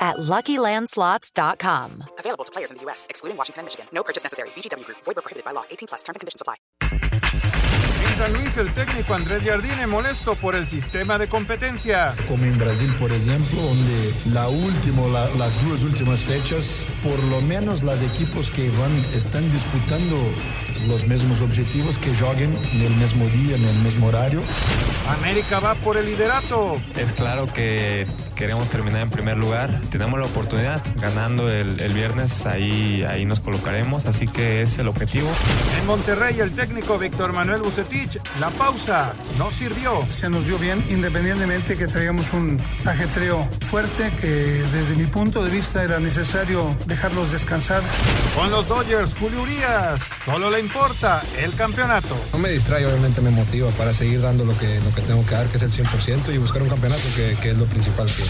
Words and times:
at 0.00 0.16
LuckyLandSlots.com. 0.16 2.04
Available 2.18 2.44
to 2.44 2.52
players 2.52 2.70
in 2.70 2.78
the 2.78 2.82
U.S., 2.84 3.06
excluding 3.10 3.36
Washington 3.36 3.60
and 3.60 3.66
Michigan. 3.66 3.86
No 3.92 4.02
purchase 4.02 4.22
necessary. 4.24 4.48
VGW 4.56 4.84
Group. 4.86 4.98
Void 5.04 5.16
where 5.16 5.22
prohibited 5.22 5.44
by 5.44 5.52
law. 5.52 5.64
18 5.70 5.88
plus. 5.88 6.02
Terms 6.02 6.16
and 6.16 6.20
conditions 6.20 6.40
apply. 6.42 6.56
En 8.02 8.16
San 8.16 8.32
Luis, 8.32 8.56
el 8.56 8.68
técnico 8.74 9.14
Andrés 9.14 9.42
Jardine 9.44 9.86
molesto 9.86 10.34
por 10.34 10.54
el 10.54 10.66
sistema 10.66 11.18
de 11.18 11.28
competencia. 11.28 12.14
Como 12.28 12.44
en 12.44 12.58
Brasil, 12.58 12.94
por 12.98 13.12
ejemplo, 13.12 13.60
donde 13.60 14.12
la 14.32 14.48
última, 14.48 15.06
la- 15.08 15.28
las 15.36 15.62
dos 15.66 15.82
últimas 15.82 16.20
fechas, 16.24 16.86
por 17.02 17.18
lo 17.24 17.40
menos 17.42 17.82
los 17.82 18.00
equipos 18.02 18.50
que 18.50 18.70
van 18.70 18.92
están 19.14 19.50
disputando 19.50 20.16
los 20.86 21.06
mismos 21.06 21.40
objetivos 21.42 21.98
que 21.98 22.14
joguen 22.16 22.54
en 22.72 22.80
el 22.82 22.94
mismo 22.96 23.26
día, 23.28 23.56
en 23.56 23.64
el 23.64 23.76
mismo 23.80 24.06
horario. 24.08 24.42
América 25.18 25.60
va 25.60 25.74
por 25.76 25.96
el 25.98 26.06
liderato. 26.06 26.80
Es 26.96 27.12
claro 27.12 27.46
que 27.46 28.06
queremos 28.40 28.70
terminar 28.70 29.02
en 29.02 29.10
primer 29.10 29.36
lugar. 29.36 29.82
Tenemos 29.90 30.18
la 30.18 30.24
oportunidad. 30.24 30.82
Ganando 30.96 31.50
el, 31.50 31.78
el 31.78 31.92
viernes, 31.92 32.46
ahí, 32.46 33.04
ahí 33.04 33.26
nos 33.26 33.38
colocaremos. 33.38 34.06
Así 34.06 34.26
que 34.26 34.62
es 34.62 34.78
el 34.78 34.88
objetivo. 34.88 35.28
En 35.78 35.86
Monterrey, 35.86 36.40
el 36.40 36.50
técnico 36.52 36.98
Víctor 36.98 37.34
Manuel 37.34 37.60
Bucetich, 37.60 38.18
la 38.40 38.48
pausa 38.48 39.12
no 39.36 39.50
sirvió. 39.50 40.06
se 40.08 40.30
nos 40.30 40.46
dio 40.46 40.56
bien, 40.56 40.82
independientemente 40.88 41.76
que 41.76 41.86
traíamos 41.86 42.32
un 42.32 42.58
ajetreo 42.86 43.46
fuerte, 43.60 44.10
que 44.18 44.62
desde 44.72 44.96
mi 44.96 45.04
punto 45.04 45.44
de 45.44 45.50
vista 45.50 45.84
era 45.84 46.00
necesario 46.00 46.74
dejarlos 46.86 47.32
descansar. 47.32 47.82
Con 48.34 48.50
los 48.50 48.66
Dodgers, 48.66 49.10
Julio 49.20 49.42
Urias, 49.42 50.00
solo 50.24 50.50
le 50.50 50.60
importa 50.60 51.22
el 51.42 51.54
campeonato. 51.54 52.16
No 52.32 52.38
me 52.38 52.48
distrae, 52.48 52.86
obviamente 52.86 53.20
me 53.20 53.30
motiva 53.30 53.68
para 53.72 53.92
seguir 53.92 54.22
dando 54.22 54.46
lo 54.46 54.56
que, 54.56 54.80
lo 54.80 54.94
que 54.94 55.02
tengo 55.02 55.22
que 55.26 55.34
dar, 55.34 55.46
que 55.48 55.58
es 55.58 55.62
el 55.62 55.70
100%, 55.70 56.34
y 56.34 56.38
buscar 56.38 56.62
un 56.62 56.70
campeonato, 56.70 57.02
que, 57.14 57.36
que 57.42 57.50
es 57.50 57.58
lo 57.58 57.66
principal 57.66 58.06
que, 58.06 58.29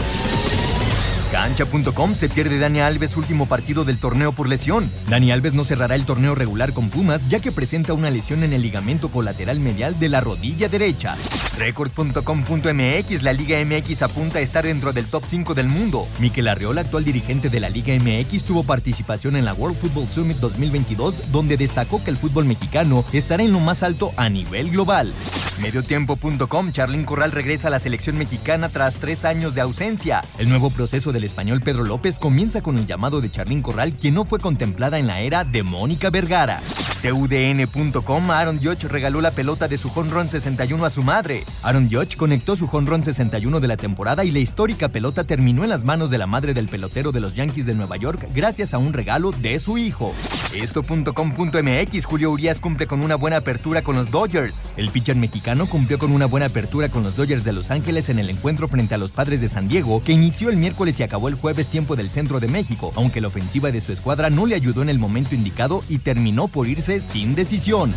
Cancha.com 1.31 2.13
se 2.13 2.27
pierde 2.27 2.59
Dani 2.59 2.81
Alves 2.81 3.15
último 3.15 3.45
partido 3.45 3.85
del 3.85 3.97
torneo 3.97 4.33
por 4.33 4.49
lesión. 4.49 4.91
Dani 5.09 5.31
Alves 5.31 5.53
no 5.53 5.63
cerrará 5.63 5.95
el 5.95 6.05
torneo 6.05 6.35
regular 6.35 6.73
con 6.73 6.89
Pumas 6.89 7.25
ya 7.29 7.39
que 7.39 7.53
presenta 7.53 7.93
una 7.93 8.11
lesión 8.11 8.43
en 8.43 8.51
el 8.51 8.61
ligamento 8.61 9.09
colateral 9.09 9.61
medial 9.61 9.97
de 9.97 10.09
la 10.09 10.19
rodilla 10.19 10.67
derecha. 10.67 11.15
Record.com.mx 11.57 13.23
La 13.23 13.31
Liga 13.31 13.63
MX 13.63 14.01
apunta 14.01 14.39
a 14.39 14.41
estar 14.41 14.65
dentro 14.65 14.91
del 14.91 15.05
top 15.05 15.23
5 15.25 15.53
del 15.53 15.67
mundo. 15.67 16.05
Miquel 16.19 16.49
Arriola, 16.49 16.81
actual 16.81 17.05
dirigente 17.05 17.49
de 17.49 17.61
la 17.61 17.69
Liga 17.69 17.93
MX, 17.95 18.43
tuvo 18.43 18.63
participación 18.63 19.37
en 19.37 19.45
la 19.45 19.53
World 19.53 19.77
Football 19.79 20.09
Summit 20.09 20.37
2022 20.37 21.31
donde 21.31 21.55
destacó 21.55 22.03
que 22.03 22.09
el 22.09 22.17
fútbol 22.17 22.43
mexicano 22.43 23.05
estará 23.13 23.43
en 23.43 23.53
lo 23.53 23.61
más 23.61 23.83
alto 23.83 24.11
a 24.17 24.27
nivel 24.27 24.69
global. 24.69 25.13
Mediotiempo.com 25.61 26.71
Charlín 26.71 27.05
Corral 27.05 27.31
regresa 27.31 27.67
a 27.67 27.71
la 27.71 27.79
selección 27.79 28.17
mexicana 28.17 28.69
tras 28.69 28.95
tres 28.95 29.25
años 29.25 29.53
de 29.53 29.61
ausencia. 29.61 30.21
El 30.39 30.49
nuevo 30.49 30.71
proceso 30.71 31.11
del 31.21 31.25
español 31.27 31.61
Pedro 31.61 31.85
López 31.85 32.17
comienza 32.17 32.63
con 32.63 32.79
el 32.79 32.87
llamado 32.87 33.21
de 33.21 33.29
Charlín 33.29 33.61
Corral, 33.61 33.93
quien 33.93 34.15
no 34.15 34.25
fue 34.25 34.39
contemplada 34.39 34.97
en 34.97 35.05
la 35.05 35.21
era 35.21 35.43
de 35.43 35.61
Mónica 35.61 36.09
Vergara. 36.09 36.59
TUDN.com 37.01 38.29
Aaron 38.29 38.59
Judge 38.59 38.87
regaló 38.87 39.21
la 39.21 39.31
pelota 39.31 39.67
de 39.67 39.77
su 39.77 39.91
honrón 39.95 40.29
61 40.29 40.85
a 40.85 40.89
su 40.89 41.01
madre. 41.01 41.43
Aaron 41.63 41.89
Judge 41.89 42.15
conectó 42.15 42.55
su 42.55 42.67
honrón 42.71 43.03
61 43.03 43.59
de 43.59 43.67
la 43.67 43.77
temporada 43.77 44.23
y 44.23 44.31
la 44.31 44.39
histórica 44.39 44.89
pelota 44.89 45.23
terminó 45.23 45.63
en 45.63 45.69
las 45.69 45.83
manos 45.83 46.11
de 46.11 46.19
la 46.19 46.27
madre 46.27 46.53
del 46.53 46.67
pelotero 46.67 47.11
de 47.11 47.19
los 47.19 47.33
Yankees 47.33 47.65
de 47.65 47.73
Nueva 47.73 47.97
York 47.97 48.27
gracias 48.33 48.73
a 48.73 48.77
un 48.77 48.93
regalo 48.93 49.31
de 49.31 49.57
su 49.57 49.77
hijo. 49.77 50.13
Esto.com.mx 50.55 52.05
Julio 52.05 52.31
Urias 52.31 52.59
cumple 52.59 52.85
con 52.85 53.03
una 53.03 53.15
buena 53.15 53.37
apertura 53.37 53.81
con 53.81 53.95
los 53.95 54.11
Dodgers. 54.11 54.73
El 54.77 54.89
pitcher 54.89 55.15
mexicano 55.15 55.65
cumplió 55.65 55.97
con 55.97 56.11
una 56.11 56.27
buena 56.27 56.47
apertura 56.47 56.89
con 56.89 57.03
los 57.03 57.15
Dodgers 57.15 57.43
de 57.43 57.53
Los 57.53 57.71
Ángeles 57.71 58.09
en 58.09 58.19
el 58.19 58.29
encuentro 58.29 58.67
frente 58.67 58.95
a 58.95 58.99
los 58.99 59.11
Padres 59.11 59.41
de 59.41 59.49
San 59.49 59.67
Diego, 59.67 60.03
que 60.03 60.11
inició 60.11 60.49
el 60.49 60.57
miércoles 60.57 60.99
y 60.99 61.03
el 61.27 61.35
jueves 61.35 61.67
tiempo 61.67 61.95
del 61.95 62.09
centro 62.09 62.39
de 62.39 62.47
México, 62.47 62.91
aunque 62.95 63.21
la 63.21 63.27
ofensiva 63.27 63.71
de 63.71 63.81
su 63.81 63.91
escuadra 63.91 64.29
no 64.29 64.45
le 64.45 64.55
ayudó 64.55 64.81
en 64.81 64.89
el 64.89 64.99
momento 64.99 65.35
indicado 65.35 65.83
y 65.89 65.99
terminó 65.99 66.47
por 66.47 66.67
irse 66.67 67.01
sin 67.01 67.35
decisión. 67.35 67.93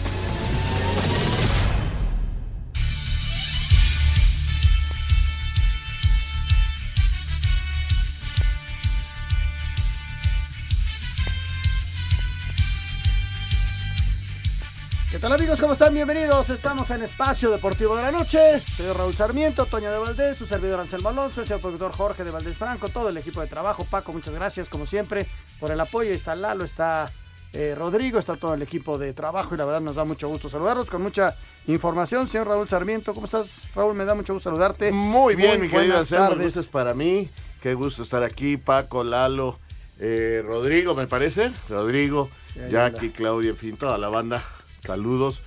¿Qué 15.35 15.39
tal 15.39 15.47
amigos? 15.47 15.61
¿Cómo 15.61 15.73
están? 15.73 15.93
Bienvenidos. 15.93 16.49
Estamos 16.49 16.89
en 16.91 17.03
Espacio 17.03 17.51
Deportivo 17.51 17.97
de 17.97 18.05
la 18.05 18.13
Noche. 18.13 18.61
Soy 18.61 18.93
Raúl 18.93 19.13
Sarmiento, 19.13 19.67
Toño 19.67 19.91
de 19.91 19.99
Valdés, 19.99 20.37
su 20.37 20.47
servidor 20.47 20.79
Anselmo 20.79 21.09
Alonso, 21.09 21.41
el 21.41 21.49
señor 21.49 21.61
productor 21.61 21.91
Jorge 21.91 22.23
de 22.23 22.31
Valdés 22.31 22.57
Franco, 22.57 22.89
todo 22.89 23.09
el 23.09 23.17
equipo 23.17 23.41
de 23.41 23.49
trabajo. 23.49 23.85
Paco, 23.85 24.13
muchas 24.13 24.33
gracias 24.33 24.69
como 24.69 24.87
siempre 24.87 25.27
por 25.59 25.73
el 25.73 25.81
apoyo. 25.81 26.13
Está 26.13 26.37
Lalo, 26.37 26.63
está 26.63 27.11
eh, 27.53 27.75
Rodrigo, 27.77 28.21
está 28.21 28.37
todo 28.37 28.55
el 28.55 28.63
equipo 28.63 28.97
de 28.97 29.13
trabajo 29.13 29.57
y 29.57 29.59
la 29.59 29.65
verdad 29.65 29.81
nos 29.81 29.97
da 29.97 30.05
mucho 30.05 30.29
gusto 30.29 30.49
saludarlos 30.49 30.89
con 30.89 31.03
mucha 31.03 31.35
información. 31.67 32.29
Señor 32.29 32.47
Raúl 32.47 32.69
Sarmiento, 32.69 33.13
¿cómo 33.13 33.27
estás? 33.27 33.65
Raúl, 33.75 33.97
me 33.97 34.05
da 34.05 34.15
mucho 34.15 34.35
gusto 34.35 34.51
saludarte. 34.51 34.93
Muy 34.93 35.35
bien, 35.35 35.61
mi 35.61 35.69
querido 35.69 35.99
Anselmo. 35.99 36.27
El 36.27 36.53
tardes. 36.53 36.67
para 36.69 36.95
mí. 36.95 37.29
Qué 37.61 37.75
gusto 37.75 38.05
estar 38.05 38.23
aquí. 38.23 38.57
Paco, 38.57 39.03
Lalo, 39.03 39.59
eh, 39.99 40.45
Rodrigo, 40.47 40.95
me 40.95 41.09
parece. 41.09 41.51
Rodrigo, 41.69 42.31
Jackie. 42.71 43.11
Claudia, 43.11 43.51
en 43.51 43.57
fin, 43.57 43.77
toda 43.77 43.99
la 43.99 44.09
banda. 44.09 44.45
Saludos. 44.85 45.43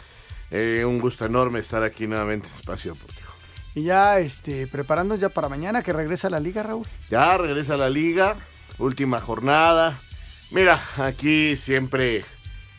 Eh, 0.49 0.83
un 0.85 0.99
gusto 0.99 1.25
enorme 1.25 1.59
estar 1.59 1.83
aquí 1.83 2.07
nuevamente 2.07 2.47
en 2.47 2.55
Espacio 2.55 2.93
Deportivo. 2.93 3.27
Y 3.75 3.83
ya 3.83 4.19
este, 4.19 4.65
preparándonos 4.65 5.19
ya 5.19 5.29
para 5.29 5.49
mañana 5.49 5.83
que 5.83 5.93
regresa 5.93 6.27
a 6.27 6.31
la 6.31 6.39
liga, 6.39 6.63
Raúl. 6.63 6.87
Ya 7.11 7.37
regresa 7.37 7.75
a 7.75 7.77
la 7.77 7.89
liga, 7.89 8.35
última 8.79 9.19
jornada. 9.19 9.95
Mira, 10.49 10.81
aquí 10.97 11.55
siempre 11.55 12.25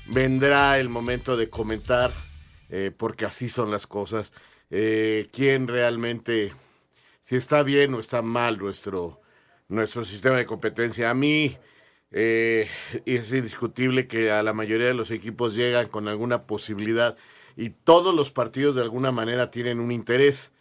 vendrá 0.06 0.78
el 0.78 0.88
momento 0.88 1.36
de 1.36 1.48
comentar, 1.48 2.10
eh, 2.70 2.91
porque 2.97 3.26
así 3.26 3.48
son 3.48 3.70
las 3.70 3.86
cosas, 3.86 4.32
eh, 4.71 5.28
quién 5.33 5.68
realmente, 5.68 6.53
si 7.22 7.36
está 7.36 7.62
bien 7.62 7.94
o 7.94 8.00
está 8.00 8.22
mal 8.22 8.59
nuestro, 8.59 9.21
nuestro 9.68 10.04
sistema 10.04 10.36
de 10.36 10.47
competencia. 10.47 11.10
A 11.10 11.15
mí 11.15 11.56
eh, 12.10 12.69
es 13.05 13.33
indiscutible 13.33 14.07
que 14.07 14.31
a 14.31 14.43
la 14.43 14.53
mayoría 14.53 14.87
de 14.87 14.95
los 14.95 15.10
equipos 15.10 15.55
llegan 15.55 15.89
con 15.89 16.09
alguna 16.09 16.47
posibilidad 16.47 17.16
y 17.57 17.71
todos 17.71 18.15
los 18.15 18.31
partidos 18.31 18.75
de 18.77 18.83
alguna 18.83 19.13
manera 19.13 19.51
tienen 19.51 19.81
un 19.81 19.93
interés. 19.93 20.53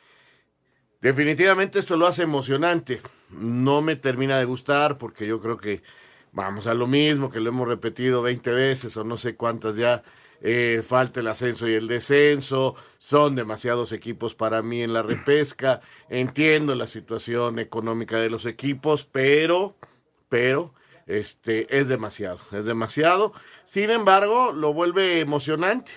Definitivamente 1.02 1.80
esto 1.80 1.96
lo 1.96 2.08
hace 2.08 2.24
emocionante. 2.24 3.00
No 3.30 3.82
me 3.82 3.96
termina 3.96 4.40
de 4.40 4.46
gustar 4.46 4.98
porque 4.98 5.28
yo 5.28 5.40
creo 5.40 5.58
que 5.58 5.84
vamos 6.32 6.68
a 6.68 6.74
lo 6.74 6.88
mismo, 6.88 7.30
que 7.30 7.40
lo 7.40 7.50
hemos 7.50 7.68
repetido 7.68 8.22
20 8.22 8.52
veces 8.52 8.98
o 8.98 9.04
no 9.04 9.18
sé 9.18 9.36
cuántas 9.36 9.76
ya. 9.76 10.04
Eh, 10.42 10.84
falta 10.84 11.20
el 11.20 11.28
ascenso 11.28 11.68
y 11.68 11.74
el 11.74 11.88
descenso, 11.88 12.76
son 13.00 13.34
demasiados 13.34 13.92
equipos 13.92 14.36
para 14.36 14.62
mí 14.62 14.84
en 14.84 14.94
la 14.94 15.02
repesca, 15.02 15.82
entiendo 16.10 16.76
la 16.76 16.86
situación 16.86 17.58
económica 17.58 18.20
de 18.20 18.30
los 18.30 18.46
equipos, 18.46 19.04
pero, 19.04 19.76
pero, 20.30 20.76
este, 21.08 21.78
es 21.78 21.88
demasiado, 21.88 22.40
es 22.52 22.66
demasiado. 22.66 23.34
Sin 23.64 23.90
embargo, 23.90 24.52
lo 24.52 24.74
vuelve 24.74 25.20
emocionante, 25.20 25.92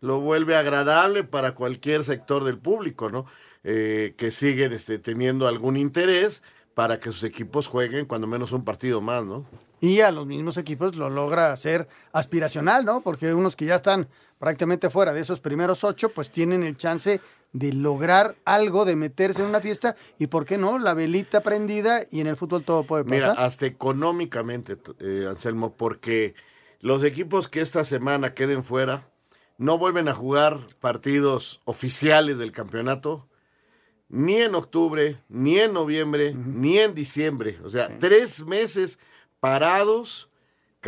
lo 0.00 0.20
vuelve 0.20 0.56
agradable 0.56 1.22
para 1.24 1.54
cualquier 1.54 2.02
sector 2.02 2.44
del 2.44 2.58
público, 2.58 3.10
¿no? 3.10 3.26
Eh, 3.64 4.14
que 4.16 4.30
siguen 4.30 4.72
este, 4.72 4.98
teniendo 4.98 5.46
algún 5.46 5.76
interés 5.76 6.42
para 6.74 7.00
que 7.00 7.12
sus 7.12 7.24
equipos 7.24 7.66
jueguen 7.66 8.06
cuando 8.06 8.26
menos 8.26 8.52
un 8.52 8.64
partido 8.64 9.00
más, 9.00 9.24
¿no? 9.24 9.44
Y 9.80 10.00
a 10.00 10.10
los 10.10 10.26
mismos 10.26 10.56
equipos 10.56 10.96
lo 10.96 11.10
logra 11.10 11.52
hacer 11.52 11.88
aspiracional, 12.12 12.84
¿no? 12.84 13.00
Porque 13.00 13.34
unos 13.34 13.56
que 13.56 13.66
ya 13.66 13.74
están 13.74 14.08
prácticamente 14.38 14.90
fuera 14.90 15.12
de 15.12 15.20
esos 15.20 15.40
primeros 15.40 15.84
ocho, 15.84 16.10
pues 16.10 16.30
tienen 16.30 16.62
el 16.62 16.76
chance 16.76 17.20
de 17.52 17.72
lograr 17.72 18.36
algo, 18.44 18.84
de 18.84 18.96
meterse 18.96 19.42
en 19.42 19.48
una 19.48 19.60
fiesta 19.60 19.96
y, 20.18 20.26
¿por 20.26 20.44
qué 20.44 20.58
no? 20.58 20.78
La 20.78 20.94
velita 20.94 21.42
prendida 21.42 22.02
y 22.10 22.20
en 22.20 22.26
el 22.26 22.36
fútbol 22.36 22.62
todo 22.62 22.84
puede 22.84 23.04
pasar. 23.04 23.30
Mira, 23.30 23.32
hasta 23.32 23.66
económicamente, 23.66 24.76
eh, 25.00 25.26
Anselmo, 25.28 25.74
porque 25.74 26.34
los 26.80 27.02
equipos 27.02 27.48
que 27.48 27.60
esta 27.60 27.84
semana 27.84 28.34
queden 28.34 28.62
fuera 28.62 29.08
no 29.56 29.78
vuelven 29.78 30.08
a 30.08 30.14
jugar 30.14 30.60
partidos 30.80 31.60
oficiales 31.64 32.38
del 32.38 32.52
campeonato 32.52 33.28
ni 34.08 34.36
en 34.36 34.54
octubre, 34.54 35.18
ni 35.28 35.58
en 35.58 35.72
noviembre, 35.72 36.34
ni 36.34 36.78
en 36.78 36.94
diciembre. 36.94 37.58
O 37.64 37.68
sea, 37.68 37.98
tres 37.98 38.44
meses 38.46 38.98
parados, 39.40 40.27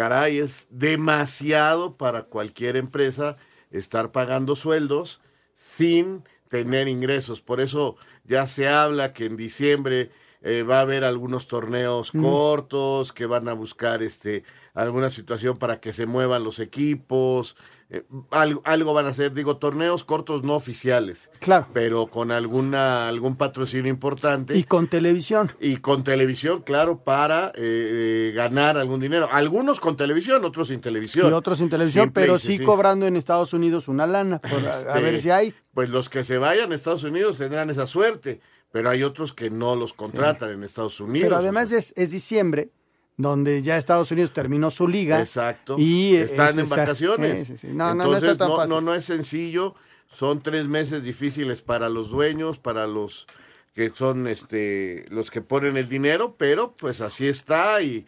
caray, 0.00 0.38
es 0.38 0.66
demasiado 0.70 1.98
para 1.98 2.22
cualquier 2.22 2.78
empresa 2.78 3.36
estar 3.70 4.12
pagando 4.12 4.56
sueldos 4.56 5.20
sin 5.54 6.24
tener 6.48 6.88
ingresos. 6.88 7.42
Por 7.42 7.60
eso 7.60 7.96
ya 8.24 8.46
se 8.46 8.66
habla 8.66 9.12
que 9.12 9.26
en 9.26 9.36
diciembre 9.36 10.10
eh, 10.42 10.62
va 10.62 10.78
a 10.78 10.82
haber 10.82 11.04
algunos 11.04 11.46
torneos 11.46 12.12
cortos, 12.12 13.12
que 13.12 13.26
van 13.26 13.48
a 13.48 13.52
buscar 13.52 14.02
este 14.02 14.44
alguna 14.74 15.10
situación 15.10 15.58
para 15.58 15.80
que 15.80 15.92
se 15.92 16.06
muevan 16.06 16.44
los 16.44 16.60
equipos, 16.60 17.56
eh, 17.92 18.04
algo, 18.30 18.62
algo, 18.64 18.94
van 18.94 19.06
a 19.06 19.08
hacer, 19.08 19.32
digo, 19.32 19.56
torneos 19.56 20.04
cortos 20.04 20.44
no 20.44 20.54
oficiales. 20.54 21.28
Claro. 21.40 21.66
Pero 21.72 22.06
con 22.06 22.30
alguna, 22.30 23.08
algún 23.08 23.34
patrocinio 23.34 23.90
importante. 23.90 24.56
Y 24.56 24.62
con 24.62 24.86
televisión. 24.86 25.50
Y 25.60 25.78
con 25.78 26.04
televisión, 26.04 26.62
claro, 26.62 27.02
para 27.02 27.48
eh, 27.48 27.52
eh, 27.56 28.32
ganar 28.32 28.78
algún 28.78 29.00
dinero. 29.00 29.28
Algunos 29.32 29.80
con 29.80 29.96
televisión, 29.96 30.44
otros 30.44 30.68
sin 30.68 30.80
televisión. 30.80 31.30
Y 31.30 31.32
otros 31.32 31.58
sin 31.58 31.68
televisión, 31.68 32.12
pero 32.12 32.38
sí, 32.38 32.60
cobrando 32.60 33.08
en 33.08 33.16
Estados 33.16 33.52
Unidos 33.54 33.88
una 33.88 34.06
lana, 34.06 34.38
por, 34.38 34.64
a 34.64 34.94
ver 35.00 35.14
Este, 35.14 35.22
si 35.22 35.30
hay. 35.30 35.54
Pues 35.74 35.90
los 35.90 36.08
que 36.08 36.22
se 36.22 36.38
vayan 36.38 36.70
a 36.70 36.76
Estados 36.76 37.02
Unidos 37.02 37.38
tendrán 37.38 37.70
esa 37.70 37.88
suerte, 37.88 38.40
pero 38.72 38.90
hay 38.90 39.02
otros 39.02 39.32
que 39.32 39.50
no 39.50 39.74
los 39.76 39.92
contratan 39.92 40.50
en 40.50 40.62
Estados 40.64 41.00
Unidos. 41.00 41.24
Pero 41.26 41.36
además 41.36 41.72
es, 41.72 41.92
es 41.96 42.10
diciembre, 42.10 42.70
donde 43.16 43.62
ya 43.62 43.76
Estados 43.76 44.10
Unidos 44.12 44.32
terminó 44.32 44.70
su 44.70 44.86
liga. 44.88 45.18
Exacto. 45.18 45.76
Y 45.78 46.16
están 46.16 46.50
es 46.50 46.58
en 46.58 46.68
vacaciones. 46.68 47.64
No, 47.64 47.90
Entonces, 47.92 48.22
está 48.30 48.36
tan 48.38 48.48
no, 48.48 48.56
fácil. 48.56 48.74
no, 48.74 48.80
no 48.80 48.94
es 48.94 49.04
sencillo. 49.04 49.74
Son 50.06 50.42
tres 50.42 50.66
meses 50.66 51.02
difíciles 51.04 51.62
para 51.62 51.88
los 51.88 52.10
dueños, 52.10 52.58
para 52.58 52.86
los 52.86 53.26
que 53.74 53.90
son 53.90 54.26
este 54.26 55.04
los 55.10 55.30
que 55.30 55.40
ponen 55.42 55.76
el 55.76 55.88
dinero, 55.88 56.34
pero 56.36 56.74
pues 56.76 57.00
así 57.00 57.28
está 57.28 57.80
y, 57.80 58.04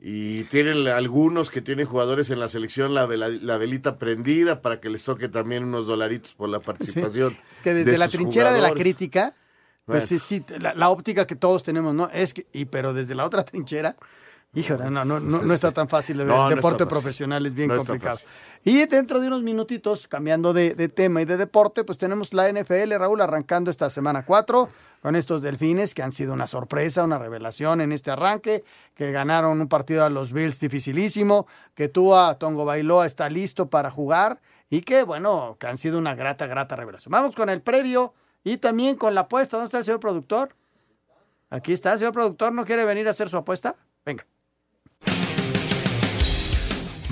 y 0.00 0.44
tienen 0.44 0.88
algunos 0.88 1.50
que 1.50 1.60
tienen 1.60 1.84
jugadores 1.84 2.30
en 2.30 2.40
la 2.40 2.48
selección 2.48 2.94
la, 2.94 3.06
vela- 3.06 3.28
la 3.28 3.58
velita 3.58 3.98
prendida 3.98 4.62
para 4.62 4.80
que 4.80 4.88
les 4.88 5.04
toque 5.04 5.28
también 5.28 5.64
unos 5.64 5.86
dolaritos 5.86 6.32
por 6.34 6.48
la 6.48 6.60
participación. 6.60 7.36
Es 7.54 7.60
que 7.60 7.74
desde 7.74 7.92
de 7.92 7.98
la 7.98 8.08
trinchera 8.08 8.52
de 8.54 8.62
la 8.62 8.72
crítica, 8.72 9.34
pues 9.84 10.06
Bueno. 10.06 10.06
sí, 10.06 10.18
sí, 10.18 10.44
la, 10.60 10.74
la 10.74 10.88
óptica 10.90 11.26
que 11.26 11.36
todos 11.36 11.62
tenemos, 11.62 11.94
¿no? 11.94 12.08
Es 12.10 12.34
que, 12.34 12.46
y 12.52 12.64
pero 12.66 12.92
desde 12.94 13.14
la 13.14 13.24
otra 13.24 13.44
trinchera, 13.44 13.96
híjole, 14.54 14.90
no, 14.90 15.04
no, 15.04 15.18
no, 15.18 15.42
no 15.42 15.54
está 15.54 15.72
tan 15.72 15.88
fácil. 15.88 16.20
El 16.20 16.26
No, 16.28 16.48
deporte 16.48 16.86
profesional 16.86 17.46
es 17.46 17.54
bien 17.54 17.70
complicado. 17.74 18.18
Y 18.64 18.84
dentro 18.86 19.20
de 19.20 19.26
unos 19.26 19.42
minutitos, 19.42 20.06
cambiando 20.08 20.52
de, 20.52 20.74
de 20.74 20.88
tema 20.88 21.20
y 21.22 21.24
de 21.24 21.36
deporte, 21.36 21.82
pues 21.84 21.98
tenemos 21.98 22.32
la 22.34 22.50
NFL, 22.52 22.92
Raúl, 22.98 23.20
arrancando 23.20 23.70
esta 23.70 23.90
semana 23.90 24.24
4 24.24 24.68
con 25.00 25.16
estos 25.16 25.42
delfines 25.42 25.94
que 25.94 26.02
han 26.02 26.12
sido 26.12 26.32
una 26.32 26.46
sorpresa, 26.46 27.02
una 27.02 27.18
revelación 27.18 27.80
en 27.80 27.90
este 27.90 28.12
arranque, 28.12 28.62
que 28.94 29.10
ganaron 29.10 29.60
un 29.60 29.66
partido 29.68 30.04
a 30.04 30.10
los 30.10 30.32
Bills 30.32 30.60
dificilísimo, 30.60 31.48
que 31.74 31.88
Tua 31.88 32.36
Tongo 32.38 32.64
Bailoa 32.64 33.04
está 33.06 33.28
listo 33.28 33.68
para 33.68 33.90
jugar 33.90 34.40
y 34.70 34.82
que, 34.82 35.02
bueno, 35.02 35.56
que 35.58 35.66
han 35.66 35.76
sido 35.76 35.98
una 35.98 36.14
grata, 36.14 36.46
grata 36.46 36.76
revelación. 36.76 37.10
Vamos 37.10 37.34
con 37.34 37.48
el 37.48 37.62
previo 37.62 38.14
y 38.44 38.58
también 38.58 38.96
con 38.96 39.14
la 39.14 39.22
apuesta. 39.22 39.56
¿Dónde 39.56 39.66
está 39.66 39.78
el 39.78 39.84
señor 39.84 40.00
productor? 40.00 40.56
Aquí 41.50 41.72
está, 41.72 41.96
señor 41.98 42.12
productor, 42.12 42.52
¿no 42.52 42.64
quiere 42.64 42.84
venir 42.84 43.06
a 43.08 43.10
hacer 43.10 43.28
su 43.28 43.36
apuesta? 43.36 43.76
Venga. 44.06 44.26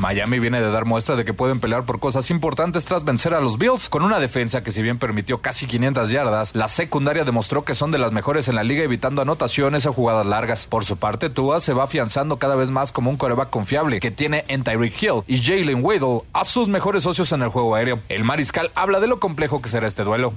Miami 0.00 0.38
viene 0.38 0.62
de 0.62 0.70
dar 0.70 0.86
muestra 0.86 1.14
de 1.14 1.26
que 1.26 1.34
pueden 1.34 1.60
pelear 1.60 1.84
por 1.84 2.00
cosas 2.00 2.30
importantes 2.30 2.86
tras 2.86 3.04
vencer 3.04 3.34
a 3.34 3.40
los 3.40 3.58
Bills 3.58 3.90
con 3.90 4.02
una 4.02 4.18
defensa 4.18 4.62
que 4.62 4.72
si 4.72 4.80
bien 4.80 4.98
permitió 4.98 5.42
casi 5.42 5.66
500 5.66 6.10
yardas, 6.10 6.54
la 6.54 6.68
secundaria 6.68 7.24
demostró 7.24 7.64
que 7.64 7.74
son 7.74 7.90
de 7.90 7.98
las 7.98 8.10
mejores 8.10 8.48
en 8.48 8.54
la 8.54 8.64
liga 8.64 8.82
evitando 8.82 9.20
anotaciones 9.20 9.84
o 9.84 9.92
jugadas 9.92 10.24
largas. 10.24 10.66
Por 10.66 10.86
su 10.86 10.96
parte, 10.96 11.28
Tua 11.28 11.60
se 11.60 11.74
va 11.74 11.84
afianzando 11.84 12.38
cada 12.38 12.56
vez 12.56 12.70
más 12.70 12.92
como 12.92 13.10
un 13.10 13.18
coreback 13.18 13.50
confiable 13.50 14.00
que 14.00 14.10
tiene 14.10 14.44
en 14.48 14.64
Tyreek 14.64 15.02
Hill 15.02 15.22
y 15.26 15.42
Jalen 15.42 15.84
Waddle 15.84 16.22
a 16.32 16.44
sus 16.44 16.68
mejores 16.68 17.02
socios 17.02 17.30
en 17.32 17.42
el 17.42 17.50
juego 17.50 17.74
aéreo. 17.74 17.98
El 18.08 18.24
mariscal 18.24 18.70
habla 18.74 19.00
de 19.00 19.06
lo 19.06 19.20
complejo 19.20 19.60
que 19.60 19.68
será 19.68 19.86
este 19.86 20.04
duelo. 20.04 20.32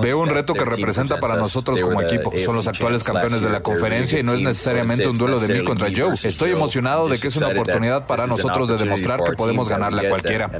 Veo 0.00 0.20
un 0.20 0.28
reto 0.28 0.54
que 0.54 0.64
representa 0.64 1.18
para 1.18 1.34
nosotros 1.34 1.80
como 1.80 2.00
equipo. 2.02 2.30
Son 2.44 2.54
los 2.54 2.68
actuales 2.68 3.02
campeones 3.02 3.40
de 3.40 3.50
la 3.50 3.64
conferencia 3.64 4.20
y 4.20 4.22
no 4.22 4.34
es 4.34 4.42
necesariamente 4.42 5.08
un 5.08 5.18
duelo 5.18 5.40
de 5.40 5.52
mí 5.52 5.64
contra 5.64 5.88
Joe. 5.94 6.14
Estoy 6.22 6.52
emocionado 6.52 7.08
de 7.08 7.18
que 7.18 7.26
es 7.26 7.36
una 7.36 7.48
oportunidad 7.48 7.95
para 8.04 8.26
nosotros 8.26 8.68
de 8.68 8.76
demostrar 8.76 9.22
que 9.22 9.32
podemos 9.32 9.68
ganarle 9.68 10.06
a 10.06 10.08
cualquiera. 10.10 10.50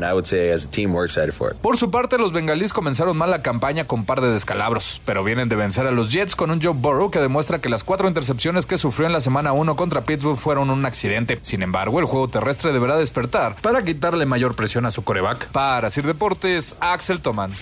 Por 1.60 1.76
su 1.76 1.90
parte, 1.90 2.18
los 2.18 2.32
bengalíes 2.32 2.72
comenzaron 2.72 3.16
mal 3.16 3.30
la 3.30 3.42
campaña 3.42 3.84
con 3.84 4.04
par 4.04 4.20
de 4.20 4.30
descalabros, 4.30 5.00
pero 5.04 5.24
vienen 5.24 5.48
de 5.48 5.56
vencer 5.56 5.86
a 5.86 5.90
los 5.90 6.12
Jets 6.12 6.36
con 6.36 6.50
un 6.50 6.62
Joe 6.62 6.74
Burrow 6.74 7.10
que 7.10 7.18
demuestra 7.18 7.60
que 7.60 7.68
las 7.68 7.84
cuatro 7.84 8.08
intercepciones 8.08 8.66
que 8.66 8.78
sufrió 8.78 9.06
en 9.06 9.12
la 9.12 9.20
semana 9.20 9.52
1 9.52 9.76
contra 9.76 10.02
Pittsburgh 10.02 10.38
fueron 10.38 10.70
un 10.70 10.84
accidente. 10.84 11.38
Sin 11.42 11.62
embargo, 11.62 11.98
el 11.98 12.06
juego 12.06 12.28
terrestre 12.28 12.72
deberá 12.72 12.96
despertar 12.96 13.56
para 13.60 13.84
quitarle 13.84 14.26
mayor 14.26 14.54
presión 14.54 14.86
a 14.86 14.90
su 14.90 15.02
coreback. 15.02 15.48
Para 15.48 15.90
Sir 15.90 16.06
Deportes, 16.06 16.76
Axel 16.80 17.20
Toman. 17.20 17.52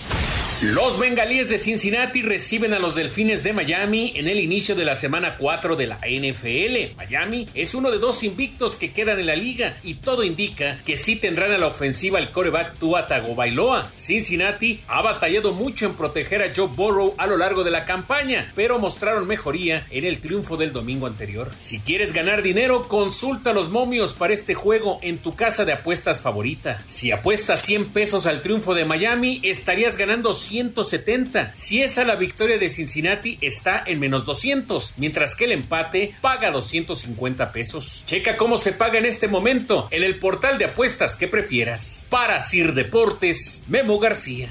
Los 0.61 0.97
bengalíes 0.97 1.49
de 1.49 1.57
Cincinnati 1.57 2.21
reciben 2.21 2.73
a 2.73 2.79
los 2.79 2.95
delfines 2.95 3.43
de 3.43 3.51
Miami 3.51 4.13
en 4.15 4.29
el 4.29 4.39
inicio 4.39 4.73
de 4.73 4.85
la 4.85 4.95
semana 4.95 5.37
4 5.37 5.75
de 5.75 5.87
la 5.87 5.97
NFL. 5.97 6.95
Miami 6.95 7.47
es 7.53 7.75
uno 7.75 7.91
de 7.91 7.97
dos 7.97 8.23
invictos 8.23 8.77
que 8.77 8.91
quedan 8.91 9.19
en 9.19 9.27
la 9.27 9.35
liga 9.35 9.64
y 9.83 9.95
todo 9.95 10.23
indica 10.23 10.79
que 10.85 10.95
sí 10.95 11.15
tendrán 11.15 11.51
a 11.51 11.57
la 11.57 11.67
ofensiva 11.67 12.19
el 12.19 12.29
coreback 12.29 12.77
Tua 12.77 13.07
Tagovailoa. 13.07 13.91
Cincinnati 13.97 14.81
ha 14.87 15.01
batallado 15.01 15.53
mucho 15.53 15.85
en 15.85 15.95
proteger 15.95 16.41
a 16.41 16.53
Joe 16.55 16.67
Burrow 16.67 17.15
a 17.17 17.27
lo 17.27 17.37
largo 17.37 17.63
de 17.63 17.71
la 17.71 17.85
campaña, 17.85 18.51
pero 18.55 18.79
mostraron 18.79 19.27
mejoría 19.27 19.85
en 19.89 20.05
el 20.05 20.21
triunfo 20.21 20.57
del 20.57 20.73
domingo 20.73 21.07
anterior. 21.07 21.51
Si 21.59 21.79
quieres 21.79 22.13
ganar 22.13 22.41
dinero, 22.41 22.87
consulta 22.87 23.53
los 23.53 23.69
momios 23.69 24.13
para 24.13 24.33
este 24.33 24.53
juego 24.53 24.99
en 25.01 25.17
tu 25.17 25.35
casa 25.35 25.65
de 25.65 25.73
apuestas 25.73 26.21
favorita. 26.21 26.81
Si 26.87 27.11
apuestas 27.11 27.61
100 27.61 27.89
pesos 27.89 28.25
al 28.25 28.41
triunfo 28.41 28.73
de 28.73 28.85
Miami, 28.85 29.39
estarías 29.43 29.97
ganando 29.97 30.33
170. 30.33 31.51
Si 31.55 31.81
esa 31.81 32.03
la 32.03 32.15
victoria 32.15 32.57
de 32.57 32.69
Cincinnati, 32.69 33.37
está 33.41 33.83
en 33.85 33.99
menos 33.99 34.25
200, 34.25 34.93
mientras 34.97 35.35
que 35.35 35.45
el 35.45 35.51
empate 35.51 36.13
paga 36.21 36.51
250 36.51 37.51
pesos. 37.51 38.03
Checa 38.05 38.37
cómo 38.37 38.57
se 38.57 38.73
paga 38.73 38.99
en 38.99 39.05
este 39.05 39.27
momento 39.27 39.54
en 39.91 40.03
el 40.03 40.19
portal 40.19 40.57
de 40.57 40.65
apuestas 40.65 41.15
que 41.15 41.27
prefieras. 41.27 42.05
Para 42.09 42.39
Sir 42.41 42.73
Deportes, 42.73 43.63
Memo 43.67 43.99
García. 43.99 44.49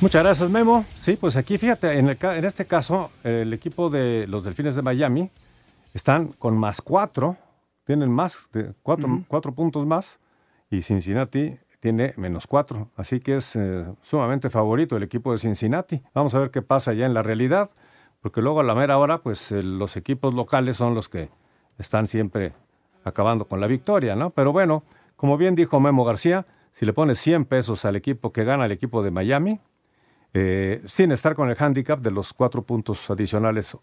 Muchas 0.00 0.22
gracias, 0.22 0.50
Memo. 0.50 0.84
Sí, 0.96 1.16
pues 1.16 1.36
aquí 1.36 1.58
fíjate, 1.58 1.98
en, 1.98 2.08
el 2.08 2.16
ca- 2.18 2.36
en 2.36 2.44
este 2.44 2.66
caso, 2.66 3.10
el 3.24 3.52
equipo 3.52 3.90
de 3.90 4.26
los 4.28 4.44
Delfines 4.44 4.76
de 4.76 4.82
Miami 4.82 5.30
están 5.94 6.28
con 6.28 6.56
más 6.56 6.80
cuatro, 6.80 7.36
tienen 7.84 8.10
más 8.10 8.48
de 8.52 8.72
cuatro, 8.82 9.08
Ujú. 9.08 9.24
cuatro 9.26 9.52
puntos 9.54 9.86
más, 9.86 10.20
y 10.70 10.82
Cincinnati 10.82 11.56
tiene 11.80 12.12
menos 12.16 12.46
cuatro. 12.46 12.90
Así 12.96 13.18
que 13.20 13.38
es 13.38 13.56
eh, 13.56 13.86
sumamente 14.02 14.50
favorito 14.50 14.96
el 14.96 15.02
equipo 15.02 15.32
de 15.32 15.38
Cincinnati. 15.38 16.00
Vamos 16.14 16.34
a 16.34 16.38
ver 16.40 16.50
qué 16.50 16.62
pasa 16.62 16.92
ya 16.92 17.06
en 17.06 17.14
la 17.14 17.22
realidad, 17.22 17.70
porque 18.20 18.40
luego 18.42 18.60
a 18.60 18.64
la 18.64 18.74
mera 18.76 18.98
hora, 18.98 19.18
pues 19.18 19.50
eh, 19.50 19.62
los 19.62 19.96
equipos 19.96 20.32
locales 20.34 20.76
son 20.76 20.94
los 20.94 21.08
que 21.08 21.28
están 21.78 22.06
siempre 22.06 22.52
acabando 23.04 23.46
con 23.46 23.60
la 23.60 23.66
victoria, 23.66 24.14
¿no? 24.16 24.30
Pero 24.30 24.52
bueno, 24.52 24.82
como 25.16 25.36
bien 25.36 25.54
dijo 25.54 25.80
Memo 25.80 26.04
García, 26.04 26.46
si 26.72 26.84
le 26.86 26.92
pones 26.92 27.18
100 27.20 27.44
pesos 27.46 27.84
al 27.84 27.96
equipo 27.96 28.32
que 28.32 28.44
gana 28.44 28.66
el 28.66 28.72
equipo 28.72 29.02
de 29.02 29.10
Miami, 29.10 29.60
eh, 30.34 30.82
sin 30.86 31.10
estar 31.12 31.34
con 31.34 31.48
el 31.48 31.56
handicap 31.58 32.00
de 32.00 32.10
los 32.10 32.32
cuatro 32.34 32.62
puntos 32.62 33.08
adicionales, 33.10 33.76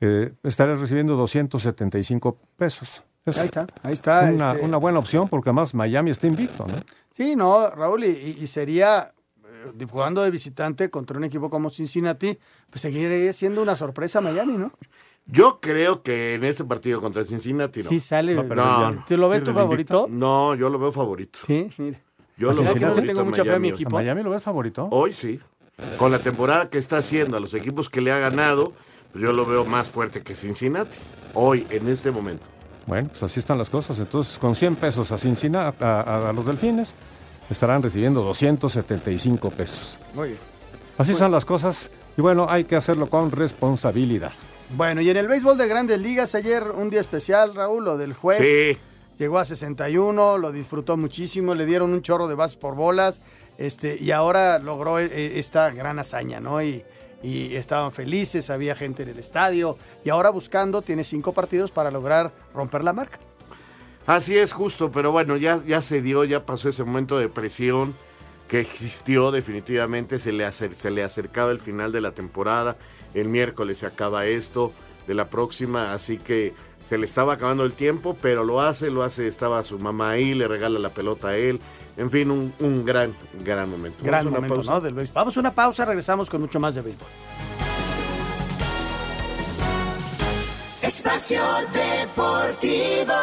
eh, 0.00 0.32
estarás 0.42 0.80
recibiendo 0.80 1.16
275 1.16 2.38
pesos. 2.56 3.02
Es 3.24 3.36
Ahí 3.38 3.46
está, 3.46 3.66
ahí 3.82 3.92
está. 3.92 4.30
Una, 4.32 4.52
este- 4.52 4.64
una 4.64 4.76
buena 4.78 4.98
opción 4.98 5.28
porque 5.28 5.50
además 5.50 5.74
Miami 5.74 6.10
está 6.10 6.26
invicto, 6.26 6.66
¿no? 6.66 6.74
Sí, 7.10 7.36
no, 7.36 7.68
Raúl, 7.70 8.04
y, 8.04 8.38
y 8.40 8.46
sería 8.46 9.12
eh, 9.44 9.86
jugando 9.90 10.22
de 10.22 10.30
visitante 10.30 10.88
contra 10.90 11.18
un 11.18 11.24
equipo 11.24 11.50
como 11.50 11.68
Cincinnati, 11.70 12.38
pues 12.70 12.80
seguiría 12.82 13.32
siendo 13.32 13.60
una 13.62 13.76
sorpresa 13.76 14.20
Miami, 14.20 14.54
¿no? 14.56 14.72
Yo 15.30 15.60
creo 15.60 16.02
que 16.02 16.34
en 16.34 16.44
este 16.44 16.64
partido 16.64 17.00
contra 17.02 17.22
Cincinnati 17.22 17.82
no. 17.82 17.88
Sí 17.90 18.00
sale. 18.00 18.34
No, 18.34 18.42
No, 18.42 19.04
¿Te 19.06 19.16
lo 19.16 19.28
ves 19.28 19.44
tu 19.44 19.52
favorito? 19.52 20.06
No, 20.08 20.54
yo 20.54 20.70
lo 20.70 20.78
veo 20.78 20.90
favorito. 20.90 21.38
Sí, 21.46 21.68
mire. 21.76 22.02
Yo 22.38 22.50
¿A 22.50 22.54
lo 22.54 22.62
veo 22.62 22.74
favorito 22.74 23.06
tengo 23.06 23.20
a 23.20 23.24
mucha 23.24 23.44
fe 23.44 23.50
a 23.50 23.58
mi 23.58 23.58
Miami 23.58 23.68
hoy. 23.68 23.74
equipo. 23.74 23.96
¿A 23.98 24.00
Miami 24.00 24.22
lo 24.22 24.30
ves 24.30 24.42
favorito? 24.42 24.88
Hoy 24.90 25.12
sí. 25.12 25.38
Con 25.98 26.10
la 26.12 26.18
temporada 26.18 26.70
que 26.70 26.78
está 26.78 26.96
haciendo 26.98 27.36
a 27.36 27.40
los 27.40 27.52
equipos 27.54 27.88
que 27.90 28.00
le 28.00 28.10
ha 28.10 28.18
ganado, 28.18 28.72
pues 29.12 29.22
yo 29.22 29.32
lo 29.32 29.44
veo 29.44 29.64
más 29.64 29.88
fuerte 29.90 30.22
que 30.22 30.34
Cincinnati. 30.34 30.96
Hoy, 31.34 31.66
en 31.70 31.88
este 31.88 32.10
momento. 32.10 32.44
Bueno, 32.86 33.08
pues 33.10 33.22
así 33.22 33.38
están 33.40 33.58
las 33.58 33.68
cosas. 33.68 33.98
Entonces, 33.98 34.38
con 34.38 34.54
100 34.54 34.76
pesos 34.76 35.12
a 35.12 35.18
Cincinnati, 35.18 35.84
a, 35.84 36.00
a- 36.00 36.28
a 36.30 36.32
los 36.32 36.46
Delfines, 36.46 36.94
estarán 37.50 37.82
recibiendo 37.82 38.22
275 38.22 39.50
pesos. 39.50 39.98
Muy 40.14 40.28
bien. 40.28 40.40
Así 40.96 41.14
son 41.14 41.30
las 41.32 41.44
cosas. 41.44 41.90
Y 42.16 42.22
bueno, 42.22 42.46
hay 42.48 42.64
que 42.64 42.76
hacerlo 42.76 43.08
con 43.10 43.30
responsabilidad. 43.30 44.32
Bueno, 44.76 45.00
y 45.00 45.08
en 45.10 45.16
el 45.16 45.28
béisbol 45.28 45.56
de 45.56 45.66
grandes 45.66 45.98
ligas, 46.00 46.34
ayer 46.34 46.62
un 46.62 46.90
día 46.90 47.00
especial, 47.00 47.54
Raúl, 47.54 47.84
lo 47.84 47.96
del 47.96 48.12
juez. 48.12 48.38
Sí. 48.38 48.78
Llegó 49.18 49.38
a 49.38 49.44
61, 49.44 50.38
lo 50.38 50.52
disfrutó 50.52 50.96
muchísimo, 50.96 51.54
le 51.54 51.66
dieron 51.66 51.92
un 51.92 52.02
chorro 52.02 52.28
de 52.28 52.36
bases 52.36 52.56
por 52.56 52.76
bolas, 52.76 53.20
este, 53.56 53.96
y 54.00 54.12
ahora 54.12 54.58
logró 54.60 55.00
eh, 55.00 55.38
esta 55.40 55.70
gran 55.70 55.98
hazaña, 55.98 56.38
¿no? 56.38 56.62
Y, 56.62 56.84
y 57.20 57.56
estaban 57.56 57.90
felices, 57.90 58.48
había 58.48 58.76
gente 58.76 59.02
en 59.02 59.08
el 59.08 59.18
estadio, 59.18 59.76
y 60.04 60.10
ahora 60.10 60.30
buscando, 60.30 60.82
tiene 60.82 61.02
cinco 61.02 61.32
partidos 61.32 61.72
para 61.72 61.90
lograr 61.90 62.32
romper 62.54 62.84
la 62.84 62.92
marca. 62.92 63.18
Así 64.06 64.38
es 64.38 64.52
justo, 64.52 64.92
pero 64.92 65.10
bueno, 65.10 65.36
ya, 65.36 65.60
ya 65.66 65.80
se 65.82 66.00
dio, 66.00 66.22
ya 66.22 66.46
pasó 66.46 66.68
ese 66.68 66.84
momento 66.84 67.18
de 67.18 67.28
presión 67.28 67.94
que 68.46 68.60
existió 68.60 69.32
definitivamente, 69.32 70.18
se 70.20 70.30
le, 70.30 70.46
acer- 70.46 70.72
se 70.74 70.90
le 70.92 71.02
acercaba 71.02 71.50
el 71.50 71.58
final 71.58 71.90
de 71.90 72.00
la 72.00 72.12
temporada, 72.12 72.76
el 73.14 73.28
miércoles 73.28 73.78
se 73.78 73.86
acaba 73.86 74.26
esto 74.26 74.72
de 75.06 75.14
la 75.14 75.28
próxima, 75.28 75.92
así 75.92 76.18
que 76.18 76.54
se 76.88 76.98
le 76.98 77.04
estaba 77.04 77.34
acabando 77.34 77.64
el 77.64 77.72
tiempo, 77.72 78.16
pero 78.20 78.44
lo 78.44 78.60
hace, 78.60 78.90
lo 78.90 79.02
hace, 79.02 79.26
estaba 79.28 79.62
su 79.64 79.78
mamá 79.78 80.10
ahí, 80.10 80.34
le 80.34 80.48
regala 80.48 80.78
la 80.78 80.90
pelota 80.90 81.28
a 81.28 81.36
él, 81.36 81.60
en 81.96 82.10
fin, 82.10 82.30
un, 82.30 82.52
un 82.60 82.84
gran, 82.84 83.14
gran 83.44 83.68
momento. 83.70 84.04
Gran 84.04 84.24
Vamos 84.24 84.26
a 84.26 84.38
una 84.38 84.48
momento, 84.48 84.54
pausa. 84.56 84.72
¿no? 84.72 84.80
Del 84.80 84.94
béisbol. 84.94 85.14
Vamos 85.14 85.36
a 85.36 85.40
una 85.40 85.52
pausa, 85.52 85.84
regresamos 85.84 86.30
con 86.30 86.40
mucho 86.40 86.60
más 86.60 86.74
de 86.74 86.82
béisbol. 86.82 87.08
Espacio 90.82 91.42
Deportivo. 91.72 93.14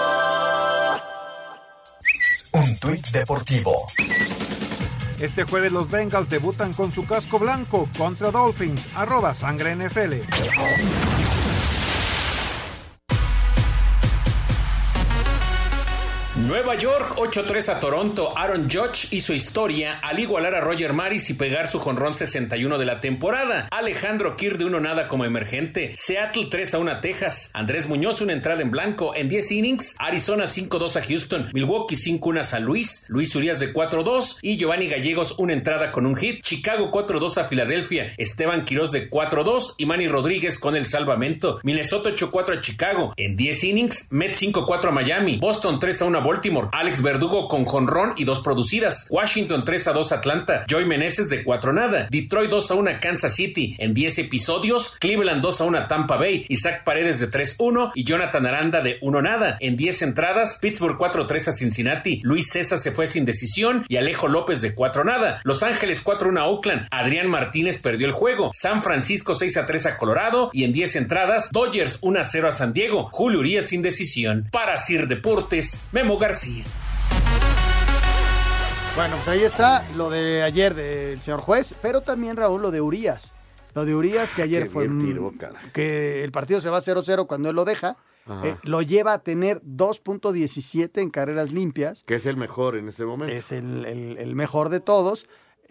Un 2.54 2.80
tuit 2.80 3.08
deportivo. 3.12 3.86
Este 5.20 5.44
jueves 5.44 5.72
los 5.72 5.90
Bengals 5.90 6.30
debutan 6.30 6.74
con 6.74 6.92
su 6.92 7.06
casco 7.06 7.40
blanco 7.40 7.88
contra 7.98 8.32
Dolphins, 8.32 8.82
arroba 8.96 9.34
sangre 9.34 9.76
NFL. 9.76 10.14
Nueva 16.48 16.76
York 16.76 17.16
8-3 17.16 17.70
a 17.70 17.80
Toronto. 17.80 18.38
Aaron 18.38 18.70
Judge 18.70 19.08
hizo 19.10 19.34
historia 19.34 19.98
al 20.04 20.20
igualar 20.20 20.54
a 20.54 20.62
Roger 20.62 20.94
Maris 20.94 21.32
y 21.32 21.34
pegar 21.34 21.66
su 21.66 21.80
jonrón 21.80 22.14
61 22.14 22.78
de 22.78 22.86
la 22.86 23.02
temporada. 23.02 23.68
Alejandro 23.72 24.38
Kirk 24.38 24.60
de 24.60 24.66
uno 24.66 24.80
nada 24.80 25.08
como 25.08 25.26
emergente. 25.26 25.96
Seattle 25.98 26.50
3 26.52 26.76
a 26.76 26.78
1 26.78 26.92
a 26.92 27.02
Texas. 27.02 27.50
Andrés 27.54 27.88
Muñoz 27.88 28.22
una 28.22 28.34
entrada 28.34 28.62
en 28.62 28.70
blanco 28.70 29.16
en 29.16 29.28
10 29.28 29.52
innings. 29.54 29.96
Arizona 29.98 30.44
5-2 30.44 30.98
a 30.98 31.04
Houston. 31.04 31.50
Milwaukee 31.52 31.96
5-1 31.96 32.40
a 32.40 32.44
San 32.44 32.64
Luis. 32.64 33.06
Luis 33.08 33.36
Urias 33.36 33.60
de 33.60 33.74
4-2 33.74 34.38
y 34.44 34.58
Giovanni 34.58 34.88
Gallegos 34.88 35.34
una 35.40 35.54
entrada 35.54 35.92
con 35.92 36.06
un 36.06 36.16
hit. 36.16 36.44
Chicago 36.44 36.92
4-2 36.92 37.42
a 37.42 37.46
Filadelfia. 37.46 38.14
Esteban 38.18 38.66
Quiroz 38.66 38.92
de 38.92 39.10
4-2 39.10 39.74
y 39.80 39.88
Manny 39.88 40.08
Rodríguez 40.08 40.60
con 40.60 40.76
el 40.76 40.86
salvamento. 40.86 41.60
Minnesota 41.64 42.12
8-4 42.12 42.60
a 42.60 42.62
Chicago. 42.62 43.14
En 43.18 43.36
10 43.36 43.64
innings, 43.64 44.12
Mets 44.12 44.44
5-4 44.44 44.90
a 44.90 44.92
Miami. 44.92 45.38
Boston 45.38 45.80
3 45.80 46.04
a 46.04 46.06
1 46.06 46.18
a 46.20 46.35
Baltimore. 46.36 46.68
Alex 46.74 47.02
Verdugo 47.02 47.48
con 47.48 47.64
jonrón 47.64 48.14
y 48.18 48.26
dos 48.26 48.42
producidas. 48.42 49.08
Washington 49.10 49.64
3 49.64 49.88
a 49.88 49.94
2 49.94 50.12
a 50.12 50.16
Atlanta. 50.16 50.66
Joy 50.68 50.84
Meneses 50.84 51.30
de 51.30 51.46
4 51.46 51.72
nada. 51.72 52.08
Detroit 52.12 52.50
2 52.50 52.72
a 52.72 52.76
1 52.76 52.92
a 52.92 53.00
Kansas 53.00 53.36
City. 53.36 53.76
En 53.78 53.94
10 53.94 54.20
episodios, 54.20 54.98
Cleveland 55.00 55.42
2 55.42 55.62
a 55.62 55.64
1 55.64 55.78
a 55.78 55.88
Tampa 55.88 56.18
Bay. 56.18 56.46
Isaac 56.50 56.84
Paredes 56.84 57.22
de 57.22 57.32
3-1 57.32 57.92
y 57.96 58.04
Jonathan 58.04 58.46
Aranda 58.46 58.82
de 58.82 58.98
1 59.02 59.22
nada. 59.22 59.56
En 59.62 59.78
10 59.78 60.02
entradas, 60.02 60.60
Pittsburgh 60.62 60.98
4-3 60.98 61.48
a 61.48 61.52
Cincinnati. 61.54 62.20
Luis 62.24 62.50
César 62.50 62.80
se 62.80 62.92
fue 62.92 63.06
sin 63.06 63.24
decisión 63.24 63.86
y 63.88 63.96
Alejo 63.96 64.28
López 64.28 64.62
de 64.62 64.76
4 64.76 65.06
nada. 65.06 65.40
Los 65.46 65.64
Ángeles 65.64 66.04
4-1 66.04 66.40
a 66.40 66.48
Oakland. 66.48 66.88
Adrián 66.92 67.30
Martínez 67.30 67.80
perdió 67.80 68.08
el 68.08 68.14
juego. 68.14 68.52
San 68.54 68.82
Francisco 68.82 69.34
6 69.34 69.56
a 69.56 69.66
3 69.66 69.86
a 69.86 69.98
Colorado 69.98 70.50
y 70.52 70.66
en 70.66 70.74
10 70.74 70.98
entradas, 70.98 71.50
Dodgers 71.54 72.00
1 72.02 72.20
a 72.20 72.24
0 72.26 72.48
a 72.50 72.52
San 72.52 72.74
Diego. 72.74 73.08
Julio 73.12 73.40
Urias 73.40 73.68
sin 73.68 73.82
decisión. 73.82 74.50
Para 74.52 74.76
Sir 74.76 75.08
Deportes, 75.08 75.88
Memo 75.92 76.18
García. 76.26 76.64
Bueno, 78.96 79.16
pues 79.18 79.28
ahí 79.28 79.44
está 79.44 79.86
lo 79.96 80.10
de 80.10 80.42
ayer 80.42 80.74
del 80.74 81.22
señor 81.22 81.40
juez, 81.42 81.76
pero 81.84 82.02
también 82.02 82.36
Raúl 82.36 82.64
lo 82.64 82.72
de 82.72 82.82
Urias. 82.82 83.36
Lo 83.76 83.86
de 83.86 83.94
Urias 83.94 84.34
que 84.34 84.42
ayer 84.42 84.64
Qué 84.64 84.70
fue 84.72 84.88
bien 84.88 85.06
tiró, 85.06 85.32
cara. 85.38 85.60
que 85.72 86.24
el 86.24 86.32
partido 86.32 86.62
se 86.62 86.70
va 86.72 86.80
0-0 86.80 87.28
cuando 87.28 87.50
él 87.52 87.56
lo 87.56 87.64
deja. 87.64 87.98
Eh, 88.44 88.56
lo 88.64 88.82
lleva 88.82 89.14
a 89.14 89.20
tener 89.20 89.62
2.17 89.62 91.00
en 91.00 91.12
carreras 91.12 91.52
limpias. 91.52 92.02
Que 92.08 92.16
es 92.16 92.26
el 92.26 92.38
mejor 92.38 92.76
en 92.76 92.90
este 92.90 93.06
momento. 93.06 93.32
Es 93.32 93.52
el, 93.52 93.86
el- 93.86 94.18
el 94.18 94.34
mejor 94.36 94.70
de 94.70 94.80
todos. 94.80 95.28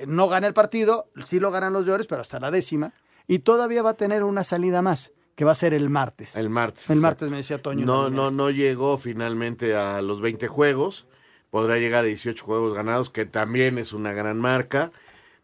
No 0.06 0.28
gana 0.28 0.46
el 0.46 0.54
partido, 0.54 1.08
sí 1.24 1.40
lo 1.40 1.50
ganan 1.50 1.72
los 1.72 1.84
Llores, 1.84 2.06
pero 2.06 2.20
hasta 2.22 2.38
la 2.38 2.52
décima. 2.52 2.92
Y 3.26 3.40
todavía 3.40 3.82
va 3.82 3.90
a 3.90 3.94
tener 3.94 4.22
una 4.22 4.44
salida 4.44 4.82
más, 4.82 5.10
que 5.34 5.44
va 5.44 5.52
a 5.52 5.56
ser 5.56 5.74
el 5.74 5.90
martes. 5.90 6.36
El 6.36 6.50
martes. 6.50 6.88
El 6.90 7.00
martes 7.00 7.30
me 7.30 7.38
decía 7.38 7.60
Toño. 7.60 7.84
No, 7.86 8.10
no, 8.10 8.30
no 8.30 8.50
llegó 8.50 8.98
finalmente 8.98 9.74
a 9.74 10.00
los 10.02 10.20
20 10.20 10.46
juegos. 10.48 11.06
Podrá 11.50 11.78
llegar 11.78 12.00
a 12.00 12.06
18 12.06 12.44
juegos 12.44 12.74
ganados, 12.74 13.10
que 13.10 13.26
también 13.26 13.78
es 13.78 13.92
una 13.92 14.12
gran 14.12 14.38
marca. 14.40 14.90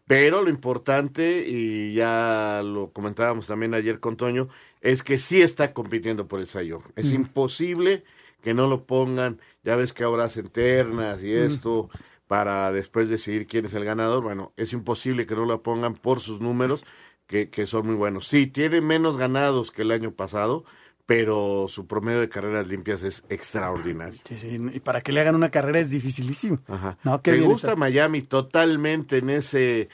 Pero 0.07 0.41
lo 0.41 0.49
importante, 0.49 1.45
y 1.47 1.93
ya 1.93 2.61
lo 2.65 2.91
comentábamos 2.91 3.47
también 3.47 3.73
ayer 3.73 3.99
con 3.99 4.17
Toño, 4.17 4.49
es 4.81 5.03
que 5.03 5.17
sí 5.17 5.41
está 5.41 5.73
compitiendo 5.73 6.27
por 6.27 6.39
el 6.41 6.47
Sayón. 6.47 6.81
Es 6.95 7.11
Mm. 7.11 7.15
imposible 7.15 8.03
que 8.41 8.53
no 8.53 8.67
lo 8.67 8.83
pongan. 8.85 9.39
Ya 9.63 9.75
ves 9.75 9.93
que 9.93 10.03
ahora 10.03 10.25
hacen 10.25 10.49
ternas 10.49 11.23
y 11.23 11.27
Mm. 11.27 11.43
esto 11.45 11.89
para 12.27 12.71
después 12.71 13.07
decidir 13.09 13.45
quién 13.47 13.65
es 13.65 13.73
el 13.73 13.85
ganador. 13.85 14.23
Bueno, 14.23 14.51
es 14.57 14.73
imposible 14.73 15.25
que 15.25 15.35
no 15.35 15.45
lo 15.45 15.61
pongan 15.61 15.93
por 15.95 16.19
sus 16.21 16.41
números, 16.41 16.83
que, 17.31 17.49
que 17.49 17.65
son 17.65 17.87
muy 17.87 17.95
buenos. 17.95 18.27
Sí, 18.27 18.45
tiene 18.45 18.81
menos 18.81 19.15
ganados 19.17 19.71
que 19.71 19.81
el 19.83 19.91
año 19.91 20.11
pasado, 20.11 20.65
pero 21.05 21.65
su 21.69 21.87
promedio 21.87 22.19
de 22.19 22.29
carreras 22.29 22.67
limpias 22.67 23.03
es 23.03 23.23
extraordinario. 23.29 24.19
Sí, 24.25 24.37
sí, 24.37 24.59
y 24.73 24.79
para 24.81 25.01
que 25.01 25.11
le 25.11 25.21
hagan 25.21 25.35
una 25.35 25.49
carrera 25.49 25.79
es 25.79 25.89
dificilísimo. 25.89 26.59
Ajá. 26.67 26.97
No, 27.03 27.21
qué 27.21 27.31
¿Te 27.31 27.39
gusta 27.41 27.67
está. 27.69 27.79
Miami 27.79 28.21
totalmente 28.21 29.17
en 29.17 29.29
ese... 29.29 29.89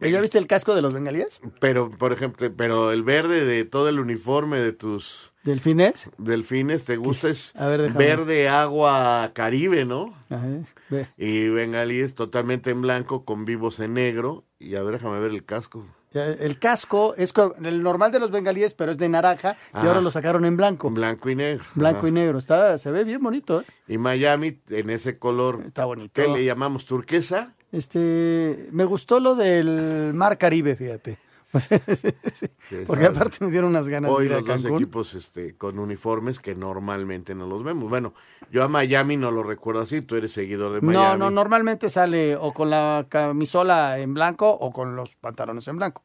¿Ya 0.00 0.20
viste 0.20 0.38
el 0.38 0.46
casco 0.46 0.74
de 0.74 0.80
los 0.82 0.94
bengalíes? 0.94 1.40
Pero, 1.60 1.90
por 1.90 2.12
ejemplo, 2.12 2.50
pero 2.56 2.92
el 2.92 3.02
verde 3.02 3.44
de 3.44 3.64
todo 3.64 3.88
el 3.88 3.98
uniforme 3.98 4.58
de 4.58 4.72
tus 4.72 5.32
¿Delfines? 5.42 6.10
delfines, 6.16 6.84
¿te 6.84 6.96
gusta? 6.96 7.28
Es 7.28 7.54
A 7.56 7.66
ver, 7.66 7.82
déjame. 7.82 7.98
verde 8.06 8.48
agua 8.48 9.32
caribe, 9.34 9.84
¿no? 9.84 10.14
Ajá, 10.30 10.46
ve. 10.88 11.08
Y 11.18 11.48
bengalíes 11.48 12.14
totalmente 12.14 12.70
en 12.70 12.80
blanco 12.82 13.24
con 13.24 13.44
vivos 13.44 13.80
en 13.80 13.94
negro. 13.94 14.44
Y 14.58 14.76
a 14.76 14.82
ver, 14.82 14.94
déjame 14.94 15.18
ver 15.20 15.32
el 15.32 15.44
casco. 15.44 15.84
El 16.12 16.58
casco 16.58 17.14
es 17.16 17.32
el 17.62 17.82
normal 17.82 18.10
de 18.10 18.18
los 18.18 18.30
bengalíes, 18.30 18.74
pero 18.74 18.92
es 18.92 18.98
de 18.98 19.08
naranja 19.08 19.56
y 19.74 19.86
ahora 19.86 20.00
lo 20.00 20.10
sacaron 20.10 20.44
en 20.44 20.56
blanco. 20.56 20.90
Blanco 20.90 21.28
y 21.28 21.34
negro. 21.36 21.64
Blanco 21.74 21.98
Ajá. 21.98 22.08
y 22.08 22.12
negro. 22.12 22.38
Está, 22.38 22.78
se 22.78 22.90
ve 22.90 23.04
bien 23.04 23.22
bonito, 23.22 23.60
¿eh? 23.60 23.64
Y 23.88 23.98
Miami 23.98 24.58
en 24.70 24.90
ese 24.90 25.18
color. 25.18 25.62
Está 25.66 25.84
bonito. 25.84 26.12
¿Qué 26.14 26.28
le 26.28 26.44
llamamos 26.44 26.86
turquesa? 26.86 27.54
Este, 27.72 28.68
me 28.72 28.84
gustó 28.84 29.20
lo 29.20 29.34
del 29.34 30.12
Mar 30.14 30.38
Caribe, 30.38 30.76
fíjate. 30.76 31.18
Porque 32.86 33.06
aparte 33.06 33.44
me 33.44 33.50
dieron 33.50 33.70
unas 33.70 33.88
ganas 33.88 34.10
Hoy 34.10 34.24
de 34.24 34.30
ir 34.30 34.32
a 34.34 34.40
los 34.40 34.46
dos 34.46 34.62
Cancún. 34.62 34.82
equipos 34.82 35.14
este, 35.14 35.56
con 35.56 35.78
uniformes 35.78 36.38
que 36.40 36.54
normalmente 36.54 37.34
no 37.34 37.46
los 37.46 37.62
vemos. 37.64 37.88
Bueno, 37.88 38.14
yo 38.50 38.62
a 38.64 38.68
Miami 38.68 39.16
no 39.16 39.30
lo 39.30 39.42
recuerdo 39.42 39.82
así, 39.82 40.02
tú 40.02 40.16
eres 40.16 40.32
seguidor 40.32 40.72
de 40.74 40.80
Miami. 40.80 40.94
No, 40.94 41.16
no, 41.16 41.30
normalmente 41.30 41.88
sale 41.90 42.36
o 42.36 42.52
con 42.52 42.70
la 42.70 43.06
camisola 43.08 43.98
en 43.98 44.14
blanco 44.14 44.50
o 44.50 44.70
con 44.72 44.96
los 44.96 45.16
pantalones 45.16 45.66
en 45.68 45.76
blanco. 45.76 46.02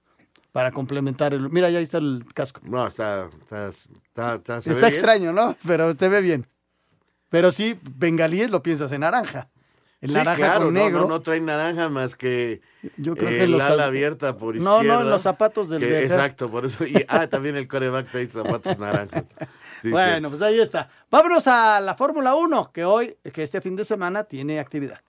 Para 0.52 0.72
complementar 0.72 1.34
el. 1.34 1.50
Mira, 1.50 1.70
ya 1.72 1.80
ahí 1.80 1.84
está 1.84 1.98
el 1.98 2.26
casco. 2.34 2.62
No, 2.64 2.86
está, 2.86 3.28
está, 3.42 3.70
está, 3.70 4.36
está, 4.36 4.62
se 4.62 4.70
ve 4.70 4.76
Está 4.76 4.88
bien. 4.88 4.94
extraño, 4.94 5.34
¿no? 5.34 5.56
Pero 5.66 5.94
se 5.94 6.10
ve 6.10 6.22
bien. 6.22 6.46
Pero 7.30 7.52
sí, 7.52 7.80
bengalíes 7.98 8.52
lo 8.52 8.62
piensas 8.62 8.92
en 8.92 9.02
naranja. 9.02 9.50
El 10.04 10.10
Sí, 10.10 10.16
naranja 10.16 10.36
claro, 10.36 10.66
con 10.66 10.74
no, 10.74 10.80
negro. 10.84 11.00
No, 11.04 11.08
no 11.08 11.22
trae 11.22 11.40
naranja 11.40 11.88
más 11.88 12.18
que, 12.18 12.60
Yo 12.98 13.16
creo 13.16 13.30
eh, 13.30 13.38
que 13.38 13.44
el 13.44 13.54
ala 13.56 13.68
cal- 13.70 13.80
abierta 13.80 14.38
por 14.38 14.54
No, 14.58 14.64
no, 14.64 14.76
izquierda. 14.82 15.02
en 15.02 15.10
los 15.10 15.22
zapatos 15.22 15.70
del 15.70 15.80
que- 15.80 15.88
viajar. 15.88 16.04
Exacto, 16.04 16.52
por 16.52 16.66
eso. 16.66 16.84
Y, 16.86 17.06
ah, 17.08 17.28
también 17.28 17.56
el 17.56 17.70
coreback 17.70 18.12
trae 18.12 18.28
zapatos 18.28 18.78
naranjas. 18.78 19.24
Sí, 19.82 19.90
bueno, 19.92 20.30
pues 20.30 20.42
ahí 20.42 20.60
está. 20.62 20.90
Vámonos 21.12 21.46
a 21.48 21.80
la 21.82 21.96
Fórmula 21.96 22.36
1, 22.36 22.72
que 22.74 22.86
hoy, 22.86 23.18
que 23.34 23.44
este 23.44 23.60
fin 23.60 23.76
de 23.76 23.84
semana 23.84 24.24
tiene 24.24 24.60
actividad. 24.60 25.00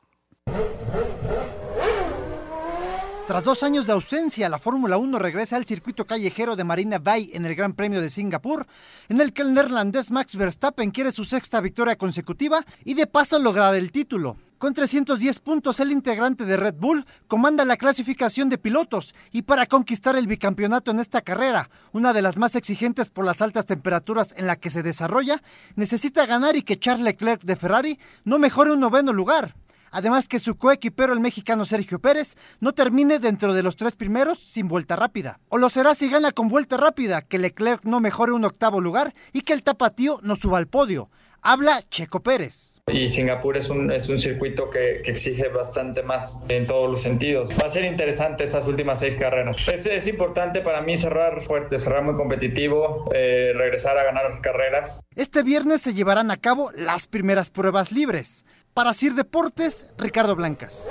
Tras 3.26 3.42
dos 3.44 3.62
años 3.62 3.86
de 3.86 3.92
ausencia, 3.92 4.48
la 4.50 4.58
Fórmula 4.58 4.98
1 4.98 5.18
regresa 5.18 5.56
al 5.56 5.64
circuito 5.64 6.06
callejero 6.06 6.56
de 6.56 6.64
Marina 6.64 6.98
Bay 6.98 7.30
en 7.32 7.46
el 7.46 7.54
Gran 7.54 7.72
Premio 7.72 8.00
de 8.02 8.10
Singapur, 8.10 8.66
en 9.08 9.20
el 9.20 9.32
que 9.32 9.42
el 9.42 9.54
neerlandés 9.54 10.10
Max 10.10 10.36
Verstappen 10.36 10.90
quiere 10.90 11.10
su 11.10 11.24
sexta 11.24 11.60
victoria 11.62 11.96
consecutiva 11.96 12.62
y 12.84 12.94
de 12.94 13.06
paso 13.06 13.38
lograr 13.38 13.74
el 13.76 13.90
título. 13.92 14.36
Con 14.64 14.72
310 14.72 15.40
puntos, 15.40 15.78
el 15.78 15.92
integrante 15.92 16.46
de 16.46 16.56
Red 16.56 16.76
Bull 16.78 17.04
comanda 17.28 17.66
la 17.66 17.76
clasificación 17.76 18.48
de 18.48 18.56
pilotos 18.56 19.14
y 19.30 19.42
para 19.42 19.66
conquistar 19.66 20.16
el 20.16 20.26
bicampeonato 20.26 20.90
en 20.90 21.00
esta 21.00 21.20
carrera, 21.20 21.68
una 21.92 22.14
de 22.14 22.22
las 22.22 22.38
más 22.38 22.56
exigentes 22.56 23.10
por 23.10 23.26
las 23.26 23.42
altas 23.42 23.66
temperaturas 23.66 24.32
en 24.38 24.46
la 24.46 24.56
que 24.56 24.70
se 24.70 24.82
desarrolla, 24.82 25.42
necesita 25.76 26.24
ganar 26.24 26.56
y 26.56 26.62
que 26.62 26.78
Charles 26.78 27.04
Leclerc 27.04 27.42
de 27.42 27.56
Ferrari 27.56 27.98
no 28.24 28.38
mejore 28.38 28.72
un 28.72 28.80
noveno 28.80 29.12
lugar. 29.12 29.54
Además 29.94 30.26
que 30.26 30.40
su 30.40 30.56
coequipero, 30.56 31.12
el 31.12 31.20
mexicano 31.20 31.64
Sergio 31.64 32.00
Pérez, 32.00 32.36
no 32.58 32.72
termine 32.72 33.20
dentro 33.20 33.54
de 33.54 33.62
los 33.62 33.76
tres 33.76 33.94
primeros 33.94 34.40
sin 34.40 34.66
vuelta 34.66 34.96
rápida. 34.96 35.38
O 35.50 35.56
lo 35.56 35.70
será 35.70 35.94
si 35.94 36.10
gana 36.10 36.32
con 36.32 36.48
vuelta 36.48 36.76
rápida, 36.76 37.22
que 37.22 37.38
Leclerc 37.38 37.84
no 37.84 38.00
mejore 38.00 38.32
un 38.32 38.44
octavo 38.44 38.80
lugar 38.80 39.14
y 39.32 39.42
que 39.42 39.52
el 39.52 39.62
tapatío 39.62 40.18
no 40.24 40.34
suba 40.34 40.58
al 40.58 40.66
podio. 40.66 41.10
Habla 41.42 41.80
Checo 41.88 42.24
Pérez. 42.24 42.80
Y 42.88 43.06
Singapur 43.06 43.56
es 43.56 43.70
un, 43.70 43.92
es 43.92 44.08
un 44.08 44.18
circuito 44.18 44.68
que, 44.68 45.00
que, 45.04 45.12
exige 45.12 45.48
bastante 45.48 46.02
más 46.02 46.42
en 46.48 46.66
todos 46.66 46.90
los 46.90 47.02
sentidos. 47.02 47.50
Va 47.50 47.66
a 47.66 47.68
ser 47.68 47.84
interesante 47.84 48.44
estas 48.44 48.66
últimas 48.66 48.98
seis 48.98 49.14
carreras. 49.14 49.68
Es, 49.68 49.86
es 49.86 50.06
importante 50.08 50.60
para 50.60 50.82
mí 50.82 50.96
cerrar 50.96 51.40
fuerte, 51.42 51.78
cerrar 51.78 52.02
muy 52.02 52.16
competitivo, 52.16 53.10
eh, 53.14 53.52
regresar 53.54 53.96
a 53.96 54.04
ganar 54.04 54.40
carreras. 54.40 55.00
Este 55.14 55.42
viernes 55.42 55.82
se 55.82 55.94
llevarán 55.94 56.30
a 56.30 56.36
cabo 56.36 56.72
las 56.74 57.06
primeras 57.06 57.50
pruebas 57.50 57.92
libres. 57.92 58.44
Para 58.74 58.92
Sir 58.92 59.14
Deportes, 59.14 59.86
Ricardo 59.98 60.34
Blancas. 60.34 60.90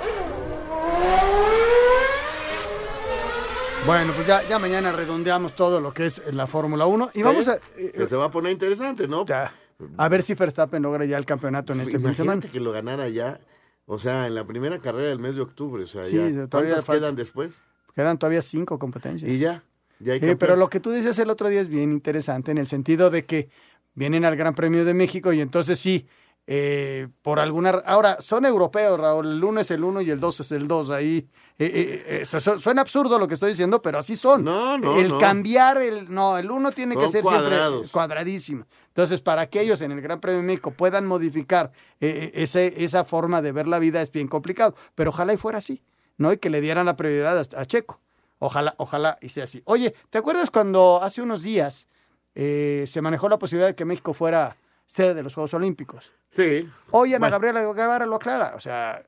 Bueno, 3.86 4.12
pues 4.14 4.26
ya, 4.26 4.42
ya 4.48 4.58
mañana 4.58 4.92
redondeamos 4.92 5.54
todo 5.54 5.78
lo 5.80 5.92
que 5.92 6.06
es 6.06 6.22
la 6.32 6.46
Fórmula 6.46 6.86
1 6.86 7.10
y 7.12 7.22
vamos 7.22 7.48
a... 7.48 7.56
Eh, 7.76 7.92
que 7.94 8.06
se 8.06 8.16
va 8.16 8.24
a 8.26 8.30
poner 8.30 8.52
interesante, 8.52 9.06
¿no? 9.06 9.26
Ya. 9.26 9.52
A 9.98 10.08
ver 10.08 10.22
si 10.22 10.32
Verstappen 10.32 10.82
logra 10.82 11.04
ya 11.04 11.18
el 11.18 11.26
campeonato 11.26 11.74
en 11.74 11.80
este 11.80 11.98
fin 11.98 12.08
de 12.08 12.14
semana. 12.14 12.40
que 12.50 12.60
lo 12.60 12.72
ganara 12.72 13.08
ya, 13.10 13.38
o 13.84 13.98
sea, 13.98 14.26
en 14.26 14.34
la 14.34 14.46
primera 14.46 14.78
carrera 14.78 15.08
del 15.08 15.18
mes 15.18 15.34
de 15.34 15.42
octubre, 15.42 15.82
o 15.84 15.86
sea, 15.86 16.04
Sí, 16.04 16.16
ya. 16.16 16.46
todavía 16.46 16.48
¿Cuántas 16.70 16.84
falta- 16.86 17.00
quedan 17.00 17.16
después? 17.16 17.60
Quedan 17.94 18.18
todavía 18.18 18.40
cinco 18.40 18.78
competencias. 18.78 19.30
Y 19.30 19.38
ya, 19.38 19.62
ya 19.98 20.14
hay 20.14 20.18
Sí, 20.18 20.20
campeón. 20.20 20.38
pero 20.38 20.56
lo 20.56 20.70
que 20.70 20.80
tú 20.80 20.90
dices 20.92 21.18
el 21.18 21.28
otro 21.28 21.50
día 21.50 21.60
es 21.60 21.68
bien 21.68 21.92
interesante 21.92 22.50
en 22.52 22.56
el 22.58 22.66
sentido 22.68 23.10
de 23.10 23.26
que 23.26 23.50
vienen 23.94 24.24
al 24.24 24.36
Gran 24.36 24.54
Premio 24.54 24.86
de 24.86 24.94
México 24.94 25.34
y 25.34 25.42
entonces 25.42 25.78
sí, 25.78 26.06
eh, 26.46 27.08
por 27.22 27.40
alguna... 27.40 27.72
ra- 27.72 27.82
Ahora, 27.86 28.16
son 28.20 28.44
europeos, 28.44 28.98
Raúl, 29.00 29.26
el 29.32 29.44
uno 29.44 29.60
es 29.60 29.70
el 29.70 29.82
uno 29.84 30.00
y 30.00 30.10
el 30.10 30.20
dos 30.20 30.40
es 30.40 30.52
el 30.52 30.68
dos, 30.68 30.90
ahí... 30.90 31.26
eh, 31.58 32.20
eh, 32.20 32.24
su- 32.24 32.40
su- 32.40 32.58
suena 32.58 32.82
absurdo 32.82 33.18
lo 33.18 33.26
que 33.28 33.34
estoy 33.34 33.50
diciendo, 33.50 33.80
pero 33.80 33.98
así 33.98 34.14
son. 34.16 34.44
No, 34.44 34.76
no, 34.76 34.98
El 34.98 35.08
no. 35.08 35.18
cambiar 35.18 35.80
el... 35.80 36.12
No, 36.12 36.36
el 36.38 36.50
uno 36.50 36.70
tiene 36.72 36.96
que 36.96 37.08
ser 37.08 37.22
cuadrados. 37.22 37.72
siempre 37.74 37.90
cuadradísimo. 37.92 38.66
Entonces, 38.88 39.22
para 39.22 39.46
que 39.48 39.60
ellos 39.62 39.80
en 39.80 39.92
el 39.92 40.00
Gran 40.00 40.20
Premio 40.20 40.40
de 40.40 40.46
México 40.46 40.70
puedan 40.70 41.06
modificar 41.06 41.72
ese, 42.00 42.84
esa 42.84 43.04
forma 43.04 43.40
de 43.42 43.50
ver 43.52 43.66
la 43.66 43.78
vida 43.78 44.02
es 44.02 44.12
bien 44.12 44.28
complicado, 44.28 44.74
pero 44.94 45.10
ojalá 45.10 45.32
y 45.32 45.36
fuera 45.36 45.58
así, 45.58 45.82
¿no? 46.18 46.32
Y 46.32 46.36
que 46.38 46.50
le 46.50 46.60
dieran 46.60 46.86
la 46.86 46.94
prioridad 46.96 47.38
a, 47.38 47.60
a 47.60 47.64
Checo. 47.66 48.00
Ojalá, 48.38 48.74
ojalá 48.78 49.16
y 49.22 49.30
sea 49.30 49.44
así. 49.44 49.62
Oye, 49.64 49.94
¿te 50.10 50.18
acuerdas 50.18 50.50
cuando 50.50 51.00
hace 51.02 51.22
unos 51.22 51.42
días 51.42 51.88
se 52.34 53.00
manejó 53.00 53.28
la 53.28 53.38
posibilidad 53.38 53.68
de 53.68 53.74
que 53.74 53.84
México 53.84 54.12
fuera 54.12 54.56
sede 54.94 55.14
de 55.14 55.22
los 55.22 55.34
Juegos 55.34 55.54
Olímpicos? 55.54 56.12
Sí. 56.30 56.68
Hoy 56.90 57.10
Ana 57.14 57.18
Bueno. 57.18 57.32
Gabriela 57.34 57.72
Guevara 57.72 58.06
lo 58.06 58.16
aclara, 58.16 58.54
o 58.56 58.60
sea, 58.60 59.02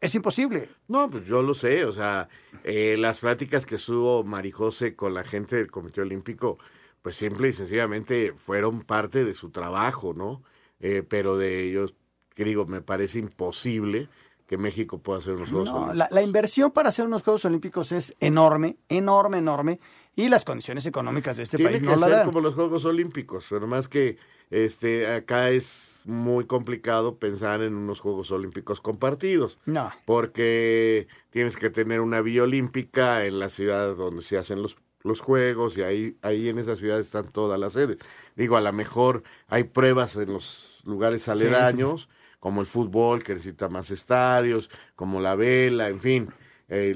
es 0.00 0.14
imposible. 0.14 0.68
No, 0.88 1.10
pues 1.10 1.26
yo 1.26 1.42
lo 1.42 1.54
sé, 1.54 1.84
o 1.84 1.92
sea, 1.92 2.28
eh, 2.64 2.96
las 2.98 3.20
pláticas 3.20 3.66
que 3.66 3.76
tuvo 3.76 4.22
Marijose 4.24 4.94
con 4.94 5.14
la 5.14 5.24
gente 5.24 5.56
del 5.56 5.70
Comité 5.70 6.02
Olímpico, 6.02 6.58
pues 7.02 7.16
simple 7.16 7.48
y 7.48 7.52
sencillamente 7.52 8.32
fueron 8.36 8.82
parte 8.82 9.24
de 9.24 9.34
su 9.34 9.50
trabajo, 9.50 10.12
¿no? 10.14 10.42
Eh, 10.80 11.02
pero 11.08 11.36
de 11.38 11.64
ellos, 11.68 11.94
que 12.34 12.44
digo, 12.44 12.66
me 12.66 12.82
parece 12.82 13.18
imposible 13.18 14.08
que 14.46 14.58
México 14.58 14.98
pueda 14.98 15.18
hacer 15.18 15.32
unos 15.34 15.48
Juegos 15.50 15.68
No, 15.68 15.74
Olímpicos. 15.76 15.96
la, 15.96 16.08
la 16.10 16.22
inversión 16.22 16.70
para 16.70 16.90
hacer 16.90 17.06
unos 17.06 17.22
Juegos 17.22 17.44
Olímpicos 17.46 17.90
es 17.92 18.14
enorme, 18.20 18.76
enorme, 18.88 19.38
enorme, 19.38 19.80
y 20.14 20.28
las 20.28 20.44
condiciones 20.44 20.86
económicas 20.86 21.36
de 21.36 21.42
este 21.42 21.56
Tiene 21.56 21.72
país 21.72 21.82
que 21.82 21.88
no 21.94 22.00
la 22.00 22.06
ser 22.06 22.16
dan. 22.16 22.26
como 22.26 22.40
los 22.40 22.54
Juegos 22.54 22.84
Olímpicos, 22.84 23.46
pero 23.50 23.66
más 23.66 23.88
que 23.88 24.18
este 24.50 25.12
acá 25.12 25.50
es 25.50 26.02
muy 26.04 26.46
complicado 26.46 27.16
pensar 27.16 27.62
en 27.62 27.74
unos 27.74 28.00
Juegos 28.00 28.30
Olímpicos 28.30 28.80
compartidos. 28.80 29.58
No. 29.66 29.92
Porque 30.04 31.08
tienes 31.30 31.56
que 31.56 31.70
tener 31.70 32.00
una 32.00 32.20
vía 32.20 32.44
olímpica 32.44 33.24
en 33.24 33.38
la 33.38 33.48
ciudad 33.48 33.96
donde 33.96 34.22
se 34.22 34.38
hacen 34.38 34.62
los, 34.62 34.76
los 35.02 35.20
juegos 35.20 35.76
y 35.76 35.82
ahí, 35.82 36.16
ahí 36.22 36.48
en 36.48 36.58
esa 36.58 36.76
ciudad 36.76 37.00
están 37.00 37.28
todas 37.32 37.58
las 37.58 37.72
sedes. 37.72 37.98
Digo, 38.36 38.56
a 38.56 38.60
lo 38.60 38.72
mejor 38.72 39.24
hay 39.48 39.64
pruebas 39.64 40.16
en 40.16 40.32
los 40.32 40.80
lugares 40.84 41.22
sí. 41.22 41.30
aledaños, 41.30 42.08
como 42.38 42.60
el 42.60 42.66
fútbol 42.66 43.24
que 43.24 43.34
necesita 43.34 43.68
más 43.68 43.90
estadios, 43.90 44.70
como 44.94 45.20
la 45.20 45.34
vela, 45.34 45.88
en 45.88 45.98
fin, 45.98 46.28
eh, 46.68 46.94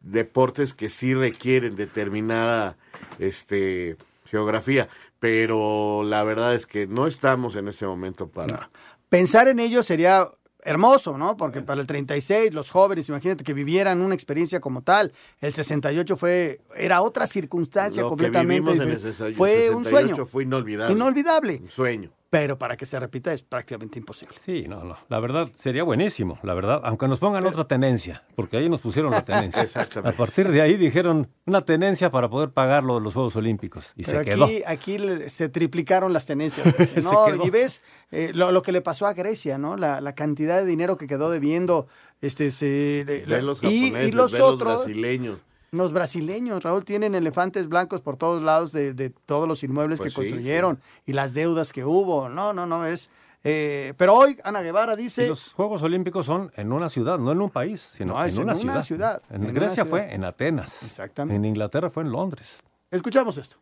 deportes 0.00 0.74
que 0.74 0.88
sí 0.88 1.14
requieren 1.14 1.74
determinada 1.74 2.76
este, 3.18 3.96
geografía, 4.26 4.88
pero 5.18 6.02
la 6.04 6.22
verdad 6.24 6.54
es 6.54 6.66
que 6.66 6.86
no 6.86 7.06
estamos 7.06 7.56
en 7.56 7.68
este 7.68 7.86
momento 7.86 8.28
para... 8.28 8.70
Pensar 9.08 9.48
en 9.48 9.60
ello 9.60 9.82
sería 9.82 10.28
hermoso, 10.66 11.16
¿no? 11.16 11.36
Porque 11.36 11.62
para 11.62 11.80
el 11.80 11.86
36, 11.86 12.52
los 12.52 12.70
jóvenes, 12.70 13.08
imagínate 13.08 13.44
que 13.44 13.54
vivieran 13.54 14.02
una 14.02 14.14
experiencia 14.14 14.60
como 14.60 14.82
tal. 14.82 15.12
El 15.40 15.54
68 15.54 16.16
fue, 16.16 16.60
era 16.74 17.00
otra 17.02 17.26
circunstancia 17.26 18.02
Lo 18.02 18.08
que 18.08 18.10
completamente 18.10 18.54
vivimos 18.60 18.74
en 18.74 18.82
el 18.82 18.96
diferente. 18.96 19.16
68 19.16 19.36
Fue 19.36 19.70
un 19.70 19.84
sueño. 19.84 20.26
Fue 20.26 20.42
inolvidable. 20.42 20.92
Inolvidable. 20.92 21.60
Un 21.62 21.70
sueño. 21.70 22.10
Pero 22.38 22.58
para 22.58 22.76
que 22.76 22.84
se 22.84 23.00
repita 23.00 23.32
es 23.32 23.42
prácticamente 23.42 23.98
imposible. 23.98 24.36
Sí, 24.44 24.66
no, 24.68 24.84
no. 24.84 24.96
La 25.08 25.20
verdad 25.20 25.48
sería 25.54 25.84
buenísimo, 25.84 26.38
la 26.42 26.52
verdad, 26.52 26.82
aunque 26.84 27.08
nos 27.08 27.18
pongan 27.18 27.46
otra 27.46 27.64
tenencia, 27.64 28.24
porque 28.34 28.58
ahí 28.58 28.68
nos 28.68 28.80
pusieron 28.80 29.10
la 29.10 29.24
tenencia. 29.24 29.62
Exactamente. 29.62 30.14
A 30.14 30.16
partir 30.18 30.48
de 30.50 30.60
ahí 30.60 30.76
dijeron 30.76 31.30
una 31.46 31.62
tenencia 31.62 32.10
para 32.10 32.28
poder 32.28 32.50
pagar 32.50 32.84
lo 32.84 32.96
de 32.96 33.00
los 33.00 33.14
Juegos 33.14 33.36
Olímpicos 33.36 33.94
y 33.96 34.04
Pero 34.04 34.18
se 34.18 34.24
quedó. 34.26 34.48
aquí, 34.66 34.98
se 35.28 35.48
triplicaron 35.48 36.12
las 36.12 36.26
tenencias. 36.26 36.66
Se 36.94 37.00
No, 37.00 37.24
quedó. 37.24 37.46
y 37.46 37.50
ves 37.50 37.82
eh, 38.10 38.32
lo, 38.34 38.52
lo 38.52 38.60
que 38.60 38.72
le 38.72 38.82
pasó 38.82 39.06
a 39.06 39.14
Grecia, 39.14 39.56
¿no? 39.56 39.76
La, 39.78 40.02
la 40.02 40.14
cantidad 40.14 40.58
de 40.60 40.66
dinero 40.66 40.96
que 40.98 41.06
quedó 41.06 41.30
debiendo. 41.30 41.86
Este, 42.20 42.50
se, 42.50 43.04
Ve 43.06 43.42
los 43.42 43.62
y, 43.64 43.90
japoneses, 43.90 44.08
y 44.08 44.12
los 44.12 44.32
ve 44.32 44.38
los 44.38 44.48
otros, 44.50 44.84
brasileños. 44.84 45.38
Los 45.72 45.92
brasileños, 45.92 46.62
Raúl, 46.62 46.84
tienen 46.84 47.14
elefantes 47.14 47.68
blancos 47.68 48.00
por 48.00 48.16
todos 48.16 48.42
lados 48.42 48.72
de, 48.72 48.94
de 48.94 49.10
todos 49.10 49.46
los 49.48 49.62
inmuebles 49.62 49.98
Pues 49.98 50.14
que 50.14 50.22
sí, 50.22 50.28
construyeron 50.30 50.80
y 51.04 51.12
las 51.12 51.34
deudas 51.34 51.72
que 51.72 51.84
hubo. 51.84 52.28
No, 52.28 52.52
no, 52.52 52.66
no, 52.66 52.86
es... 52.86 53.10
eh, 53.44 53.92
pero 53.96 54.14
hoy 54.14 54.38
Ana 54.44 54.62
Guevara 54.62 54.94
Y 54.94 55.02
dice... 55.04 55.26
los 55.28 55.52
Juegos 55.52 55.82
Olímpicos 55.82 56.24
son 56.26 56.50
en 56.56 56.72
una 56.72 56.88
ciudad, 56.88 57.18
no 57.18 57.32
en 57.32 57.40
un 57.40 57.50
país, 57.50 57.80
sino 57.80 58.14
No, 58.14 58.24
en, 58.24 58.32
una, 58.34 58.42
una 58.44 58.54
ciudad. 58.54 58.82
ciudad, 58.82 59.22
En, 59.30 59.44
en 59.44 59.54
Grecia 59.54 59.84
ciudad. 59.84 59.88
fue 59.90 60.14
en 60.14 60.24
Atenas. 60.24 60.82
Exactamente. 60.82 61.36
En 61.36 61.44
Inglaterra 61.44 61.90
fue 61.90 62.02
en 62.04 62.12
Londres. 62.12 62.62
Escuchamos 62.90 63.36
esto. 63.38 63.56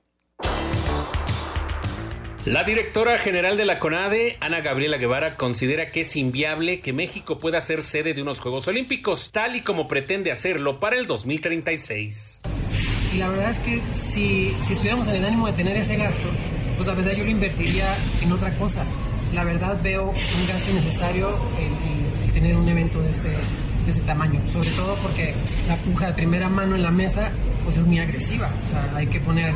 La 2.46 2.62
directora 2.62 3.18
general 3.18 3.56
de 3.56 3.64
la 3.64 3.78
CONADE, 3.78 4.36
Ana 4.38 4.60
Gabriela 4.60 4.98
Guevara, 4.98 5.36
considera 5.36 5.90
que 5.90 6.00
es 6.00 6.14
inviable 6.14 6.80
que 6.80 6.92
México 6.92 7.38
pueda 7.38 7.58
ser 7.62 7.82
sede 7.82 8.12
de 8.12 8.20
unos 8.20 8.38
Juegos 8.38 8.68
Olímpicos, 8.68 9.30
tal 9.32 9.56
y 9.56 9.62
como 9.62 9.88
pretende 9.88 10.30
hacerlo 10.30 10.78
para 10.78 10.98
el 10.98 11.06
2036. 11.06 12.42
Y 13.14 13.16
la 13.16 13.30
verdad 13.30 13.50
es 13.50 13.60
que 13.60 13.80
si, 13.94 14.54
si 14.60 14.74
estuviéramos 14.74 15.08
en 15.08 15.14
el 15.14 15.24
ánimo 15.24 15.46
de 15.46 15.54
tener 15.54 15.74
ese 15.74 15.96
gasto, 15.96 16.28
pues 16.76 16.86
la 16.86 16.92
verdad 16.92 17.12
yo 17.12 17.24
lo 17.24 17.30
invertiría 17.30 17.96
en 18.20 18.30
otra 18.30 18.54
cosa. 18.56 18.84
La 19.32 19.44
verdad 19.44 19.80
veo 19.82 20.10
un 20.10 20.46
gasto 20.46 20.70
innecesario 20.70 21.38
el 21.58 22.32
tener 22.32 22.56
un 22.56 22.68
evento 22.68 23.00
de 23.00 23.08
este, 23.08 23.28
de 23.28 23.90
este 23.90 24.02
tamaño, 24.02 24.38
sobre 24.52 24.68
todo 24.70 24.96
porque 24.96 25.32
la 25.66 25.76
puja 25.76 26.08
de 26.08 26.12
primera 26.12 26.50
mano 26.50 26.74
en 26.74 26.82
la 26.82 26.90
mesa 26.90 27.32
pues 27.64 27.78
es 27.78 27.86
muy 27.86 28.00
agresiva. 28.00 28.52
O 28.64 28.68
sea, 28.68 28.92
hay 28.94 29.06
que 29.06 29.20
poner 29.20 29.54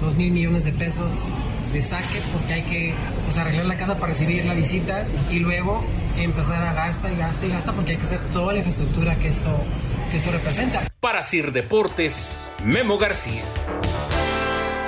dos 0.00 0.16
mil 0.16 0.32
millones 0.32 0.64
de 0.64 0.72
pesos 0.72 1.26
de 1.72 1.82
saque 1.82 2.20
porque 2.32 2.54
hay 2.54 2.62
que 2.62 2.94
pues, 3.24 3.38
arreglar 3.38 3.66
la 3.66 3.76
casa 3.76 3.94
para 3.94 4.08
recibir 4.08 4.44
la 4.44 4.54
visita 4.54 5.06
y 5.30 5.38
luego 5.38 5.84
empezar 6.18 6.62
a 6.62 6.72
gasta 6.72 7.10
y 7.10 7.16
gasta 7.16 7.46
y 7.46 7.50
gasta 7.50 7.72
porque 7.72 7.92
hay 7.92 7.96
que 7.96 8.04
hacer 8.04 8.20
toda 8.32 8.52
la 8.52 8.58
infraestructura 8.58 9.16
que 9.16 9.28
esto, 9.28 9.50
que 10.10 10.16
esto 10.16 10.30
representa. 10.30 10.82
Para 11.00 11.22
Sir 11.22 11.52
Deportes, 11.52 12.38
Memo 12.64 12.98
García. 12.98 13.42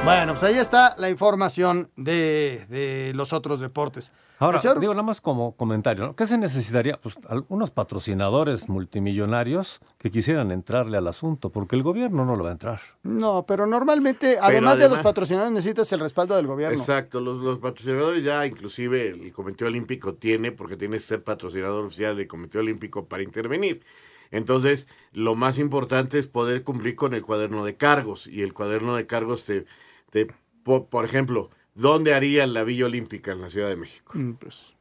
Bueno, 0.05 0.33
pues 0.33 0.43
ahí 0.43 0.57
está 0.59 0.95
la 0.99 1.11
información 1.11 1.89
de, 1.97 2.67
de 2.69 3.13
los 3.15 3.33
otros 3.33 3.61
deportes. 3.61 4.13
Ahora, 4.41 4.61
señor- 4.61 4.81
digo 4.81 4.93
nada 4.93 5.05
más 5.05 5.21
como 5.21 5.55
comentario, 5.55 6.05
¿no? 6.05 6.17
¿qué 6.17 6.27
se 6.27 6.37
necesitaría? 6.37 7.01
Pues 7.01 7.15
algunos 7.29 7.71
patrocinadores 7.71 8.69
multimillonarios 8.69 9.79
que 9.99 10.11
quisieran 10.11 10.51
entrarle 10.51 10.99
al 10.99 11.07
asunto, 11.07 11.51
porque 11.51 11.77
el 11.77 11.85
gobierno 11.85 12.25
no 12.25 12.35
lo 12.35 12.43
va 12.43 12.51
a 12.51 12.53
entrar. 12.53 12.81
No, 13.05 13.47
pero 13.47 13.65
normalmente, 13.69 14.39
además, 14.43 14.75
de 14.79 14.85
los 14.89 14.95
además- 14.99 15.03
patrocinadores, 15.05 15.53
necesitas 15.53 15.93
el 15.93 16.01
respaldo 16.01 16.35
del 16.35 16.49
gobierno. 16.49 16.77
Exacto, 16.77 17.21
los, 17.21 17.39
los 17.39 17.61
patrocinadores 17.61 18.25
ya, 18.25 18.45
inclusive 18.45 19.11
el 19.11 19.33
Comité 19.33 19.65
Olímpico 19.67 20.15
tiene, 20.15 20.51
porque 20.51 20.77
tiene 20.77 20.97
que 20.97 21.01
ser 21.05 21.23
patrocinador 21.23 21.85
oficial 21.85 22.17
del 22.17 22.27
Comité 22.27 22.59
Olímpico 22.59 23.05
para 23.07 23.23
intervenir. 23.23 23.85
Entonces, 24.33 24.89
lo 25.13 25.37
más 25.37 25.59
importante 25.61 26.19
es 26.19 26.27
poder 26.27 26.65
cumplir 26.65 26.97
con 26.97 27.15
el 27.15 27.23
cuaderno 27.23 27.65
de 27.65 27.77
cargos. 27.77 28.27
Y 28.27 28.43
el 28.43 28.55
cuaderno 28.55 28.97
de 28.97 29.07
cargos 29.07 29.45
te, 29.45 29.67
te 30.13 30.29
por, 30.63 30.87
por 30.87 31.05
ejemplo, 31.05 31.51
¿dónde 31.75 32.15
harían 32.15 32.55
la 32.55 32.63
Villa 32.63 32.85
Olímpica 32.87 33.33
en 33.33 33.41
la 33.41 33.49
Ciudad 33.51 33.69
de 33.69 33.77
México? 33.77 34.13
Mm, 34.15 34.35
Pues, 34.35 34.73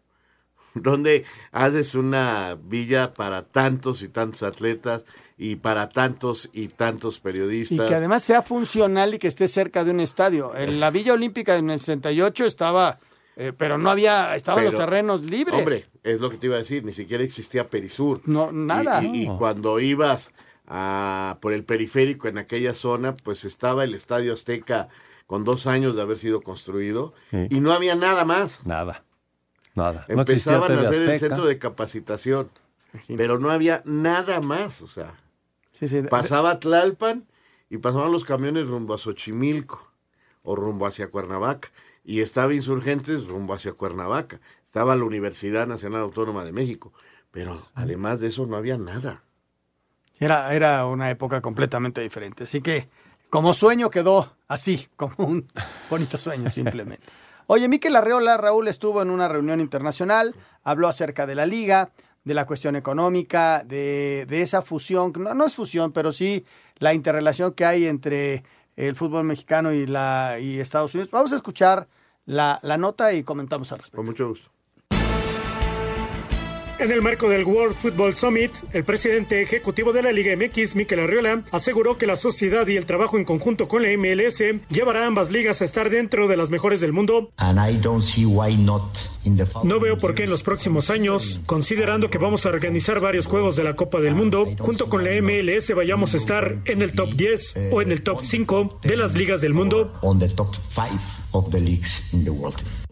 ¿Dónde 0.75 1.25
haces 1.51 1.95
una 1.95 2.57
villa 2.61 3.13
para 3.13 3.43
tantos 3.43 4.03
y 4.03 4.07
tantos 4.07 4.43
atletas 4.43 5.05
y 5.37 5.55
para 5.57 5.89
tantos 5.89 6.49
y 6.53 6.67
tantos 6.69 7.17
y 7.17 7.21
periodistas? 7.21 7.89
que 7.89 7.95
además 7.95 8.23
sea 8.23 8.41
funcional 8.41 9.13
y 9.15 9.19
que 9.19 9.27
esté 9.27 9.47
cerca 9.49 9.83
de 9.83 9.91
un 9.91 9.99
estadio. 9.99 10.55
En 10.55 10.79
la 10.79 10.89
Villa 10.91 11.13
Olímpica 11.13 11.57
en 11.57 11.69
el 11.71 11.79
68 11.79 12.45
estaba, 12.45 12.99
eh, 13.35 13.51
pero 13.57 13.77
no 13.77 13.89
había, 13.89 14.33
estaban 14.35 14.63
los 14.63 14.75
terrenos 14.75 15.23
libres. 15.23 15.59
Hombre, 15.59 15.85
es 16.03 16.21
lo 16.21 16.29
que 16.29 16.37
te 16.37 16.45
iba 16.45 16.55
a 16.55 16.59
decir, 16.59 16.85
ni 16.85 16.93
siquiera 16.93 17.23
existía 17.23 17.67
Perisur. 17.69 18.21
No, 18.25 18.51
nada. 18.53 19.03
Y, 19.03 19.07
y- 19.07 19.23
y 19.23 19.27
cuando 19.37 19.77
ibas 19.81 20.31
a, 20.67 21.37
por 21.41 21.51
el 21.51 21.65
periférico 21.65 22.29
en 22.29 22.37
aquella 22.37 22.73
zona, 22.73 23.13
pues 23.17 23.43
estaba 23.43 23.83
el 23.83 23.93
Estadio 23.93 24.31
Azteca 24.33 24.87
con 25.31 25.45
dos 25.45 25.65
años 25.65 25.95
de 25.95 26.01
haber 26.01 26.17
sido 26.17 26.41
construido 26.41 27.13
Sí. 27.29 27.47
y 27.49 27.61
no 27.61 27.71
había 27.71 27.95
nada 27.95 28.25
más. 28.25 28.59
Nada. 28.65 29.05
Nada. 29.75 30.03
No 30.09 30.23
Empezaban 30.23 30.69
a 30.73 30.75
TV 30.75 30.87
hacer 30.87 31.09
el 31.09 31.19
centro 31.19 31.45
de 31.45 31.57
capacitación, 31.57 32.49
pero 33.15 33.39
no 33.39 33.49
había 33.49 33.81
nada 33.85 34.41
más, 34.41 34.81
o 34.81 34.87
sea. 34.87 35.13
Pasaba 36.09 36.59
Tlalpan 36.59 37.25
y 37.69 37.77
pasaban 37.77 38.11
los 38.11 38.25
camiones 38.25 38.67
rumbo 38.67 38.93
a 38.93 38.97
Xochimilco 38.97 39.89
o 40.43 40.57
rumbo 40.57 40.85
hacia 40.85 41.09
Cuernavaca. 41.09 41.69
Y 42.03 42.19
estaba 42.19 42.53
Insurgentes 42.53 43.27
rumbo 43.27 43.53
hacia 43.53 43.71
Cuernavaca. 43.71 44.41
Estaba 44.65 44.97
la 44.97 45.05
Universidad 45.05 45.65
Nacional 45.65 46.01
Autónoma 46.01 46.43
de 46.43 46.51
México. 46.51 46.91
Pero 47.31 47.57
además 47.73 48.19
de 48.19 48.27
eso 48.27 48.45
no 48.47 48.57
había 48.57 48.77
nada. 48.77 49.23
Era, 50.19 50.53
era 50.53 50.85
una 50.87 51.09
época 51.09 51.39
completamente 51.39 52.01
diferente. 52.01 52.43
Así 52.43 52.59
que 52.59 52.89
como 53.31 53.53
sueño 53.55 53.89
quedó 53.89 54.35
así, 54.47 54.87
como 54.95 55.15
un 55.25 55.47
bonito 55.89 56.19
sueño 56.19 56.49
simplemente. 56.51 57.03
Oye, 57.47 57.67
Miquel 57.67 57.95
Arreola, 57.95 58.37
Raúl 58.37 58.67
estuvo 58.67 59.01
en 59.01 59.09
una 59.09 59.27
reunión 59.27 59.59
internacional, 59.59 60.35
habló 60.63 60.87
acerca 60.87 61.25
de 61.25 61.35
la 61.35 61.45
liga, 61.47 61.91
de 62.23 62.33
la 62.33 62.45
cuestión 62.45 62.75
económica, 62.75 63.63
de, 63.63 64.27
de 64.29 64.41
esa 64.41 64.61
fusión, 64.61 65.11
no, 65.17 65.33
no 65.33 65.45
es 65.45 65.55
fusión, 65.55 65.91
pero 65.91 66.11
sí 66.11 66.45
la 66.77 66.93
interrelación 66.93 67.53
que 67.53 67.65
hay 67.65 67.87
entre 67.87 68.43
el 68.75 68.95
fútbol 68.95 69.23
mexicano 69.23 69.71
y, 69.71 69.87
la, 69.87 70.37
y 70.39 70.59
Estados 70.59 70.93
Unidos. 70.93 71.11
Vamos 71.11 71.31
a 71.31 71.37
escuchar 71.37 71.87
la, 72.25 72.59
la 72.63 72.77
nota 72.77 73.13
y 73.13 73.23
comentamos 73.23 73.71
al 73.71 73.79
respecto. 73.79 73.97
Con 73.97 74.05
mucho 74.05 74.27
gusto. 74.27 74.51
En 76.81 76.91
el 76.91 77.03
marco 77.03 77.29
del 77.29 77.43
World 77.43 77.75
Football 77.75 78.15
Summit, 78.15 78.51
el 78.73 78.83
presidente 78.83 79.39
ejecutivo 79.39 79.93
de 79.93 80.01
la 80.01 80.11
Liga 80.11 80.35
MX, 80.35 80.75
Mikel 80.75 80.99
Arriola, 81.01 81.43
aseguró 81.51 81.99
que 81.99 82.07
la 82.07 82.15
sociedad 82.15 82.65
y 82.65 82.75
el 82.75 82.87
trabajo 82.87 83.19
en 83.19 83.23
conjunto 83.23 83.67
con 83.67 83.83
la 83.83 83.89
MLS 83.95 84.41
llevará 84.67 85.03
a 85.03 85.05
ambas 85.05 85.29
ligas 85.29 85.61
a 85.61 85.65
estar 85.65 85.91
dentro 85.91 86.27
de 86.27 86.37
las 86.37 86.49
mejores 86.49 86.81
del 86.81 86.91
mundo. 86.91 87.29
No 89.63 89.79
veo 89.79 89.99
por 89.99 90.15
qué 90.15 90.23
en 90.23 90.31
los 90.31 90.41
próximos 90.41 90.89
años, 90.89 91.41
considerando 91.45 92.09
que 92.09 92.17
vamos 92.17 92.47
a 92.47 92.49
organizar 92.49 92.99
varios 92.99 93.27
juegos 93.27 93.55
de 93.55 93.63
la 93.63 93.75
Copa 93.75 93.99
del 93.99 94.15
Mundo, 94.15 94.47
junto 94.57 94.89
con 94.89 95.03
la 95.03 95.11
MLS 95.21 95.75
vayamos 95.75 96.15
a 96.15 96.17
estar 96.17 96.57
en 96.65 96.81
el 96.81 96.93
top 96.93 97.11
10 97.11 97.57
o 97.73 97.83
en 97.83 97.91
el 97.91 98.01
top 98.01 98.21
5 98.23 98.79
de 98.81 98.97
las 98.97 99.13
ligas 99.13 99.39
del 99.41 99.53
mundo. 99.53 99.93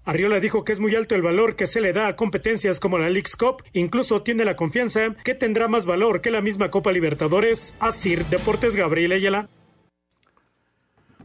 Arriola 0.10 0.40
dijo 0.40 0.64
que 0.64 0.72
es 0.72 0.80
muy 0.80 0.96
alto 0.96 1.14
el 1.14 1.22
valor 1.22 1.56
que 1.56 1.68
se 1.68 1.82
le 1.82 1.94
da 1.94 2.08
a 2.08 2.16
competencias 2.16 2.80
como 2.80 2.98
la 2.98 3.10
Leagues 3.10 3.36
Cup, 3.36 3.64
incluso 3.74 4.24
tiene 4.24 4.44
la 4.44 4.56
confianza 4.56 5.14
que 5.24 5.36
tendrá 5.36 5.68
más 5.68 5.86
valor 5.86 6.22
que 6.22 6.32
la 6.32 6.42
misma 6.42 6.72
Copa 6.72 6.92
Libertadores. 6.92 7.76
Asir 7.80 8.26
Deportes 8.26 8.76
Gabriel 8.76 9.12
Ayala. 9.12 9.50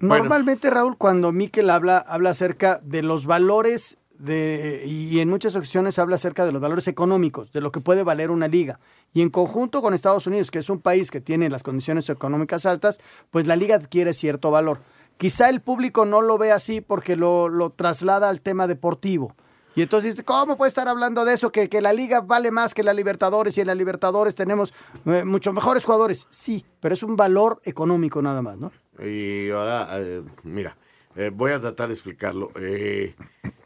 Normalmente, 0.00 0.68
Raúl, 0.68 0.98
cuando 0.98 1.32
Miquel 1.32 1.70
habla, 1.70 1.96
habla 1.96 2.30
acerca 2.30 2.78
de 2.84 3.02
los 3.02 3.24
valores 3.24 3.96
de, 4.18 4.82
y 4.84 5.18
en 5.20 5.30
muchas 5.30 5.56
ocasiones 5.56 5.98
habla 5.98 6.16
acerca 6.16 6.44
de 6.44 6.52
los 6.52 6.60
valores 6.60 6.86
económicos, 6.86 7.52
de 7.52 7.62
lo 7.62 7.72
que 7.72 7.80
puede 7.80 8.02
valer 8.02 8.30
una 8.30 8.48
liga. 8.48 8.80
Y 9.14 9.22
en 9.22 9.30
conjunto 9.30 9.80
con 9.80 9.94
Estados 9.94 10.26
Unidos, 10.26 10.50
que 10.50 10.58
es 10.58 10.68
un 10.68 10.82
país 10.82 11.10
que 11.10 11.22
tiene 11.22 11.48
las 11.48 11.62
condiciones 11.62 12.10
económicas 12.10 12.66
altas, 12.66 13.00
pues 13.30 13.46
la 13.46 13.56
liga 13.56 13.76
adquiere 13.76 14.12
cierto 14.12 14.50
valor. 14.50 14.80
Quizá 15.16 15.48
el 15.48 15.60
público 15.60 16.04
no 16.04 16.22
lo 16.22 16.38
ve 16.38 16.52
así 16.52 16.80
porque 16.80 17.16
lo, 17.16 17.48
lo 17.48 17.70
traslada 17.70 18.28
al 18.28 18.40
tema 18.40 18.66
deportivo. 18.66 19.34
Y 19.76 19.82
entonces, 19.82 20.22
¿cómo 20.24 20.56
puede 20.56 20.68
estar 20.68 20.86
hablando 20.86 21.24
de 21.24 21.34
eso? 21.34 21.50
Que, 21.50 21.68
que 21.68 21.80
la 21.80 21.92
liga 21.92 22.20
vale 22.20 22.50
más 22.52 22.74
que 22.74 22.84
la 22.84 22.92
Libertadores 22.92 23.58
y 23.58 23.60
en 23.60 23.66
la 23.66 23.74
Libertadores 23.74 24.36
tenemos 24.36 24.72
eh, 25.06 25.24
mucho 25.24 25.52
mejores 25.52 25.84
jugadores. 25.84 26.28
Sí, 26.30 26.64
pero 26.80 26.94
es 26.94 27.02
un 27.02 27.16
valor 27.16 27.60
económico 27.64 28.22
nada 28.22 28.40
más, 28.40 28.56
¿no? 28.56 28.70
Y 29.00 29.50
ahora, 29.50 29.88
eh, 29.94 30.22
mira, 30.44 30.76
eh, 31.16 31.30
voy 31.34 31.52
a 31.52 31.60
tratar 31.60 31.88
de 31.88 31.94
explicarlo. 31.94 32.50
Eh, 32.56 33.14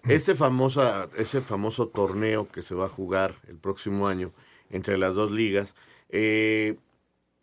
este 0.04 0.34
famosa, 0.34 1.08
ese 1.16 1.40
famoso 1.40 1.88
torneo 1.88 2.48
que 2.48 2.62
se 2.62 2.74
va 2.74 2.86
a 2.86 2.90
jugar 2.90 3.34
el 3.46 3.58
próximo 3.58 4.08
año 4.08 4.32
entre 4.70 4.96
las 4.96 5.14
dos 5.14 5.30
ligas, 5.30 5.74
eh, 6.08 6.78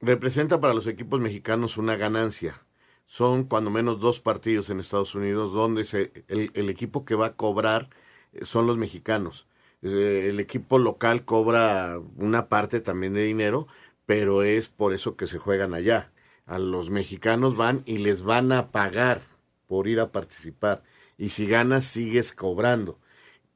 representa 0.01 0.59
para 0.59 0.73
los 0.73 0.87
equipos 0.87 1.19
mexicanos 1.19 1.77
una 1.77 1.95
ganancia. 1.95 2.64
Son 3.05 3.43
cuando 3.45 3.69
menos 3.69 3.99
dos 3.99 4.19
partidos 4.19 4.69
en 4.69 4.79
Estados 4.79 5.15
Unidos 5.15 5.53
donde 5.53 5.85
se, 5.85 6.11
el, 6.27 6.51
el 6.53 6.69
equipo 6.69 7.05
que 7.05 7.15
va 7.15 7.27
a 7.27 7.35
cobrar 7.35 7.89
eh, 8.33 8.45
son 8.45 8.67
los 8.67 8.77
mexicanos. 8.77 9.47
Eh, 9.81 10.27
el 10.29 10.39
equipo 10.39 10.79
local 10.79 11.25
cobra 11.25 11.99
una 12.17 12.49
parte 12.49 12.81
también 12.81 13.13
de 13.13 13.23
dinero, 13.23 13.67
pero 14.05 14.43
es 14.43 14.67
por 14.67 14.93
eso 14.93 15.15
que 15.15 15.27
se 15.27 15.37
juegan 15.37 15.73
allá. 15.73 16.11
A 16.45 16.59
los 16.59 16.89
mexicanos 16.89 17.55
van 17.55 17.83
y 17.85 17.99
les 17.99 18.21
van 18.23 18.51
a 18.51 18.71
pagar 18.71 19.21
por 19.67 19.87
ir 19.87 19.99
a 19.99 20.11
participar. 20.11 20.83
Y 21.17 21.29
si 21.29 21.47
ganas, 21.47 21.85
sigues 21.85 22.33
cobrando. 22.33 22.99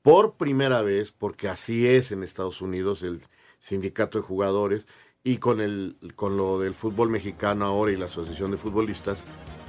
Por 0.02 0.36
primera 0.38 0.82
vez, 0.82 1.12
porque 1.12 1.50
así 1.50 1.88
es 1.88 2.12
en 2.12 2.24
Estados 2.24 2.62
Unidos 2.62 3.04
el 3.04 3.22
sindicato 3.60 4.20
de 4.20 4.24
jugadores 4.24 4.88
y 5.24 5.38
con, 5.38 5.62
el, 5.62 5.98
con 6.16 6.38
lo 6.38 6.60
del 6.60 6.74
fútbol 6.74 7.10
mexicano 7.10 7.66
ahora 7.66 7.92
y 7.92 7.98
la 7.98 8.06
Asociación 8.06 8.52
de 8.52 8.58
Futbolistas, 8.58 9.24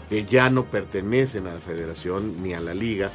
que 0.08 0.24
ya 0.24 0.50
no 0.50 0.64
pertenecen 0.64 1.46
a 1.46 1.54
la 1.54 1.60
federación 1.60 2.42
ni 2.42 2.54
a 2.54 2.60
la 2.60 2.74
liga, 2.74 3.10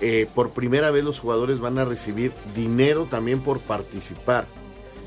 eh, 0.00 0.28
por 0.34 0.50
primera 0.50 0.90
vez 0.90 1.04
los 1.04 1.18
jugadores 1.18 1.58
van 1.60 1.78
a 1.78 1.84
recibir 1.84 2.32
dinero 2.54 3.06
también 3.10 3.40
por 3.40 3.60
participar. 3.60 4.46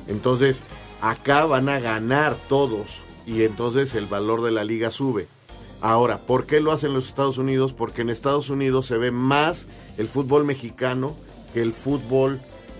Entonces, 0.07 0.63
acá 1.01 1.45
van 1.45 1.69
a 1.69 1.79
ganar 1.79 2.35
todos 2.49 2.99
y 3.25 3.43
entonces 3.43 3.95
el 3.95 4.07
valor 4.07 4.41
de 4.41 4.51
la 4.51 4.63
liga 4.63 4.91
sube. 4.91 5.27
Ahora, 5.81 6.19
¿por 6.19 6.45
qué 6.45 6.59
lo 6.59 6.71
hacen 6.71 6.93
los 6.93 7.07
Estados 7.07 7.37
Unidos? 7.37 7.73
Porque 7.73 8.01
en 8.01 8.09
Estados 8.09 8.49
Unidos 8.49 8.85
se 8.85 8.97
ve 8.97 9.11
más 9.11 9.67
el 9.97 10.07
fútbol 10.07 10.45
mexicano 10.45 11.15
que 11.53 11.61
el 11.61 11.73
fútbol 11.73 12.39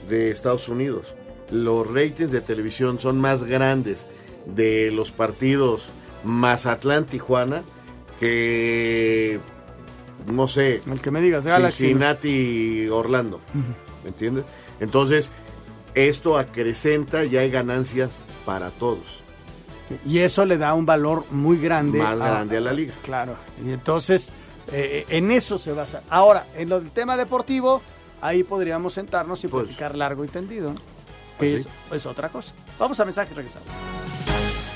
de 0.09 0.31
Estados 0.31 0.69
Unidos. 0.69 1.15
Los 1.51 1.87
ratings 1.87 2.31
de 2.31 2.41
televisión 2.41 2.99
son 2.99 3.19
más 3.19 3.43
grandes 3.43 4.07
de 4.45 4.91
los 4.91 5.11
partidos 5.11 5.87
Mazatlán-Tijuana 6.23 7.61
que, 8.19 9.39
no 10.27 10.47
sé, 10.47 10.81
el 10.89 11.01
que 11.01 11.11
me 11.11 11.21
digas, 11.21 11.45
Galaxy. 11.45 11.87
Cincinnati-Orlando. 11.87 13.39
¿Me 14.03 14.09
entiendes? 14.09 14.45
Entonces, 14.79 15.31
esto 15.95 16.37
acrecenta 16.37 17.25
y 17.25 17.37
hay 17.37 17.49
ganancias 17.49 18.19
para 18.45 18.69
todos. 18.69 19.21
Y 20.05 20.19
eso 20.19 20.45
le 20.45 20.57
da 20.57 20.73
un 20.73 20.85
valor 20.85 21.25
muy 21.31 21.57
grande. 21.57 21.99
Más 21.99 22.17
grande 22.17 22.57
a 22.57 22.61
la 22.61 22.73
liga. 22.73 22.93
Claro. 23.03 23.35
Y 23.65 23.71
entonces, 23.71 24.29
eh, 24.71 25.05
en 25.09 25.31
eso 25.31 25.57
se 25.57 25.73
basa. 25.73 26.03
Ahora, 26.09 26.45
en 26.55 26.69
lo 26.69 26.79
del 26.79 26.91
tema 26.91 27.17
deportivo, 27.17 27.81
ahí 28.21 28.43
podríamos 28.43 28.93
sentarnos 28.93 29.43
y 29.43 29.47
platicar 29.47 29.97
largo 29.97 30.23
y 30.23 30.27
tendido. 30.27 30.73
¿no? 30.73 30.90
Que 31.41 31.51
Pues 31.51 31.63
sí. 31.63 31.69
es, 31.89 31.95
es 31.97 32.05
otra 32.05 32.29
cosa. 32.29 32.53
Vamos 32.79 32.99
a 32.99 33.05
mensaje 33.05 33.31
y 33.31 33.35
regresamos. 33.35 33.67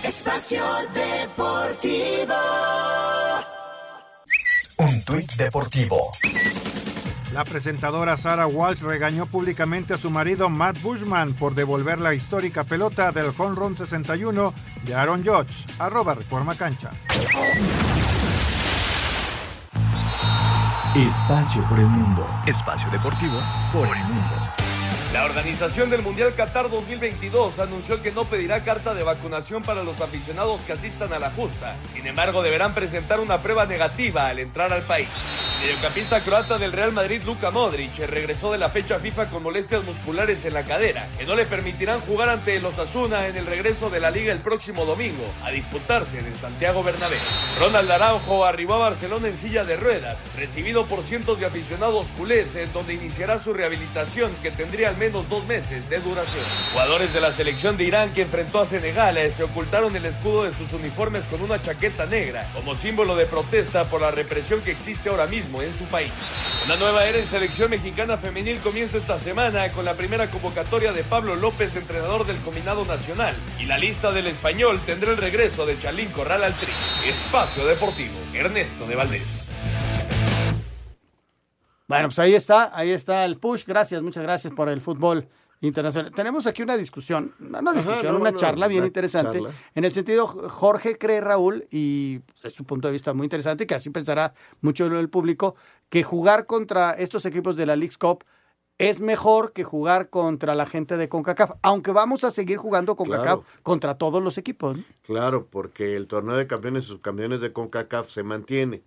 Espacio 0.04 0.64
Deportivo. 0.94 2.36
Un 4.78 5.06
tuit 5.06 5.32
deportivo. 5.34 6.12
La 7.34 7.44
presentadora 7.44 8.18
Sarah 8.18 8.48
Walsh 8.48 8.82
regañó 8.82 9.26
públicamente 9.26 9.94
a 9.94 9.98
su 9.98 10.10
marido 10.10 10.50
Matt 10.50 10.82
Bushman 10.82 11.34
por 11.34 11.54
devolver 11.56 12.00
la 12.00 12.14
histórica 12.14 12.64
pelota 12.64 13.12
del 13.12 13.32
home 13.38 13.56
run 13.56 13.78
61 13.78 14.54
de 14.84 14.96
Aaron 14.96 15.24
Judge. 15.24 15.66
Arroba 15.80 16.14
Reforma 16.14 16.56
Cancha. 16.56 16.92
Espacio 20.96 21.68
por 21.68 21.80
el 21.80 21.88
mundo. 21.88 22.26
Espacio 22.48 22.90
deportivo 22.90 23.38
por 23.74 23.86
el 23.86 24.04
mundo. 24.06 24.55
La 25.16 25.24
organización 25.24 25.90
del 25.90 26.02
Mundial 26.02 26.36
Qatar 26.36 26.70
2022 26.70 27.60
anunció 27.60 28.02
que 28.02 28.12
no 28.12 28.26
pedirá 28.26 28.64
carta 28.64 28.94
de 28.94 29.02
vacunación 29.02 29.64
para 29.64 29.82
los 29.82 30.02
aficionados 30.02 30.60
que 30.64 30.74
asistan 30.74 31.14
a 31.14 31.20
la 31.20 31.32
justa. 31.32 31.78
Sin 31.94 32.06
embargo, 32.06 32.44
deberán 32.44 32.76
presentar 32.76 33.22
una 33.22 33.42
prueba 33.42 33.66
negativa 33.66 34.28
al 34.28 34.40
entrar 34.40 34.74
al 34.74 34.82
país. 34.82 35.08
mediocampista 35.62 36.22
croata 36.22 36.58
del 36.58 36.74
Real 36.74 36.92
Madrid, 36.92 37.22
Luka 37.26 37.50
Modric, 37.50 37.98
regresó 38.00 38.52
de 38.52 38.58
la 38.58 38.70
fecha 38.70 39.00
FIFA 39.00 39.30
con 39.30 39.42
molestias 39.42 39.86
musculares 39.86 40.44
en 40.44 40.54
la 40.54 40.64
cadera, 40.64 41.08
que 41.18 41.26
no 41.26 41.38
le 41.38 41.46
permitirán 41.46 42.02
jugar 42.02 42.28
ante 42.28 42.60
los 42.60 42.78
Asuna 42.78 43.28
en 43.28 43.38
el 43.38 43.46
regreso 43.46 43.90
de 43.90 44.02
la 44.02 44.12
liga 44.12 44.34
el 44.34 44.42
próximo 44.42 44.84
domingo, 44.84 45.24
a 45.46 45.52
disputarse 45.52 46.20
en 46.20 46.26
el 46.26 46.36
Santiago 46.36 46.84
Bernabéu. 46.84 47.22
Ronald 47.58 47.90
Araujo 47.90 48.44
arribó 48.44 48.74
a 48.74 48.90
Barcelona 48.90 49.30
en 49.30 49.38
silla 49.38 49.64
de 49.64 49.78
ruedas, 49.78 50.28
recibido 50.36 50.90
por 50.90 51.04
cientos 51.04 51.40
de 51.40 51.46
aficionados 51.46 52.12
culés, 52.18 52.58
en 52.58 52.74
donde 52.74 52.96
iniciará 52.96 53.40
su 53.40 53.54
rehabilitación 53.54 54.36
que 54.44 54.52
tendría 54.52 54.90
al 54.90 54.98
menos 54.98 55.05
dos 55.12 55.46
meses 55.46 55.90
de 55.90 56.00
duración. 56.00 56.44
Jugadores 56.72 57.14
de 57.14 57.22
la 57.22 57.32
selección 57.32 57.78
de 57.78 57.86
Irán 57.86 58.14
que 58.14 58.24
enfrentó 58.24 58.60
a 58.60 58.66
Senegal 58.66 59.18
eh, 59.18 59.30
se 59.30 59.44
ocultaron 59.44 59.96
el 59.96 60.06
escudo 60.06 60.44
de 60.44 60.54
sus 60.54 60.74
uniformes 60.74 61.26
con 61.26 61.42
una 61.42 61.62
chaqueta 61.62 62.06
negra, 62.06 62.50
como 62.54 62.76
símbolo 62.76 63.16
de 63.16 63.26
protesta 63.26 63.88
por 63.90 64.02
la 64.02 64.12
represión 64.12 64.62
que 64.62 64.72
existe 64.72 65.10
ahora 65.10 65.28
mismo 65.28 65.62
en 65.62 65.76
su 65.78 65.86
país. 65.86 66.12
Una 66.66 66.76
nueva 66.76 67.06
era 67.06 67.18
en 67.18 67.28
selección 67.28 67.70
mexicana 67.70 68.18
femenil 68.18 68.60
comienza 68.60 68.98
esta 68.98 69.18
semana 69.18 69.72
con 69.72 69.86
la 69.86 69.94
primera 69.94 70.30
convocatoria 70.30 70.94
de 70.94 71.04
Pablo 71.04 71.36
López, 71.36 71.76
entrenador 71.76 72.26
del 72.26 72.38
Combinado 72.38 72.86
Nacional, 72.86 73.36
y 73.60 73.66
la 73.66 73.78
lista 73.78 74.12
del 74.12 74.28
español 74.28 74.80
tendrá 74.86 75.12
el 75.12 75.18
regreso 75.18 75.66
de 75.66 75.78
Chalín 75.78 76.10
Corral 76.10 76.44
al 76.44 76.54
tri. 76.54 76.72
Espacio 77.08 77.66
Deportivo, 77.66 78.16
Ernesto 78.34 78.86
de 78.86 78.96
Valdés. 78.96 79.54
Bueno, 81.88 82.08
pues 82.08 82.20
ahí 82.20 82.34
está, 82.34 82.76
ahí 82.78 82.90
está 82.92 83.26
el 83.26 83.38
push. 83.38 83.66
Gracias, 83.66 84.02
muchas 84.02 84.24
gracias 84.24 84.54
por 84.54 84.70
el 84.70 84.82
fútbol 84.82 85.28
internacional. 85.62 86.12
Tenemos 86.12 86.48
aquí 86.48 86.62
una 86.64 86.78
discusión, 86.78 87.34
no 87.40 87.60
una 87.60 87.74
discusión, 87.74 88.14
no, 88.14 88.20
una 88.22 88.32
no, 88.32 88.38
charla 88.38 88.68
bien 88.68 88.82
una 88.82 88.88
interesante. 88.88 89.34
charla. 89.40 89.52
En 89.74 89.86
el 89.86 89.92
sentido, 89.92 90.28
Jorge 90.28 90.98
cree, 90.98 91.22
Raúl, 91.22 91.66
y 91.72 92.22
es 92.44 92.54
su 92.54 92.64
punto 92.66 92.88
de 92.88 92.92
vista 92.94 93.14
muy 93.14 93.26
interesante, 93.26 93.68
que 93.68 93.76
así 93.76 93.90
pensará 93.90 94.34
mucho 94.62 94.86
el 94.88 95.10
público, 95.10 95.56
que 95.90 96.04
jugar 96.04 96.46
contra 96.46 96.94
estos 96.94 97.26
equipos 97.26 97.56
de 97.56 97.66
la 97.66 97.76
League's 97.76 97.98
Cup 97.98 98.24
es 98.78 99.00
mejor 99.00 99.54
que 99.54 99.64
jugar 99.64 100.10
contra 100.10 100.54
la 100.54 100.66
gente 100.66 100.98
de 100.98 101.08
CONCACAF, 101.08 101.52
aunque 101.62 101.92
vamos 101.92 102.26
a 102.26 102.32
seguir 102.32 102.58
jugando 102.58 102.98
CONCACAF 102.98 103.24
Claro. 103.24 103.44
contra 103.64 103.98
todos 103.98 104.22
los 104.22 104.38
equipos. 104.38 104.78
Claro, 105.04 105.48
porque 105.50 105.96
el 105.96 106.08
torneo 106.08 106.36
de 106.36 106.46
campeones 106.46 106.84
y 106.84 106.88
subcampeones 106.88 107.40
de 107.40 107.54
CONCACAF 107.54 108.10
se 108.10 108.24
mantiene. 108.24 108.84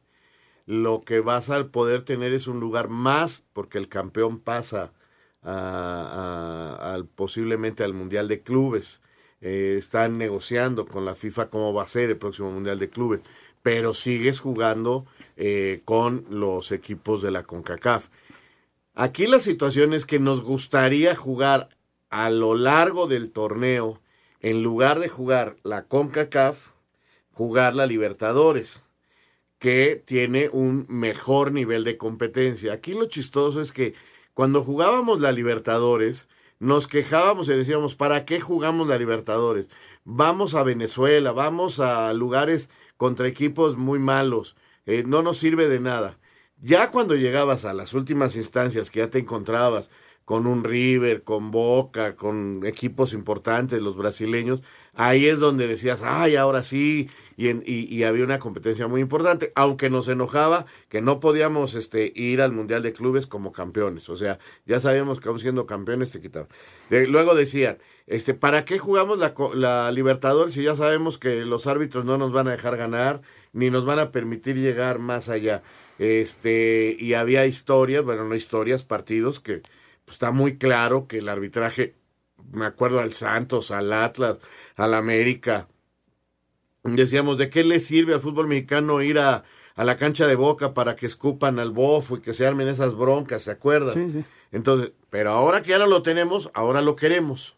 Lo 0.68 1.00
que 1.00 1.20
vas 1.20 1.48
a 1.48 1.68
poder 1.68 2.02
tener 2.02 2.34
es 2.34 2.46
un 2.46 2.60
lugar 2.60 2.90
más, 2.90 3.42
porque 3.54 3.78
el 3.78 3.88
campeón 3.88 4.38
pasa 4.38 4.92
a- 5.42 6.98
posiblemente 7.14 7.84
al 7.84 7.94
Mundial 7.94 8.28
de 8.28 8.42
Clubes. 8.42 9.00
Eh, 9.40 9.76
están 9.78 10.18
negociando 10.18 10.84
con 10.84 11.06
la 11.06 11.14
FIFA 11.14 11.48
cómo 11.48 11.72
va 11.72 11.84
a 11.84 11.86
ser 11.86 12.10
el 12.10 12.18
próximo 12.18 12.50
Mundial 12.52 12.78
de 12.78 12.90
Clubes, 12.90 13.22
pero 13.62 13.94
sigues 13.94 14.40
jugando 14.40 15.06
eh, 15.38 15.80
con 15.86 16.26
los 16.28 16.70
equipos 16.70 17.22
de 17.22 17.30
la 17.30 17.44
CONCACAF. 17.44 18.08
Aquí 18.94 19.26
la 19.26 19.40
situación 19.40 19.94
es 19.94 20.04
que 20.04 20.18
nos 20.18 20.42
gustaría 20.42 21.16
jugar 21.16 21.70
a 22.10 22.28
lo 22.28 22.54
largo 22.54 23.06
del 23.06 23.30
torneo, 23.30 24.02
en 24.40 24.62
lugar 24.62 25.00
de 25.00 25.08
jugar 25.08 25.52
la 25.62 25.84
CONCACAF, 25.84 26.72
jugar 27.32 27.74
la 27.74 27.86
Libertadores, 27.86 28.82
que 29.58 30.02
tiene 30.04 30.48
un 30.50 30.86
mejor 30.88 31.52
nivel 31.52 31.84
de 31.84 31.96
competencia. 31.96 32.72
Aquí 32.72 32.94
lo 32.94 33.06
chistoso 33.06 33.60
es 33.60 33.72
que 33.72 33.94
cuando 34.34 34.62
jugábamos 34.62 35.20
la 35.20 35.32
Libertadores, 35.32 36.28
nos 36.60 36.86
quejábamos 36.86 37.48
y 37.48 37.52
decíamos, 37.52 37.94
¿para 37.94 38.24
qué 38.24 38.40
jugamos 38.40 38.88
la 38.88 38.98
Libertadores? 38.98 39.70
Vamos 40.04 40.54
a 40.54 40.62
Venezuela, 40.62 41.32
vamos 41.32 41.80
a 41.80 42.12
lugares 42.12 42.70
contra 42.96 43.28
equipos 43.28 43.76
muy 43.76 43.98
malos, 43.98 44.56
eh, 44.86 45.04
no 45.06 45.22
nos 45.22 45.38
sirve 45.38 45.68
de 45.68 45.80
nada. 45.80 46.18
Ya 46.60 46.90
cuando 46.90 47.14
llegabas 47.14 47.64
a 47.64 47.74
las 47.74 47.94
últimas 47.94 48.36
instancias 48.36 48.90
que 48.90 49.00
ya 49.00 49.10
te 49.10 49.18
encontrabas 49.18 49.90
con 50.24 50.46
un 50.46 50.64
River, 50.64 51.22
con 51.22 51.50
Boca, 51.50 52.16
con 52.16 52.66
equipos 52.66 53.12
importantes, 53.12 53.80
los 53.80 53.96
brasileños, 53.96 54.62
ahí 54.98 55.26
es 55.26 55.38
donde 55.38 55.66
decías, 55.68 56.02
ay, 56.04 56.36
ahora 56.36 56.62
sí, 56.62 57.08
y, 57.36 57.48
y- 57.72 58.02
había 58.02 58.24
una 58.24 58.38
competencia 58.40 58.88
muy 58.88 59.00
importante, 59.00 59.52
aunque 59.54 59.90
nos 59.90 60.08
enojaba 60.08 60.66
que 60.88 61.00
no 61.00 61.20
podíamos 61.20 61.74
este, 61.74 62.12
ir 62.16 62.42
al 62.42 62.52
Mundial 62.52 62.82
de 62.82 62.92
Clubes 62.92 63.26
como 63.28 63.52
campeones, 63.52 64.08
o 64.08 64.16
sea, 64.16 64.38
ya 64.66 64.80
sabíamos 64.80 65.20
que 65.20 65.28
aún 65.28 65.38
siendo 65.38 65.64
campeones 65.66 66.10
te 66.10 66.20
quitaban. 66.20 66.48
Luego 66.90 67.34
decían, 67.34 67.78
este, 68.06 68.34
¿para 68.34 68.64
qué 68.64 68.78
jugamos 68.78 69.18
la, 69.18 69.34
la 69.54 69.92
Libertadores 69.92 70.54
si 70.54 70.62
ya 70.64 70.74
sabemos 70.74 71.18
que 71.18 71.44
los 71.44 71.66
árbitros 71.68 72.04
no 72.04 72.18
nos 72.18 72.32
van 72.32 72.48
a 72.48 72.52
dejar 72.52 72.76
ganar, 72.76 73.20
ni 73.52 73.70
nos 73.70 73.84
van 73.84 73.98
a 74.00 74.10
permitir 74.10 74.56
llegar 74.56 74.98
más 74.98 75.28
allá? 75.28 75.62
Este, 75.98 76.96
y 76.98 77.14
había 77.14 77.46
historias, 77.46 78.04
bueno, 78.04 78.24
no 78.24 78.34
historias, 78.34 78.84
partidos 78.84 79.40
que 79.40 79.62
pues, 80.04 80.14
está 80.14 80.30
muy 80.32 80.58
claro 80.58 81.06
que 81.06 81.18
el 81.18 81.28
arbitraje, 81.28 81.94
me 82.52 82.66
acuerdo 82.66 83.00
al 83.00 83.12
Santos, 83.12 83.70
al 83.70 83.92
Atlas, 83.92 84.38
al 84.78 84.94
América, 84.94 85.68
decíamos, 86.84 87.36
¿de 87.36 87.50
qué 87.50 87.64
le 87.64 87.80
sirve 87.80 88.14
al 88.14 88.20
fútbol 88.20 88.46
mexicano 88.46 89.02
ir 89.02 89.18
a, 89.18 89.44
a 89.74 89.84
la 89.84 89.96
cancha 89.96 90.26
de 90.26 90.34
boca 90.34 90.72
para 90.72 90.96
que 90.96 91.06
escupan 91.06 91.58
al 91.58 91.72
bofo 91.72 92.16
y 92.16 92.20
que 92.20 92.32
se 92.32 92.46
armen 92.46 92.68
esas 92.68 92.94
broncas, 92.94 93.42
¿se 93.42 93.50
acuerdan? 93.50 93.94
Sí, 93.94 94.12
sí. 94.12 94.24
Entonces, 94.50 94.92
pero 95.10 95.30
ahora 95.30 95.62
que 95.62 95.70
ya 95.70 95.78
no 95.78 95.86
lo 95.86 96.02
tenemos, 96.02 96.50
ahora 96.54 96.80
lo 96.80 96.96
queremos. 96.96 97.56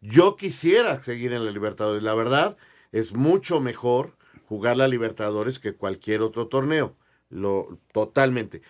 Yo 0.00 0.36
quisiera 0.36 1.00
seguir 1.00 1.32
en 1.32 1.44
la 1.44 1.50
Libertadores. 1.50 2.02
La 2.02 2.14
verdad, 2.14 2.56
es 2.90 3.14
mucho 3.14 3.60
mejor 3.60 4.16
jugar 4.46 4.76
la 4.76 4.88
Libertadores 4.88 5.58
que 5.58 5.74
cualquier 5.74 6.22
otro 6.22 6.48
torneo. 6.48 6.96
Lo, 7.30 7.78
totalmente. 7.92 8.62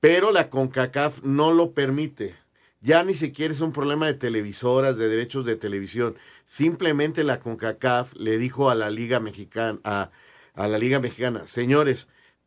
Pero 0.00 0.32
la 0.32 0.50
CONCACAF 0.50 1.22
no 1.22 1.52
lo 1.52 1.72
permite. 1.72 2.34
Ya 2.80 3.02
ni 3.02 3.14
siquiera 3.14 3.52
es 3.52 3.60
un 3.60 3.72
problema 3.72 4.06
de 4.06 4.14
televisoras, 4.14 4.96
de 4.96 5.08
derechos 5.08 5.44
de 5.44 5.56
televisión. 5.56 6.16
Simplemente 6.44 7.24
la 7.24 7.40
CONCACAF 7.40 8.14
le 8.14 8.38
dijo 8.38 8.70
a 8.70 8.74
la 8.76 8.88
Liga 8.90 9.18
Mexicana, 9.20 9.80
a, 9.84 10.10
a 10.54 10.68
la 10.68 10.78
Liga 10.78 11.00
Mexicana, 11.00 11.46
señores, 11.46 12.06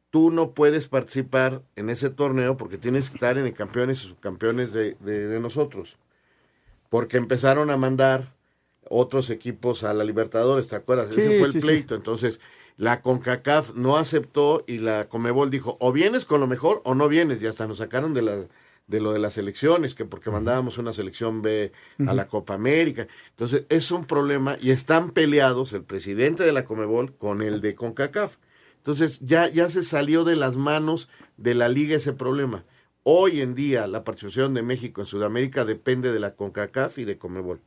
tú 0.10 0.32
no 0.32 0.52
puedes 0.52 0.88
participar 0.88 1.62
en 1.76 1.90
ese 1.90 2.10
torneo 2.10 2.56
porque 2.58 2.78
tienes 2.78 3.10
que 3.10 3.16
estar 3.16 3.38
en 3.38 3.46
el 3.46 3.54
campeones 3.54 4.04
y 4.04 4.08
subcampeones 4.08 4.72
de, 4.74 4.96
de- 5.02 5.28
de 5.28 5.40
nosotros. 5.40 5.98
Porque 6.90 7.18
empezaron 7.18 7.70
a 7.70 7.78
mandar 7.78 8.34
otros 8.90 9.30
equipos 9.30 9.84
a 9.84 9.94
la 9.94 10.04
Libertadores, 10.04 10.68
¿te 10.68 10.76
acuerdas? 10.76 11.14
Sí, 11.14 11.22
Ese 11.22 11.38
fue 11.40 11.48
el 11.48 11.54
sí, 11.54 11.62
sí. 11.62 11.68
pleito. 11.68 11.96
Entonces, 11.96 12.42
la 12.78 13.02
CONCACAF 13.02 13.74
no 13.76 13.98
aceptó 13.98 14.64
y 14.68 14.80
la 14.80 15.08
Comebol 15.08 15.50
dijo, 15.52 15.78
o 15.80 15.92
vienes 15.92 16.26
con 16.26 16.40
lo 16.42 16.48
mejor 16.48 16.82
o 16.84 16.96
no 16.96 17.08
vienes. 17.08 17.42
Y 17.42 17.48
hasta 17.48 17.68
nos 17.68 17.78
sacaron 17.78 18.14
de 18.14 18.22
la 18.22 18.48
de 18.92 19.00
lo 19.00 19.14
de 19.14 19.20
las 19.20 19.38
elecciones, 19.38 19.96
que 19.96 20.06
porque 20.06 20.30
mandábamos 20.30 20.78
una 20.78 20.92
selección 20.92 21.42
B 21.42 21.72
a 22.06 22.14
la 22.14 22.28
Copa 22.28 22.54
América. 22.54 23.08
Entonces, 23.30 23.64
es 23.70 23.90
un 23.90 24.06
problema 24.06 24.58
y 24.62 24.72
están 24.72 25.12
peleados 25.12 25.72
el 25.72 25.84
presidente 25.84 26.44
de 26.44 26.52
la 26.52 26.66
Comebol 26.66 27.16
con 27.16 27.42
el 27.42 27.62
de 27.62 27.74
CONCACAF. 27.74 28.36
Entonces, 28.78 29.22
ya, 29.22 29.48
ya 29.48 29.70
se 29.70 29.82
salió 29.82 30.26
de 30.26 30.36
las 30.36 30.58
manos 30.58 31.08
de 31.38 31.56
la 31.56 31.70
liga 31.70 31.96
ese 31.96 32.12
problema. 32.12 32.66
Hoy 33.04 33.40
en 33.40 33.56
día, 33.56 33.88
la 33.88 34.04
participación 34.04 34.54
de 34.54 34.62
México 34.62 35.02
en 35.02 35.08
Sudamérica 35.08 35.64
depende 35.64 36.12
de 36.12 36.20
la 36.20 36.36
CONCACAF 36.36 36.98
y 36.98 37.06
de 37.06 37.18
Comebol. 37.18 37.62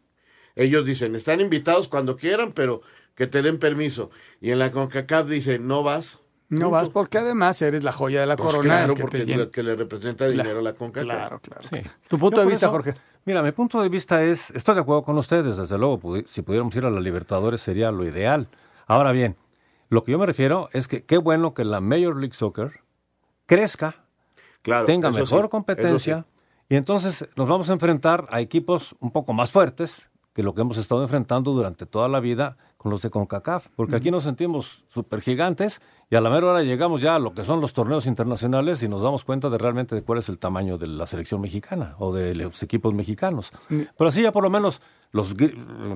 Ellos 0.56 0.84
dicen, 0.84 1.16
están 1.16 1.40
invitados 1.40 1.88
cuando 1.88 2.16
quieran, 2.16 2.52
pero 2.52 2.82
que 3.14 3.26
te 3.26 3.40
den 3.40 3.58
permiso. 3.58 4.10
Y 4.42 4.50
en 4.50 4.58
la 4.58 4.70
CONCACAF 4.70 5.28
dicen, 5.28 5.66
no 5.66 5.82
vas. 5.82 6.20
No 6.50 6.70
vas 6.70 6.88
porque 6.90 7.18
además 7.18 7.60
eres 7.62 7.82
la 7.84 7.92
joya 7.92 8.20
de 8.20 8.26
la 8.26 8.36
Pues 8.36 8.46
corona. 8.54 8.64
claro, 8.78 8.94
que 8.94 9.02
porque 9.02 9.24
te 9.24 9.42
es 9.42 9.48
que 9.48 9.62
le 9.62 9.74
representa 9.76 10.26
dinero 10.28 10.58
a 10.58 10.62
la 10.62 10.74
CONCACAF. 10.74 11.04
Claro, 11.04 11.40
claro. 11.40 11.62
Sí. 11.68 11.80
Tu 12.08 12.18
punto 12.18 12.36
Yo 12.36 12.42
de 12.44 12.48
vista, 12.50 12.66
eso- 12.66 12.72
Jorge. 12.72 12.94
Mira, 13.24 13.42
mi 13.42 13.52
punto 13.52 13.80
de 13.82 13.88
vista 13.88 14.22
es, 14.22 14.50
estoy 14.50 14.74
de 14.74 14.82
acuerdo 14.82 15.02
con 15.02 15.16
ustedes, 15.16 15.56
desde 15.56 15.78
luego, 15.78 15.98
pudi- 15.98 16.26
si 16.26 16.42
pudiéramos 16.42 16.74
ir 16.76 16.84
a 16.84 16.90
la 16.90 17.00
Libertadores 17.00 17.62
sería 17.62 17.90
lo 17.90 18.04
ideal. 18.04 18.48
Ahora 18.86 19.12
bien, 19.12 19.36
lo 19.88 20.04
que 20.04 20.12
yo 20.12 20.18
me 20.18 20.26
refiero 20.26 20.68
es 20.74 20.86
que 20.88 21.04
qué 21.04 21.16
bueno 21.16 21.54
que 21.54 21.64
la 21.64 21.80
Major 21.80 22.16
League 22.18 22.34
Soccer 22.34 22.80
crezca, 23.46 23.96
Claro, 24.62 24.84
tenga 24.84 25.10
mejor 25.10 25.44
sí, 25.44 25.48
competencia, 25.48 26.26
y 26.68 26.76
entonces 26.76 27.28
nos 27.36 27.48
vamos 27.48 27.68
a 27.70 27.72
enfrentar 27.74 28.26
a 28.30 28.40
equipos 28.40 28.94
un 29.00 29.10
poco 29.10 29.32
más 29.32 29.50
fuertes 29.50 30.10
que 30.34 30.42
lo 30.42 30.54
que 30.54 30.62
hemos 30.62 30.76
estado 30.76 31.02
enfrentando 31.02 31.52
durante 31.52 31.86
toda 31.86 32.08
la 32.08 32.20
vida 32.20 32.56
con 32.84 32.90
los 32.90 33.00
de 33.00 33.08
CONCACAF, 33.08 33.68
porque 33.76 33.96
aquí 33.96 34.10
nos 34.10 34.24
sentimos 34.24 34.84
súper 34.88 35.22
gigantes 35.22 35.80
y 36.10 36.16
a 36.16 36.20
la 36.20 36.28
mera 36.28 36.48
hora 36.48 36.62
llegamos 36.62 37.00
ya 37.00 37.14
a 37.14 37.18
lo 37.18 37.32
que 37.32 37.42
son 37.42 37.62
los 37.62 37.72
torneos 37.72 38.04
internacionales 38.04 38.82
y 38.82 38.90
nos 38.90 39.00
damos 39.00 39.24
cuenta 39.24 39.48
de 39.48 39.56
realmente 39.56 39.94
de 39.94 40.02
cuál 40.02 40.18
es 40.18 40.28
el 40.28 40.38
tamaño 40.38 40.76
de 40.76 40.88
la 40.88 41.06
selección 41.06 41.40
mexicana 41.40 41.94
o 41.98 42.12
de 42.12 42.34
los 42.34 42.62
equipos 42.62 42.92
mexicanos. 42.92 43.52
Pero 43.70 44.08
así 44.10 44.20
ya 44.20 44.32
por 44.32 44.42
lo 44.42 44.50
menos 44.50 44.82
los, 45.14 45.36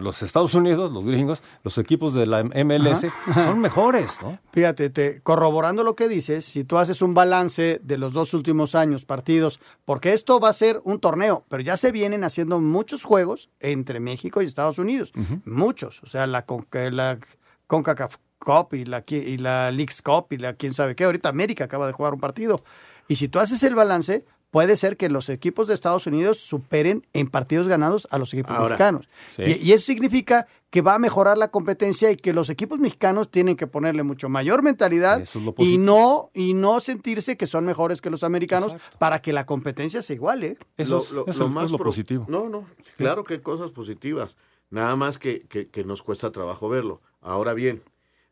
los 0.01 0.23
Estados 0.23 0.55
Unidos, 0.55 0.93
los 0.93 1.05
gringos, 1.05 1.43
los 1.65 1.77
equipos 1.77 2.15
de 2.15 2.25
la 2.25 2.45
MLS 2.45 3.05
Ajá. 3.05 3.47
son 3.47 3.59
mejores, 3.59 4.23
¿no? 4.23 4.39
Fíjate, 4.53 4.91
te, 4.91 5.21
corroborando 5.23 5.83
lo 5.83 5.97
que 5.97 6.07
dices, 6.09 6.45
si 6.45 6.63
tú 6.63 6.79
haces 6.79 7.03
un 7.03 7.15
balance 7.15 7.81
de 7.83 7.99
los 7.99 8.13
dos 8.13 8.33
últimos 8.33 8.77
años, 8.77 9.05
partidos, 9.05 9.59
porque 9.85 10.13
esto 10.13 10.39
va 10.39 10.51
a 10.51 10.53
ser 10.53 10.81
un 10.85 11.01
torneo, 11.01 11.45
pero 11.49 11.65
ya 11.65 11.77
se 11.77 11.91
vienen 11.91 12.23
haciendo 12.23 12.61
muchos 12.61 13.03
juegos 13.03 13.51
entre 13.59 13.99
México 13.99 14.41
y 14.41 14.45
Estados 14.47 14.79
Unidos. 14.79 15.13
Muchos. 15.45 16.01
O 16.05 16.07
sea, 16.07 16.29
la, 16.29 16.47
la 16.93 17.19
CONCACAF 17.67 18.19
Cup 18.39 18.75
y 18.75 18.85
la, 18.85 19.03
y 19.09 19.37
la 19.39 19.73
League's 19.73 20.01
Cup 20.01 20.27
y 20.31 20.37
la 20.37 20.55
quién 20.55 20.75
sabe 20.75 20.95
qué. 20.95 21.05
Ahorita 21.05 21.29
América 21.29 21.65
acaba 21.65 21.89
de 21.89 21.93
jugar 21.93 22.15
un 22.15 22.21
partido. 22.21 22.63
Y 23.09 23.17
si 23.17 23.27
tú 23.27 23.41
haces 23.41 23.65
el 23.65 23.75
balance, 23.75 24.25
puede 24.51 24.77
ser 24.77 24.97
que 24.97 25.09
los 25.09 25.29
equipos 25.29 25.69
de 25.69 25.75
Estados 25.75 26.07
Unidos 26.07 26.39
superen 26.39 27.07
en 27.13 27.29
partidos 27.29 27.69
ganados 27.69 28.09
a 28.11 28.19
los 28.19 28.33
equipos 28.33 28.53
Ahora, 28.53 28.71
mexicanos. 28.71 29.09
sí. 29.37 29.43
Y, 29.43 29.53
y 29.69 29.73
eso 29.73 29.85
significa 29.87 30.47
que 30.71 30.81
va 30.83 30.95
a 30.95 30.99
mejorar 30.99 31.39
la 31.39 31.49
competencia 31.51 32.11
y 32.11 32.17
que 32.17 32.33
los 32.33 32.51
equipos 32.51 32.79
mexicanos 32.79 33.31
tienen 33.31 33.57
que 33.57 33.67
ponerle 33.67 34.03
mucho 34.03 34.29
mayor 34.29 34.63
mentalidad 34.63 35.21
es 35.23 35.35
lo 35.35 35.55
y 35.59 35.79
no 35.79 36.29
y 36.35 36.53
no 36.55 36.81
sentirse 36.81 37.37
que 37.37 37.47
son 37.47 37.65
mejores 37.65 38.01
que 38.03 38.11
los 38.11 38.23
americanos 38.25 38.75
para 38.99 39.21
que 39.23 39.33
la 39.33 39.47
competencia 39.47 40.03
se 40.03 40.15
iguale. 40.15 40.57
Eso 40.77 40.99
es- 40.99 41.05
eso 41.09 41.21
es 41.63 41.71
lo 41.71 41.77
pro- 41.79 41.87
positivo. 41.87 42.27
No, 42.29 42.49
no, 42.49 42.65
claro 42.97 43.25
que 43.25 43.35
hay 43.35 43.41
cosas 43.41 43.71
positivas. 43.71 44.37
Nada 44.71 44.95
más 44.97 45.19
que, 45.19 45.43
que- 45.49 45.69
que 45.69 45.85
nos 45.85 46.03
cuesta 46.03 46.31
trabajo 46.33 46.69
verlo. 46.69 47.01
Ahora 47.23 47.55
bien, 47.55 47.83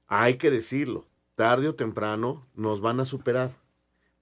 hay 0.06 0.36
que 0.36 0.50
decirlo. 0.50 1.06
Tarde 1.34 1.68
o 1.68 1.74
temprano 1.74 2.46
nos 2.54 2.80
van 2.82 3.00
a 3.00 3.06
superar. 3.06 3.52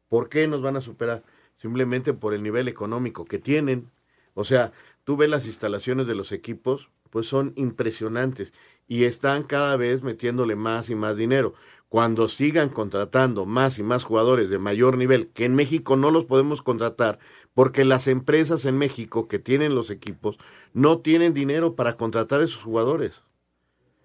¿Por 0.09 0.28
qué 0.28 0.46
nos 0.46 0.62
van 0.62 0.76
a 0.76 0.80
superar? 0.80 1.22
Simplemente 1.57 2.12
por 2.12 2.35
el 2.35 2.43
nivel 2.43 2.69
económico 2.69 3.25
que 3.25 3.38
tienen. 3.38 3.90
O 4.35 4.45
sea, 4.45 4.73
tú 5.05 5.17
ves 5.17 5.31
las 5.31 5.47
instalaciones 5.47 6.07
de 6.07 6.14
los 6.14 6.33
equipos, 6.33 6.90
pues 7.11 7.27
son 7.29 7.53
impresionantes 7.57 8.53
y 8.88 9.05
están 9.05 9.45
cada 9.45 9.77
vez 9.77 10.03
metiéndole 10.03 10.57
más 10.57 10.90
y 10.90 10.95
más 10.95 11.17
dinero. 11.17 11.55
Cuando 11.88 12.29
sigan 12.29 12.71
contratando 12.71 13.47
más 13.47 13.79
y 13.79 13.85
más 13.85 14.03
jugadores 14.03 14.51
de 14.51 14.59
mayor 14.59 14.99
nivel, 14.99 15.29
que 15.29 15.45
en 15.45 15.55
México 15.55 15.97
no 15.97 16.11
los 16.11 16.25
podemos 16.25 16.61
contratar, 16.61 17.21
porque 17.55 17.85
las 17.85 18.09
empresas 18.09 18.64
en 18.64 18.77
México 18.79 19.29
que 19.29 19.38
tienen 19.38 19.77
los 19.77 19.90
equipos 19.90 20.38
no 20.73 20.99
tienen 20.99 21.35
dinero 21.35 21.77
para 21.77 21.97
contratar 21.97 22.40
a 22.40 22.45
esos 22.45 22.64
jugadores. 22.64 23.23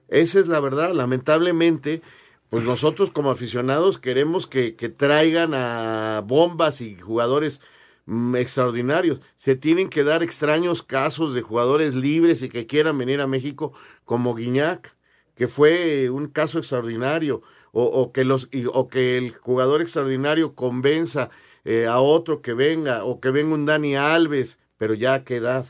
Esa 0.08 0.40
es 0.40 0.48
la 0.48 0.60
verdad. 0.60 0.94
Lamentablemente, 0.94 2.02
pues 2.50 2.64
nosotros 2.64 3.12
como 3.12 3.30
aficionados 3.32 4.00
queremos 4.00 4.48
que, 4.48 4.76
que 4.76 4.90
traigan 4.90 5.54
a 5.54 6.22
bombas 6.26 6.82
y 6.82 6.96
jugadores 6.98 7.62
mm, 8.06 8.36
extraordinarios. 8.36 9.22
Se 9.38 9.56
tienen 9.56 9.90
que 9.90 10.04
dar 10.04 10.24
extraños 10.24 10.82
casos 10.84 11.34
de 11.34 11.42
jugadores 11.42 11.96
libres 11.96 12.42
y 12.42 12.50
que 12.50 12.66
quieran 12.66 12.98
venir 12.98 13.22
a 13.22 13.28
México 13.28 13.74
como 14.06 14.34
Guiñac, 14.36 14.96
que 15.36 15.48
fue 15.48 16.10
un 16.10 16.28
caso 16.28 16.58
extraordinario, 16.60 17.42
o, 17.72 17.84
o 17.84 18.12
que, 18.12 18.24
los, 18.26 18.50
y- 18.52 18.66
o 18.66 18.88
que 18.88 19.18
el 19.18 19.32
jugador 19.32 19.82
extraordinario 19.82 20.56
convenza 20.56 21.30
eh, 21.66 21.86
a 21.86 22.00
otro 22.00 22.42
que 22.42 22.54
venga, 22.54 23.04
o 23.06 23.20
que 23.20 23.30
venga 23.30 23.54
un 23.54 23.66
Dani 23.66 23.96
Alves, 23.96 24.58
pero 24.78 24.94
ya 24.96 25.14
a 25.14 25.24
qué 25.24 25.36
edad. 25.38 25.68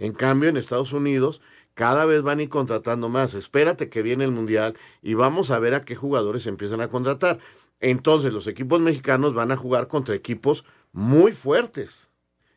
En 0.00 0.12
cambio, 0.12 0.48
en 0.50 0.56
Estados 0.56 0.92
Unidos, 0.92 1.40
cada 1.74 2.04
vez 2.04 2.22
van 2.22 2.38
a 2.38 2.42
ir 2.42 2.48
contratando 2.48 3.08
más. 3.08 3.34
Espérate 3.34 3.88
que 3.88 4.02
viene 4.02 4.24
el 4.24 4.30
Mundial 4.32 4.76
y 5.02 5.14
vamos 5.14 5.50
a 5.50 5.58
ver 5.58 5.74
a 5.74 5.84
qué 5.84 5.94
jugadores 5.96 6.46
empiezan 6.46 6.80
a 6.80 6.88
contratar. 6.88 7.38
Entonces, 7.80 8.32
los 8.32 8.46
equipos 8.46 8.80
mexicanos 8.80 9.34
van 9.34 9.50
a 9.52 9.56
jugar 9.56 9.88
contra 9.88 10.14
equipos 10.14 10.64
muy 10.92 11.32
fuertes. 11.32 12.08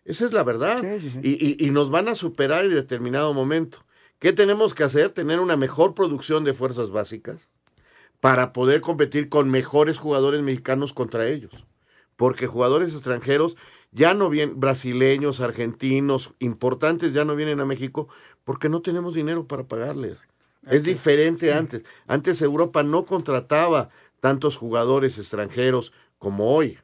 Esa 0.04 0.26
es 0.26 0.34
la 0.34 0.44
verdad. 0.44 0.82
Y, 1.24 1.32
y- 1.32 1.58
y 1.66 1.72
nos 1.72 1.90
van 1.90 2.08
a 2.08 2.16
superar 2.16 2.66
en 2.66 2.76
determinado 2.76 3.34
momento. 3.34 3.80
¿Qué 4.20 4.34
tenemos 4.34 4.74
que 4.76 4.84
hacer? 4.84 5.10
Tener 5.10 5.40
una 5.40 5.58
mejor 5.58 5.96
producción 5.96 6.44
de 6.44 6.54
fuerzas 6.54 6.92
básicas 6.92 7.50
para 8.20 8.54
poder 8.54 8.82
competir 8.82 9.30
con 9.30 9.50
mejores 9.50 9.98
jugadores 9.98 10.42
mexicanos 10.42 10.94
contra 10.94 11.28
ellos. 11.28 11.52
Porque 12.16 12.48
jugadores 12.48 12.94
extranjeros 12.94 13.58
ya 13.96 14.14
no 14.14 14.30
vienen, 14.30 14.60
brasileños, 14.60 15.40
argentinos, 15.40 16.34
importantes 16.40 17.14
ya 17.14 17.24
no 17.26 17.36
vienen 17.36 17.60
a 17.62 17.66
México 17.66 18.08
porque 18.44 18.70
no 18.70 18.82
tenemos 18.82 19.16
dinero 19.16 19.48
para 19.48 19.64
pagarles. 19.64 20.18
Es 20.70 20.84
diferente 20.84 21.54
antes. 21.54 21.84
Antes 22.08 22.42
Europa 22.42 22.84
no 22.84 23.06
contrataba 23.06 23.90
tantos 24.20 24.58
jugadores 24.58 25.18
extranjeros 25.18 25.94
como 26.20 26.54
hoy. 26.56 26.78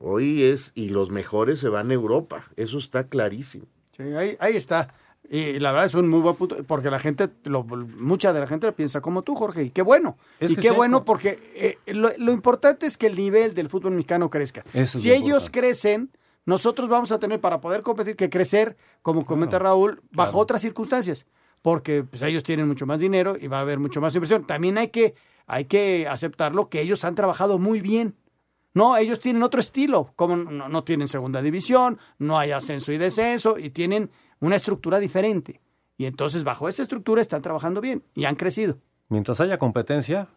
Hoy 0.00 0.44
es, 0.44 0.72
y 0.74 0.90
los 0.90 1.10
mejores 1.10 1.58
se 1.58 1.68
van 1.68 1.90
a 1.90 1.94
Europa. 1.94 2.44
Eso 2.56 2.78
está 2.78 3.08
clarísimo. 3.08 3.66
Sí, 3.96 4.02
ahí, 4.14 4.36
ahí 4.38 4.56
está. 4.56 4.94
Y 5.30 5.58
la 5.58 5.72
verdad 5.72 5.86
es 5.86 5.94
un 5.94 6.08
muy 6.08 6.20
buen 6.20 6.36
punto, 6.36 6.56
porque 6.66 6.90
la 6.90 6.98
gente, 7.00 7.28
lo- 7.44 7.64
mucha 7.64 8.32
de 8.32 8.40
la 8.40 8.46
gente 8.46 8.70
piensa 8.72 9.00
como 9.00 9.22
tú, 9.22 9.34
Jorge, 9.34 9.64
y 9.64 9.70
qué 9.70 9.82
bueno. 9.82 10.16
Es 10.38 10.52
y 10.52 10.54
que 10.54 10.62
qué 10.62 10.70
bueno, 10.70 11.04
porque 11.04 11.78
eh, 11.86 11.92
lo, 11.94 12.10
lo 12.16 12.32
importante 12.32 12.86
es 12.86 12.96
que 12.96 13.08
el 13.08 13.16
nivel 13.16 13.54
del 13.54 13.68
fútbol 13.68 13.92
mexicano 13.92 14.30
crezca. 14.30 14.64
Si 14.86 15.08
lo 15.08 15.14
ellos 15.14 15.26
importante. 15.46 15.60
crecen, 15.60 16.10
nosotros 16.48 16.88
vamos 16.88 17.12
a 17.12 17.18
tener 17.18 17.42
para 17.42 17.60
poder 17.60 17.82
competir 17.82 18.16
que 18.16 18.30
crecer, 18.30 18.78
como 19.02 19.26
comenta 19.26 19.58
Raúl, 19.58 20.00
bajo 20.12 20.38
otras 20.38 20.62
circunstancias, 20.62 21.26
porque 21.60 22.04
pues, 22.04 22.22
ellos 22.22 22.42
tienen 22.42 22.66
mucho 22.66 22.86
más 22.86 23.00
dinero 23.00 23.36
y 23.38 23.48
va 23.48 23.58
a 23.58 23.60
haber 23.60 23.78
mucho 23.78 24.00
más 24.00 24.14
inversión. 24.14 24.46
También 24.46 24.78
hay 24.78 24.88
que, 24.88 25.14
hay 25.46 25.66
que 25.66 26.08
aceptarlo 26.08 26.70
que 26.70 26.80
ellos 26.80 27.04
han 27.04 27.14
trabajado 27.14 27.58
muy 27.58 27.82
bien. 27.82 28.16
No, 28.72 28.96
ellos 28.96 29.20
tienen 29.20 29.42
otro 29.42 29.60
estilo, 29.60 30.14
como 30.16 30.36
no, 30.36 30.70
no 30.70 30.84
tienen 30.84 31.06
segunda 31.06 31.42
división, 31.42 31.98
no 32.18 32.38
hay 32.38 32.52
ascenso 32.52 32.92
y 32.92 32.96
descenso, 32.96 33.58
y 33.58 33.68
tienen 33.68 34.10
una 34.40 34.56
estructura 34.56 35.00
diferente. 35.00 35.60
Y 35.98 36.06
entonces 36.06 36.44
bajo 36.44 36.66
esa 36.66 36.82
estructura 36.82 37.20
están 37.20 37.42
trabajando 37.42 37.82
bien 37.82 38.02
y 38.14 38.24
han 38.24 38.36
crecido. 38.36 38.78
Mientras 39.10 39.42
haya 39.42 39.58
competencia, 39.58 40.28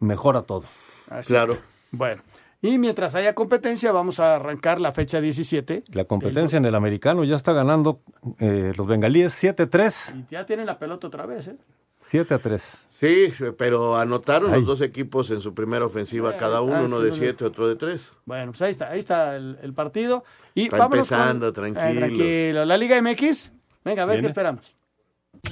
mejora 0.00 0.40
todo. 0.40 0.64
Así 1.10 1.36
está. 1.36 1.54
Bueno, 1.90 2.22
y 2.60 2.78
mientras 2.78 3.14
haya 3.14 3.34
competencia, 3.34 3.92
vamos 3.92 4.18
a 4.20 4.34
arrancar 4.36 4.80
la 4.80 4.92
fecha 4.92 5.20
17. 5.20 5.84
La 5.92 6.04
competencia 6.04 6.56
en 6.56 6.64
el 6.64 6.74
americano 6.74 7.24
ya 7.24 7.36
está 7.36 7.52
ganando 7.52 8.00
eh, 8.40 8.72
los 8.76 8.86
bengalíes 8.86 9.32
7-3. 9.42 10.24
Y 10.28 10.32
ya 10.32 10.44
tienen 10.46 10.66
la 10.66 10.78
pelota 10.78 11.06
otra 11.06 11.26
vez, 11.26 11.48
¿eh? 11.48 11.56
7 12.00 12.34
a 12.34 12.38
3. 12.38 12.86
Sí, 12.88 13.32
pero 13.58 13.96
anotaron 13.98 14.50
los 14.50 14.64
dos 14.64 14.80
equipos 14.80 15.30
en 15.30 15.40
su 15.40 15.52
primera 15.54 15.84
ofensiva 15.84 16.28
Bueno, 16.30 16.38
cada 16.40 16.62
uno, 16.62 16.76
ah, 16.76 16.82
uno 16.84 17.00
de 17.00 17.10
no- 17.10 17.14
siete, 17.14 17.44
otro 17.44 17.68
de 17.68 17.76
tres. 17.76 18.14
Bueno, 18.24 18.52
pues 18.52 18.62
ahí 18.62 18.70
está, 18.70 18.88
ahí 18.88 18.98
está 18.98 19.36
el, 19.36 19.58
el 19.62 19.74
partido. 19.74 20.24
Y 20.54 20.64
Está 20.64 20.78
con- 20.78 20.86
empezando, 20.86 21.48
Eh, 21.48 21.52
tranquilo. 21.52 21.98
tranquilo. 22.06 22.64
La 22.64 22.76
Liga 22.78 22.96
MX. 23.02 23.52
Venga, 23.84 24.02
a 24.04 24.06
ver 24.06 24.16
Viene. 24.16 24.22
qué 24.22 24.30
esperamos. 24.30 24.74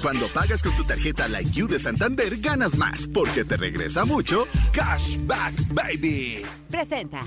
Cuando 0.03 0.29
pagas 0.29 0.63
con 0.63 0.75
tu 0.77 0.85
tarjeta 0.85 1.29
Like 1.29 1.51
You 1.53 1.69
de 1.69 1.79
Santander, 1.79 2.37
ganas 2.39 2.77
más 2.77 3.07
porque 3.13 3.45
te 3.45 3.57
regresa 3.57 4.05
mucho 4.05 4.47
Cashback 4.73 5.55
Baby. 5.73 6.43
Presenta. 6.71 7.23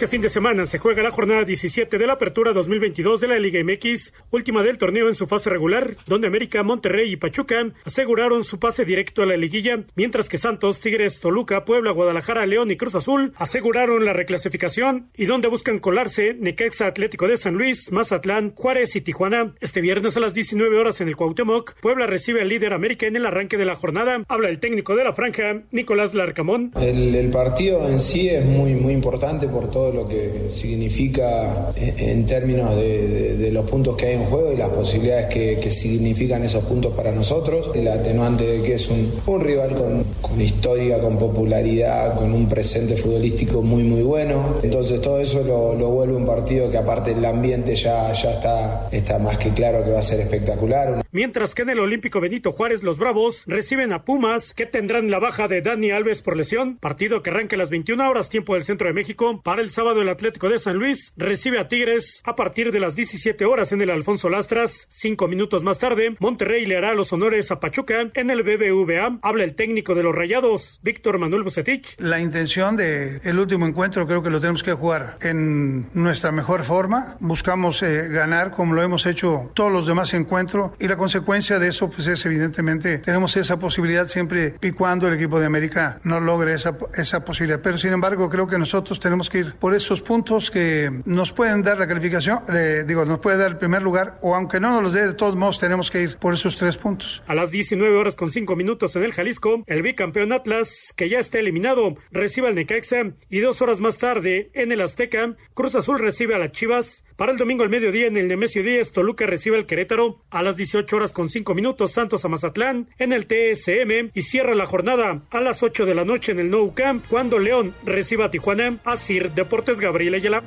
Este 0.00 0.08
fin 0.08 0.22
de 0.22 0.30
semana 0.30 0.64
se 0.64 0.78
juega 0.78 1.02
la 1.02 1.10
jornada 1.10 1.44
17 1.44 1.98
de 1.98 2.06
la 2.06 2.14
Apertura 2.14 2.54
2022 2.54 3.20
de 3.20 3.28
la 3.28 3.38
Liga 3.38 3.62
MX, 3.62 4.14
última 4.30 4.62
del 4.62 4.78
torneo 4.78 5.08
en 5.08 5.14
su 5.14 5.26
fase 5.26 5.50
regular, 5.50 5.94
donde 6.06 6.26
América, 6.26 6.62
Monterrey 6.62 7.12
y 7.12 7.16
Pachuca 7.16 7.70
aseguraron 7.84 8.42
su 8.42 8.58
pase 8.58 8.86
directo 8.86 9.22
a 9.22 9.26
la 9.26 9.36
liguilla, 9.36 9.80
mientras 9.96 10.30
que 10.30 10.38
Santos, 10.38 10.80
Tigres, 10.80 11.20
Toluca, 11.20 11.66
Puebla, 11.66 11.90
Guadalajara, 11.90 12.46
León 12.46 12.70
y 12.70 12.78
Cruz 12.78 12.94
Azul 12.94 13.34
aseguraron 13.36 14.06
la 14.06 14.14
reclasificación 14.14 15.10
y 15.14 15.26
donde 15.26 15.48
buscan 15.48 15.80
colarse 15.80 16.32
Necaxa 16.32 16.86
Atlético 16.86 17.28
de 17.28 17.36
San 17.36 17.56
Luis, 17.56 17.92
Mazatlán, 17.92 18.54
Juárez 18.54 18.96
y 18.96 19.02
Tijuana. 19.02 19.54
Este 19.60 19.82
viernes 19.82 20.16
a 20.16 20.20
las 20.20 20.32
19 20.32 20.78
horas 20.78 21.02
en 21.02 21.08
el 21.08 21.16
Cuauhtémoc, 21.16 21.78
Puebla 21.78 22.06
recibe 22.06 22.40
al 22.40 22.48
líder 22.48 22.72
América 22.72 23.06
en 23.06 23.16
el 23.16 23.26
arranque 23.26 23.58
de 23.58 23.66
la 23.66 23.76
jornada. 23.76 24.24
Habla 24.28 24.48
el 24.48 24.60
técnico 24.60 24.96
de 24.96 25.04
la 25.04 25.12
franja, 25.12 25.60
Nicolás 25.72 26.14
Larcamón. 26.14 26.72
El, 26.80 27.14
el 27.14 27.28
partido 27.28 27.86
en 27.86 28.00
sí 28.00 28.30
es 28.30 28.46
muy, 28.46 28.72
muy 28.76 28.94
importante 28.94 29.46
por 29.46 29.70
todo 29.70 29.89
lo 29.92 30.06
que 30.08 30.48
significa 30.50 31.72
en 31.76 32.26
términos 32.26 32.76
de, 32.76 33.08
de- 33.08 33.36
de 33.36 33.50
los 33.52 33.68
puntos 33.70 33.96
que 33.96 34.06
hay 34.06 34.14
en 34.14 34.24
juego 34.24 34.52
y 34.52 34.56
las 34.56 34.68
posibilidades 34.70 35.26
que, 35.26 35.58
que 35.60 35.70
significan 35.70 36.42
esos 36.44 36.64
puntos 36.64 36.94
para 36.94 37.12
nosotros. 37.12 37.70
El 37.74 37.88
atenuante 37.88 38.44
de 38.44 38.62
que 38.62 38.74
es 38.74 38.88
un, 38.88 39.12
un 39.26 39.40
rival 39.40 39.74
con, 39.74 40.04
con 40.20 40.40
historia, 40.40 41.00
con 41.00 41.18
popularidad, 41.18 42.14
con 42.16 42.32
un 42.32 42.48
presente 42.48 42.96
futbolístico 42.96 43.62
muy, 43.62 43.82
muy 43.82 44.02
bueno. 44.02 44.56
Entonces 44.62 45.00
todo 45.00 45.20
eso 45.20 45.42
lo, 45.42 45.74
lo 45.74 45.88
vuelve 45.90 46.14
un 46.16 46.26
partido 46.26 46.70
que 46.70 46.76
aparte 46.76 47.12
el 47.12 47.24
ambiente 47.24 47.74
ya, 47.74 48.12
ya 48.12 48.32
está, 48.32 48.88
está 48.92 49.18
más 49.18 49.36
que 49.38 49.50
claro 49.50 49.84
que 49.84 49.90
va 49.90 50.00
a 50.00 50.02
ser 50.02 50.20
espectacular. 50.20 51.02
Mientras 51.12 51.54
que 51.54 51.62
en 51.62 51.70
el 51.70 51.80
Olímpico 51.80 52.20
Benito 52.20 52.52
Juárez, 52.52 52.82
los 52.82 52.98
Bravos 52.98 53.44
reciben 53.46 53.92
a 53.92 54.04
Pumas, 54.04 54.54
que 54.54 54.66
tendrán 54.66 55.10
la 55.10 55.18
baja 55.18 55.48
de 55.48 55.60
Dani 55.62 55.90
Alves 55.90 56.22
por 56.22 56.36
lesión. 56.36 56.76
Partido 56.78 57.22
que 57.22 57.30
arranca 57.30 57.56
a 57.56 57.58
las 57.58 57.70
21 57.70 58.08
horas, 58.08 58.28
tiempo 58.28 58.54
del 58.54 58.64
centro 58.64 58.86
de 58.88 58.92
México. 58.94 59.40
Para 59.42 59.62
el 59.62 59.70
sábado, 59.80 60.02
el 60.02 60.10
Atlético 60.10 60.50
de 60.50 60.58
San 60.58 60.76
Luis 60.76 61.14
recibe 61.16 61.58
a 61.58 61.66
Tigres 61.66 62.20
a 62.26 62.34
partir 62.34 62.70
de 62.70 62.80
las 62.80 62.96
17 62.96 63.46
horas 63.46 63.72
en 63.72 63.80
el 63.80 63.88
Alfonso 63.88 64.28
Lastras. 64.28 64.86
Cinco 64.90 65.26
minutos 65.26 65.62
más 65.62 65.78
tarde, 65.78 66.16
Monterrey 66.18 66.66
le 66.66 66.76
hará 66.76 66.92
los 66.92 67.14
honores 67.14 67.50
a 67.50 67.60
Pachuca 67.60 68.10
en 68.12 68.28
el 68.28 68.42
BBVA. 68.42 69.20
Habla 69.22 69.44
el 69.44 69.54
técnico 69.54 69.94
de 69.94 70.02
los 70.02 70.14
Rayados, 70.14 70.80
Víctor 70.82 71.18
Manuel 71.18 71.44
Bucetich. 71.44 71.96
La 71.98 72.20
intención 72.20 72.76
de 72.76 73.22
el 73.24 73.38
último 73.38 73.64
encuentro 73.64 74.06
creo 74.06 74.22
que 74.22 74.28
lo 74.28 74.38
tenemos 74.38 74.62
que 74.62 74.74
jugar 74.74 75.16
en 75.22 75.88
nuestra 75.94 76.30
mejor 76.30 76.64
forma. 76.64 77.16
Buscamos 77.20 77.82
eh, 77.82 78.08
ganar 78.08 78.50
como 78.50 78.74
lo 78.74 78.82
hemos 78.82 79.06
hecho 79.06 79.50
todos 79.54 79.72
los 79.72 79.86
demás 79.86 80.12
encuentros 80.12 80.72
y 80.78 80.88
la 80.88 80.98
consecuencia 80.98 81.58
de 81.58 81.68
eso 81.68 81.88
pues 81.88 82.06
es 82.06 82.26
evidentemente 82.26 82.98
tenemos 82.98 83.34
esa 83.38 83.58
posibilidad 83.58 84.06
siempre 84.08 84.56
y 84.60 84.72
cuando 84.72 85.08
el 85.08 85.14
equipo 85.14 85.40
de 85.40 85.46
América 85.46 86.00
no 86.04 86.20
logre 86.20 86.52
esa, 86.52 86.76
esa 86.92 87.24
posibilidad. 87.24 87.62
Pero 87.62 87.78
sin 87.78 87.94
embargo 87.94 88.28
creo 88.28 88.46
que 88.46 88.58
nosotros 88.58 89.00
tenemos 89.00 89.30
que 89.30 89.38
ir 89.38 89.54
por 89.54 89.69
por 89.70 89.76
esos 89.76 90.02
puntos 90.02 90.50
que 90.50 90.90
nos 91.04 91.32
pueden 91.32 91.62
dar 91.62 91.78
la 91.78 91.86
calificación, 91.86 92.40
eh, 92.52 92.82
digo, 92.84 93.04
nos 93.04 93.20
puede 93.20 93.36
dar 93.36 93.52
el 93.52 93.56
primer 93.56 93.82
lugar, 93.82 94.18
o 94.20 94.34
aunque 94.34 94.58
no 94.58 94.70
nos 94.70 94.82
los 94.82 94.92
dé, 94.94 95.06
de 95.06 95.14
todos 95.14 95.36
modos 95.36 95.60
tenemos 95.60 95.92
que 95.92 96.02
ir 96.02 96.16
por 96.16 96.34
esos 96.34 96.56
tres 96.56 96.76
puntos. 96.76 97.22
A 97.28 97.36
las 97.36 97.52
19 97.52 97.96
horas 97.96 98.16
con 98.16 98.32
5 98.32 98.56
minutos 98.56 98.96
en 98.96 99.04
el 99.04 99.12
Jalisco, 99.12 99.62
el 99.68 99.82
bicampeón 99.82 100.32
Atlas, 100.32 100.92
que 100.96 101.08
ya 101.08 101.20
está 101.20 101.38
eliminado, 101.38 101.94
recibe 102.10 102.48
al 102.48 102.56
Necaxa 102.56 103.12
y 103.28 103.38
dos 103.38 103.62
horas 103.62 103.78
más 103.78 103.98
tarde 103.98 104.50
en 104.54 104.72
el 104.72 104.80
Azteca, 104.80 105.36
Cruz 105.54 105.76
Azul 105.76 106.00
recibe 106.00 106.34
a 106.34 106.38
las 106.38 106.50
Chivas. 106.50 107.04
Para 107.14 107.30
el 107.30 107.38
domingo 107.38 107.62
al 107.62 107.70
mediodía 107.70 108.08
en 108.08 108.16
el 108.16 108.26
Nemesio 108.26 108.64
10, 108.64 108.90
Toluca 108.90 109.24
recibe 109.26 109.56
al 109.56 109.66
Querétaro. 109.66 110.24
A 110.30 110.42
las 110.42 110.56
18 110.56 110.96
horas 110.96 111.12
con 111.12 111.28
5 111.28 111.54
minutos, 111.54 111.92
Santos 111.92 112.24
a 112.24 112.28
Mazatlán 112.28 112.88
en 112.98 113.12
el 113.12 113.26
TSM 113.26 114.10
y 114.14 114.22
cierra 114.22 114.56
la 114.56 114.66
jornada 114.66 115.22
a 115.30 115.40
las 115.40 115.62
8 115.62 115.86
de 115.86 115.94
la 115.94 116.04
noche 116.04 116.32
en 116.32 116.40
el 116.40 116.50
Nou 116.50 116.74
Camp 116.74 117.04
cuando 117.08 117.38
León 117.38 117.72
reciba 117.84 118.24
a 118.24 118.30
Tijuana. 118.30 118.80
A 118.84 118.96
Sir 118.96 119.30
Deportes 119.32 119.59
Gabriel 119.64 120.14
Ayala. 120.14 120.42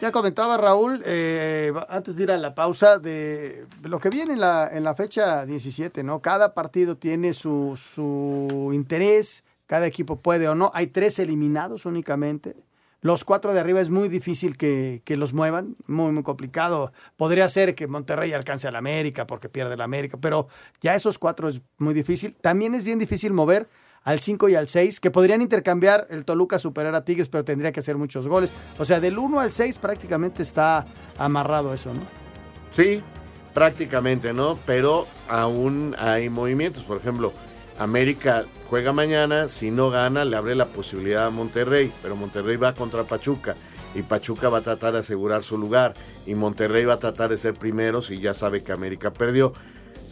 Ya 0.00 0.12
comentaba 0.12 0.58
Raúl, 0.58 1.02
eh, 1.06 1.72
antes 1.88 2.16
de 2.16 2.24
ir 2.24 2.30
a 2.30 2.36
la 2.36 2.54
pausa, 2.54 2.98
de 2.98 3.64
lo 3.82 3.98
que 3.98 4.10
viene 4.10 4.34
en 4.34 4.40
la, 4.40 4.68
en 4.70 4.84
la 4.84 4.94
fecha 4.94 5.46
17, 5.46 6.04
¿no? 6.04 6.20
Cada 6.20 6.52
partido 6.52 6.98
tiene 6.98 7.32
su, 7.32 7.72
su 7.76 8.72
interés, 8.74 9.42
cada 9.66 9.86
equipo 9.86 10.20
puede 10.20 10.48
o 10.48 10.54
no. 10.54 10.70
Hay 10.74 10.88
tres 10.88 11.18
eliminados 11.18 11.86
únicamente. 11.86 12.56
Los 13.00 13.24
cuatro 13.24 13.54
de 13.54 13.60
arriba 13.60 13.80
es 13.80 13.88
muy 13.88 14.08
difícil 14.10 14.58
que, 14.58 15.00
que 15.04 15.16
los 15.16 15.32
muevan, 15.32 15.76
muy, 15.86 16.12
muy 16.12 16.22
complicado. 16.22 16.92
Podría 17.16 17.48
ser 17.48 17.74
que 17.74 17.86
Monterrey 17.86 18.32
alcance 18.34 18.68
al 18.68 18.76
América 18.76 19.26
porque 19.26 19.48
pierde 19.48 19.78
la 19.78 19.84
América, 19.84 20.18
pero 20.20 20.48
ya 20.82 20.94
esos 20.94 21.18
cuatro 21.18 21.48
es 21.48 21.62
muy 21.78 21.94
difícil. 21.94 22.36
También 22.40 22.74
es 22.74 22.84
bien 22.84 22.98
difícil 22.98 23.32
mover 23.32 23.66
al 24.06 24.20
5 24.20 24.48
y 24.48 24.54
al 24.54 24.68
6, 24.68 25.00
que 25.00 25.10
podrían 25.10 25.42
intercambiar 25.42 26.06
el 26.10 26.24
Toluca 26.24 26.60
superar 26.60 26.94
a 26.94 27.04
Tigres, 27.04 27.28
pero 27.28 27.44
tendría 27.44 27.72
que 27.72 27.80
hacer 27.80 27.96
muchos 27.96 28.28
goles. 28.28 28.50
O 28.78 28.84
sea, 28.84 29.00
del 29.00 29.18
1 29.18 29.40
al 29.40 29.52
6 29.52 29.78
prácticamente 29.78 30.44
está 30.44 30.86
amarrado 31.18 31.74
eso, 31.74 31.92
¿no? 31.92 32.02
Sí, 32.70 33.02
prácticamente, 33.52 34.32
¿no? 34.32 34.60
Pero 34.64 35.08
aún 35.28 35.96
hay 35.98 36.30
movimientos. 36.30 36.84
Por 36.84 36.98
ejemplo, 36.98 37.32
América 37.80 38.44
juega 38.70 38.92
mañana, 38.92 39.48
si 39.48 39.72
no 39.72 39.90
gana, 39.90 40.24
le 40.24 40.36
abre 40.36 40.54
la 40.54 40.66
posibilidad 40.66 41.26
a 41.26 41.30
Monterrey, 41.30 41.92
pero 42.00 42.14
Monterrey 42.14 42.56
va 42.56 42.74
contra 42.74 43.02
Pachuca. 43.02 43.56
Y 43.96 44.02
Pachuca 44.02 44.48
va 44.48 44.58
a 44.58 44.62
tratar 44.62 44.92
de 44.92 45.00
asegurar 45.00 45.42
su 45.42 45.58
lugar. 45.58 45.94
Y 46.26 46.36
Monterrey 46.36 46.84
va 46.84 46.94
a 46.94 46.98
tratar 47.00 47.30
de 47.30 47.38
ser 47.38 47.54
primero 47.54 48.00
si 48.02 48.20
ya 48.20 48.34
sabe 48.34 48.62
que 48.62 48.70
América 48.70 49.12
perdió. 49.12 49.52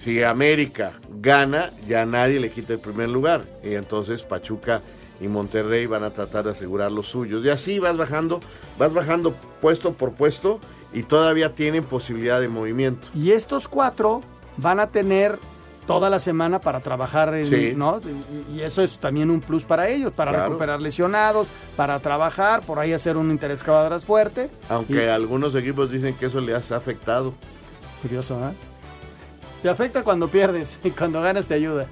Si 0.04 0.22
América 0.22 0.92
gana, 1.20 1.70
ya 1.88 2.04
nadie 2.04 2.38
le 2.38 2.50
quita 2.50 2.74
el 2.74 2.78
primer 2.78 3.08
lugar. 3.08 3.44
Y 3.62 3.74
entonces 3.74 4.22
Pachuca 4.22 4.82
y 5.18 5.28
Monterrey 5.28 5.86
van 5.86 6.04
a 6.04 6.10
tratar 6.12 6.44
de 6.44 6.50
asegurar 6.50 6.92
los 6.92 7.08
suyos. 7.08 7.42
Y 7.44 7.48
así 7.48 7.78
vas 7.78 7.96
bajando, 7.96 8.40
vas 8.78 8.92
bajando 8.92 9.34
puesto 9.62 9.94
por 9.94 10.12
puesto 10.12 10.60
y 10.92 11.04
todavía 11.04 11.54
tienen 11.54 11.84
posibilidad 11.84 12.38
de 12.40 12.48
movimiento. 12.48 13.08
Y 13.14 13.30
estos 13.32 13.66
cuatro 13.66 14.22
van 14.58 14.78
a 14.78 14.88
tener 14.90 15.38
toda 15.86 16.08
la 16.10 16.18
semana 16.18 16.60
para 16.60 16.80
trabajar, 16.80 17.34
en, 17.34 17.44
Sí. 17.46 17.72
¿no? 17.76 18.00
Y 18.54 18.60
eso 18.60 18.82
es 18.82 18.98
también 18.98 19.30
un 19.30 19.40
plus 19.40 19.64
para 19.64 19.88
ellos, 19.88 20.12
para 20.12 20.30
Claro. 20.32 20.46
recuperar 20.48 20.80
lesionados, 20.82 21.48
para 21.76 21.98
trabajar, 22.00 22.60
por 22.62 22.78
ahí 22.78 22.92
hacer 22.92 23.16
un 23.16 23.30
interescuadras 23.30 24.04
fuerte. 24.04 24.50
Aunque 24.68 25.04
Y- 25.04 25.08
algunos 25.08 25.54
equipos 25.54 25.90
dicen 25.90 26.14
que 26.14 26.26
eso 26.26 26.40
les 26.40 26.72
ha 26.72 26.76
afectado. 26.76 27.34
Curioso, 28.02 28.34
¿eh? 28.48 28.52
Te 29.64 29.70
afecta 29.70 30.02
cuando 30.02 30.28
pierdes 30.28 30.76
y 30.84 30.90
cuando 30.90 31.22
ganas 31.22 31.46
te 31.46 31.54
ayuda. 31.54 31.86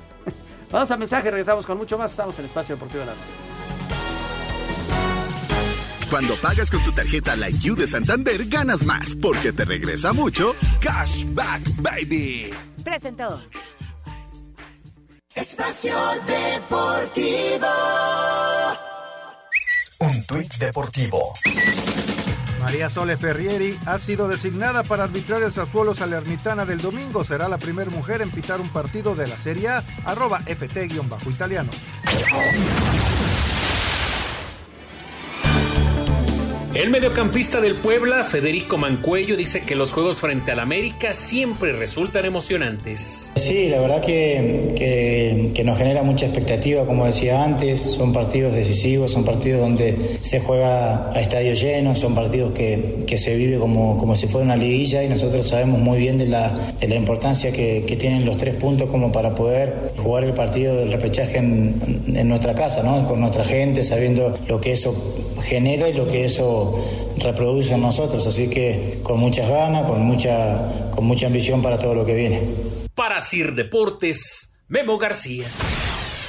Vamos 0.70 0.90
a 0.90 0.96
mensaje, 0.98 1.30
regresamos 1.30 1.64
con 1.64 1.78
mucho 1.78 1.96
más. 1.96 2.10
Estamos 2.10 2.38
en 2.38 2.44
Espacio 2.44 2.74
Deportivo 2.74 3.00
de 3.00 3.06
la 3.06 3.12
Noche. 3.12 3.24
Cuando 6.10 6.34
pagas 6.36 6.70
con 6.70 6.84
tu 6.84 6.92
tarjeta 6.92 7.34
Like 7.34 7.60
You 7.60 7.74
de 7.74 7.86
Santander, 7.86 8.44
ganas 8.44 8.84
más 8.84 9.14
porque 9.14 9.54
te 9.54 9.64
regresa 9.64 10.12
mucho 10.12 10.54
Cashback 10.80 11.62
Baby. 11.80 12.50
Presentó. 12.84 13.40
Espacio 15.34 15.96
Deportivo. 16.26 17.68
Un 20.00 20.26
tuit 20.26 20.54
deportivo. 20.56 21.32
María 22.62 22.88
Sole 22.88 23.16
Ferrieri 23.16 23.76
ha 23.86 23.98
sido 23.98 24.28
designada 24.28 24.84
para 24.84 25.04
arbitrar 25.04 25.42
el 25.42 25.52
Sassuolo 25.52 25.94
Salernitana 25.94 26.64
del 26.64 26.80
domingo. 26.80 27.24
Será 27.24 27.48
la 27.48 27.58
primera 27.58 27.90
mujer 27.90 28.22
en 28.22 28.30
pitar 28.30 28.60
un 28.60 28.68
partido 28.68 29.16
de 29.16 29.26
la 29.26 29.36
Serie 29.36 29.68
A. 29.68 29.84
Arroba 30.04 30.40
FT-italiano. 30.46 31.70
El 36.74 36.88
mediocampista 36.88 37.60
del 37.60 37.74
Puebla, 37.76 38.24
Federico 38.24 38.78
Mancuello, 38.78 39.36
dice 39.36 39.60
que 39.60 39.74
los 39.74 39.92
juegos 39.92 40.20
frente 40.20 40.52
al 40.52 40.58
América 40.58 41.12
siempre 41.12 41.72
resultan 41.72 42.24
emocionantes. 42.24 43.30
Sí, 43.36 43.68
la 43.68 43.78
verdad 43.78 44.00
que, 44.00 44.72
que- 45.54 45.62
nos 45.64 45.76
genera 45.78 46.02
mucha 46.02 46.24
expectativa, 46.26 46.84
como 46.86 47.06
decía 47.06 47.44
antes, 47.44 47.80
son 47.82 48.12
partidos 48.12 48.52
decisivos, 48.54 49.12
son 49.12 49.24
partidos 49.24 49.60
donde 49.60 49.94
se 50.22 50.40
juega 50.40 51.12
a 51.12 51.20
estadio 51.20 51.52
lleno, 51.54 51.94
son 51.94 52.14
partidos 52.16 52.52
que, 52.52 53.04
que 53.06 53.16
se 53.16 53.36
vive 53.36 53.58
como, 53.58 53.96
como 53.98 54.16
si 54.16 54.26
fuera 54.26 54.44
una 54.44 54.56
liguilla 54.56 55.04
y 55.04 55.08
nosotros 55.08 55.46
sabemos 55.46 55.78
muy 55.78 55.98
bien 55.98 56.18
de 56.18 56.26
la, 56.26 56.52
de 56.80 56.88
la 56.88 56.96
importancia 56.96 57.52
que, 57.52 57.84
que 57.86 57.94
tienen 57.96 58.24
los 58.26 58.38
tres 58.38 58.56
puntos 58.56 58.90
como 58.90 59.12
para 59.12 59.34
poder 59.36 59.92
jugar 59.98 60.24
el 60.24 60.32
partido 60.32 60.74
del 60.74 60.90
repechaje 60.90 61.36
en, 61.38 62.02
en 62.12 62.28
nuestra 62.28 62.54
casa, 62.54 62.82
¿no? 62.82 63.06
con 63.06 63.20
nuestra 63.20 63.44
gente, 63.44 63.84
sabiendo 63.84 64.36
lo 64.48 64.60
que 64.60 64.72
eso 64.72 64.92
genera 65.44 65.88
y 65.88 65.92
lo 65.94 66.06
que 66.08 66.24
eso 66.24 66.61
reproduce 67.18 67.74
en 67.74 67.82
nosotros, 67.82 68.26
así 68.26 68.48
que 68.48 69.00
con 69.02 69.18
muchas 69.18 69.48
ganas, 69.48 69.88
con 69.88 70.00
mucha, 70.02 70.90
con 70.94 71.04
mucha 71.04 71.26
ambición 71.26 71.62
para 71.62 71.78
todo 71.78 71.94
lo 71.94 72.04
que 72.04 72.14
viene. 72.14 72.40
Para 72.94 73.20
Sir 73.20 73.54
Deportes, 73.54 74.54
Memo 74.68 74.98
García. 74.98 75.46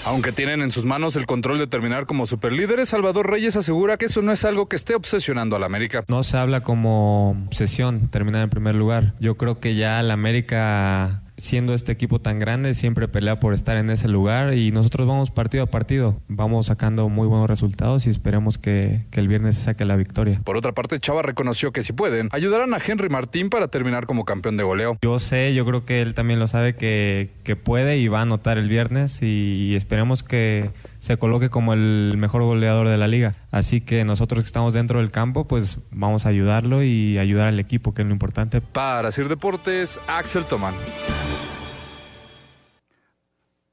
Aunque 0.05 0.33
tienen 0.33 0.61
en 0.61 0.69
sus 0.69 0.83
manos 0.83 1.15
el 1.15 1.25
control 1.25 1.59
de 1.59 1.67
terminar 1.67 2.05
como 2.05 2.25
superlíderes, 2.25 2.89
Salvador 2.89 3.29
Reyes 3.29 3.55
asegura 3.55 3.95
que 3.97 4.05
eso 4.05 4.21
no 4.21 4.33
es 4.33 4.43
algo 4.43 4.67
que 4.67 4.75
esté 4.75 4.95
obsesionando 4.95 5.55
al 5.55 5.63
América. 5.63 6.03
No 6.09 6.23
se 6.23 6.37
habla 6.37 6.61
como 6.61 7.31
obsesión 7.47 8.09
terminar 8.09 8.43
en 8.43 8.49
primer 8.49 8.75
lugar. 8.75 9.13
Yo 9.21 9.37
creo 9.37 9.61
que 9.61 9.75
ya 9.75 10.01
el 10.01 10.11
América, 10.11 11.22
siendo 11.37 11.73
este 11.73 11.91
equipo 11.91 12.19
tan 12.19 12.39
grande, 12.39 12.73
siempre 12.73 13.07
pelea 13.07 13.39
por 13.39 13.53
estar 13.53 13.77
en 13.77 13.89
ese 13.89 14.07
lugar 14.07 14.53
y 14.53 14.71
nosotros 14.71 15.07
vamos 15.07 15.31
partido 15.31 15.63
a 15.63 15.67
partido. 15.67 16.19
Vamos 16.27 16.67
sacando 16.67 17.09
muy 17.09 17.27
buenos 17.27 17.49
resultados 17.49 18.05
y 18.05 18.09
esperemos 18.09 18.57
que, 18.57 19.05
que 19.11 19.19
el 19.19 19.27
viernes 19.27 19.55
se 19.55 19.63
saque 19.63 19.85
la 19.85 19.95
victoria. 19.95 20.41
Por 20.43 20.57
otra 20.57 20.71
parte, 20.73 20.99
Chava 20.99 21.21
reconoció 21.21 21.71
que 21.71 21.83
si 21.83 21.93
pueden, 21.93 22.29
ayudarán 22.31 22.73
a 22.73 22.77
Henry 22.85 23.09
Martín 23.09 23.49
para 23.49 23.67
terminar 23.67 24.05
como 24.05 24.25
campeón 24.25 24.57
de 24.57 24.63
goleo. 24.63 24.97
Yo 25.01 25.19
sé, 25.19 25.53
yo 25.53 25.65
creo 25.65 25.85
que 25.85 26.01
él 26.01 26.13
también 26.13 26.39
lo 26.39 26.47
sabe 26.47 26.75
que, 26.75 27.31
que 27.43 27.55
puede 27.55 27.97
y 27.97 28.07
va 28.07 28.19
a 28.19 28.23
anotar 28.23 28.57
el 28.57 28.69
viernes 28.69 29.21
y, 29.21 29.75
esperemos 29.75 30.23
que 30.23 30.69
se 31.03 31.17
coloque 31.17 31.49
como 31.49 31.73
el 31.73 32.13
mejor 32.17 32.43
goleador 32.43 32.87
de 32.87 32.97
la 32.97 33.09
liga. 33.09 33.35
Así 33.51 33.81
que 33.81 34.05
nosotros 34.05 34.41
que 34.41 34.47
estamos 34.47 34.73
dentro 34.73 34.99
del 34.99 35.11
campo, 35.11 35.45
pues 35.45 35.79
vamos 35.91 36.25
a 36.25 36.29
ayudarlo 36.29 36.81
y 36.81 37.17
ayudar 37.17 37.49
al 37.49 37.59
equipo, 37.59 37.93
que 37.93 38.03
es 38.03 38.07
lo 38.07 38.13
importante. 38.13 38.61
Para 38.61 39.11
Sir 39.11 39.27
Deportes, 39.27 39.99
Axel 40.07 40.45
Tomán. 40.45 40.73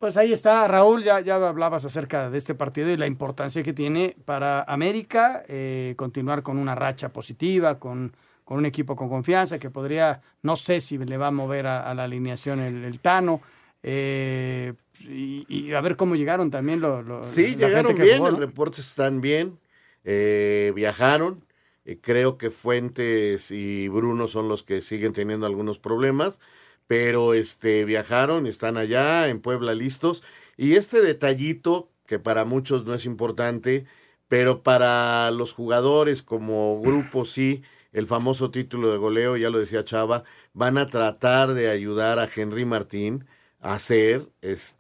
Pues 0.01 0.17
ahí 0.17 0.33
está, 0.33 0.67
Raúl, 0.67 1.05
ya, 1.05 1.21
ya 1.21 1.37
hablabas 1.37 1.85
acerca 1.85 2.31
de 2.31 2.39
este 2.39 2.57
partido 2.57 2.91
y 2.91 2.97
la 2.97 3.07
importancia 3.07 3.63
que 3.63 3.75
tiene 3.75 4.17
para 4.25 4.63
América 4.63 5.45
eh, 5.47 5.95
continuar 5.97 6.43
con 6.43 6.59
una 6.59 6.75
racha 6.75 7.11
positiva, 7.13 7.79
con, 7.79 8.13
con 8.45 8.59
un 8.59 8.67
equipo 8.67 8.97
con 8.97 9.09
confianza 9.09 9.61
que 9.61 9.71
podría, 9.71 10.21
no 10.43 10.57
sé 10.57 10.81
si 10.81 10.99
le 10.99 11.17
va 11.17 11.29
a 11.29 11.31
mover 11.31 11.69
a, 11.69 11.89
a 11.89 11.95
la 11.95 12.03
alineación 12.03 12.59
el, 12.59 12.83
el 12.85 12.99
Tano. 12.99 13.41
eh, 13.85 14.73
y, 15.01 15.47
y 15.49 15.73
a 15.75 15.81
ver 15.81 15.97
cómo 15.97 16.17
llegaron 16.17 16.51
también 16.51 16.81
los... 16.81 17.05
los 17.05 17.27
Sí, 17.27 17.55
la 17.57 17.67
llegaron 17.69 17.93
gente 17.93 18.03
que 18.03 18.09
bien, 18.09 18.19
jugó, 18.19 18.31
¿no? 18.33 18.39
reportes 18.41 18.87
están 18.89 19.21
bien, 19.21 19.59
eh, 20.05 20.73
viajaron. 20.75 21.45
eh, 21.85 21.99
creo 22.01 22.39
que 22.39 22.51
Fuentes 22.51 23.51
y 23.51 23.89
Bruno 23.89 24.27
son 24.29 24.49
los 24.49 24.63
que 24.63 24.81
siguen 24.83 25.13
teniendo 25.13 25.47
algunos 25.47 25.79
problemas, 25.79 26.41
pero 26.87 27.35
este 27.35 27.85
viajaron, 27.85 28.47
están 28.47 28.77
allá 28.77 29.29
en 29.29 29.41
Puebla 29.41 29.75
listos. 29.75 30.23
Y 30.57 30.75
este 30.75 31.01
detallito, 31.03 31.91
que 32.07 32.19
para 32.19 32.45
muchos 32.45 32.85
no 32.85 32.95
es 32.95 33.07
importante, 33.07 33.87
pero 34.29 34.63
para 34.63 35.31
los 35.31 35.53
jugadores 35.53 36.23
como 36.23 36.81
grupo 36.83 37.25
sí, 37.25 37.63
el 37.93 38.07
famoso 38.07 38.51
título 38.51 38.91
de 38.93 38.99
goleo, 38.99 39.37
ya 39.37 39.51
lo 39.51 39.59
decía 39.59 39.85
Chava, 39.85 40.25
van 40.53 40.79
a 40.79 40.87
tratar 40.87 41.55
de 41.55 41.69
ayudar 41.71 42.19
a 42.19 42.29
Henry 42.35 42.65
Martín 42.65 43.27
a 43.61 43.79
ser 43.79 44.29
este 44.43 44.80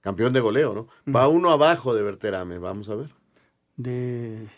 campeón 0.00 0.32
de 0.32 0.40
goleo, 0.40 0.74
¿no? 0.74 1.12
Va 1.12 1.28
uno 1.28 1.50
abajo 1.50 1.94
de 1.94 2.02
Berterame, 2.02 2.58
vamos 2.58 2.88
a 2.88 2.94
ver. 2.94 3.10
De, 3.76 4.48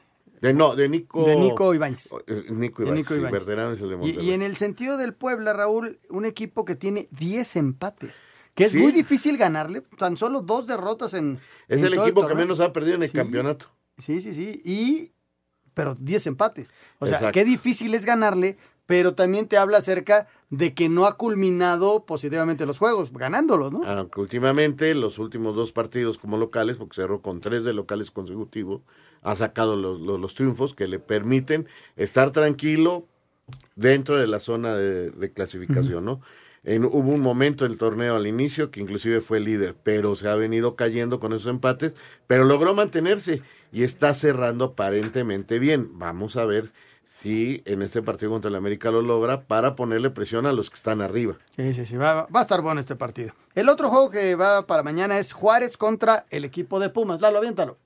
De 0.41 0.53
no, 0.55 0.77
de 0.77 0.89
Nico. 0.89 1.25
de 1.25 1.37
Nico 1.37 1.75
Ibáñez. 1.75 2.09
Nico 2.51 2.83
Ibáñez. 2.83 2.97
Nico 2.99 3.15
sí, 3.15 3.21
Ibáñez. 3.21 3.33
Berterame 3.33 3.75
es 3.75 3.81
el 3.81 3.89
de 3.89 3.95
Y, 3.95 3.99
Monterrey. 3.99 4.27
y 4.29 4.33
en 4.33 4.43
el 4.43 4.57
sentido 4.57 4.97
del 4.97 5.15
Puebla, 5.15 5.53
Raúl, 5.53 5.99
un 6.11 6.25
equipo 6.27 6.65
que 6.65 6.75
tiene 6.77 7.09
10 7.13 7.57
empates, 7.57 8.21
que 8.55 8.65
es 8.65 8.73
Sí. 8.73 8.79
muy 8.79 8.93
difícil 8.93 9.37
ganarle, 9.37 9.83
tan 9.99 10.17
solo 10.17 10.43
dos 10.43 10.67
derrotas 10.67 11.15
en... 11.15 11.41
Es 11.69 11.81
en 11.81 11.87
el 11.87 11.95
equipo 11.95 12.27
que 12.27 12.35
menos 12.35 12.61
ha 12.61 12.73
perdido 12.73 12.97
en 12.97 13.03
el 13.03 13.13
campeonato. 13.13 13.67
Sí, 13.99 14.21
sí, 14.21 14.33
sí. 14.35 14.61
Y, 14.65 15.13
pero 15.75 15.95
10 15.95 16.27
empates. 16.29 16.71
O 17.01 17.07
sea, 17.07 17.17
Exacto. 17.17 17.35
qué 17.35 17.45
difícil 17.45 17.95
es 17.95 18.05
ganarle, 18.05 18.57
pero 18.89 19.15
también 19.15 19.47
te 19.49 19.59
habla 19.59 19.77
acerca 19.77 20.29
de 20.49 20.73
que 20.73 20.89
no 20.89 21.05
ha 21.05 21.19
culminado 21.19 22.07
positivamente 22.07 22.65
los 22.65 22.79
juegos, 22.79 23.13
ganándolos, 23.13 23.71
¿no? 23.71 23.85
Aunque 23.85 24.19
últimamente 24.23 24.95
los 24.95 25.19
últimos 25.19 25.55
dos 25.55 25.73
partidos 25.73 26.17
como 26.17 26.39
locales, 26.39 26.79
porque 26.79 26.97
cerró 26.97 27.21
con 27.21 27.43
tres 27.43 27.65
de 27.65 27.75
locales 27.75 28.11
consecutivos, 28.11 28.81
ha 29.21 29.37
sacado 29.37 29.77
los, 29.77 30.01
los- 30.01 30.19
los 30.19 30.35
triunfos 30.35 30.75
que 30.75 30.89
le 30.89 30.99
permiten 31.01 31.69
estar 31.97 32.31
tranquilo 32.31 33.07
dentro 33.77 34.17
de 34.17 34.27
la 34.27 34.41
zona 34.41 34.75
de, 34.75 35.11
de 35.11 35.33
clasificación, 35.35 36.07
¿no? 36.07 36.23
En- 36.65 36.87
hubo 36.87 37.11
un 37.13 37.21
momento 37.21 37.65
del 37.69 37.77
torneo 37.77 38.17
al 38.17 38.27
inicio 38.27 38.71
que 38.71 38.81
inclusive 38.81 39.21
fue 39.21 39.39
líder, 39.39 39.77
pero 39.83 40.17
se 40.17 40.31
ha 40.31 40.35
venido 40.35 40.77
cayendo 40.77 41.21
con 41.21 41.35
esos 41.35 41.51
empates, 41.51 41.93
pero 42.27 42.45
logró 42.45 42.73
mantenerse 42.73 43.43
y 43.71 43.83
está 43.83 44.15
cerrando 44.15 44.65
aparentemente 44.65 45.59
bien. 45.59 45.99
Vamos 45.99 46.37
a 46.37 46.47
ver 46.47 46.71
si 47.09 47.63
en 47.65 47.83
este 47.83 48.03
partido 48.03 48.31
contra 48.31 48.49
el 48.51 48.55
América 48.55 48.91
lo 48.91 49.03
logra 49.03 49.43
para 49.43 49.75
ponerle 49.75 50.11
presión 50.11 50.47
a 50.47 50.53
los 50.53 50.69
que 50.71 50.77
están 50.77 51.01
arriba. 51.01 51.37
Sí, 51.57 51.73
sí, 51.75 51.87
sí, 51.87 51.97
va, 51.97 52.27
va 52.27 52.41
a 52.41 52.43
estar 52.43 52.61
bueno 52.61 52.81
este 52.81 52.97
partido. 52.97 53.33
El 53.55 53.69
otro 53.69 53.89
juego 53.89 54.11
que 54.11 54.35
va 54.35 54.67
para 54.67 54.83
mañana 54.83 55.19
es 55.19 55.33
Juárez 55.33 55.77
contra 55.77 56.27
el 56.31 56.45
equipo 56.45 56.79
de 56.79 56.91
Pumas. 56.91 57.21
Lalo, 57.21 57.39
aviéntalo. 57.39 57.79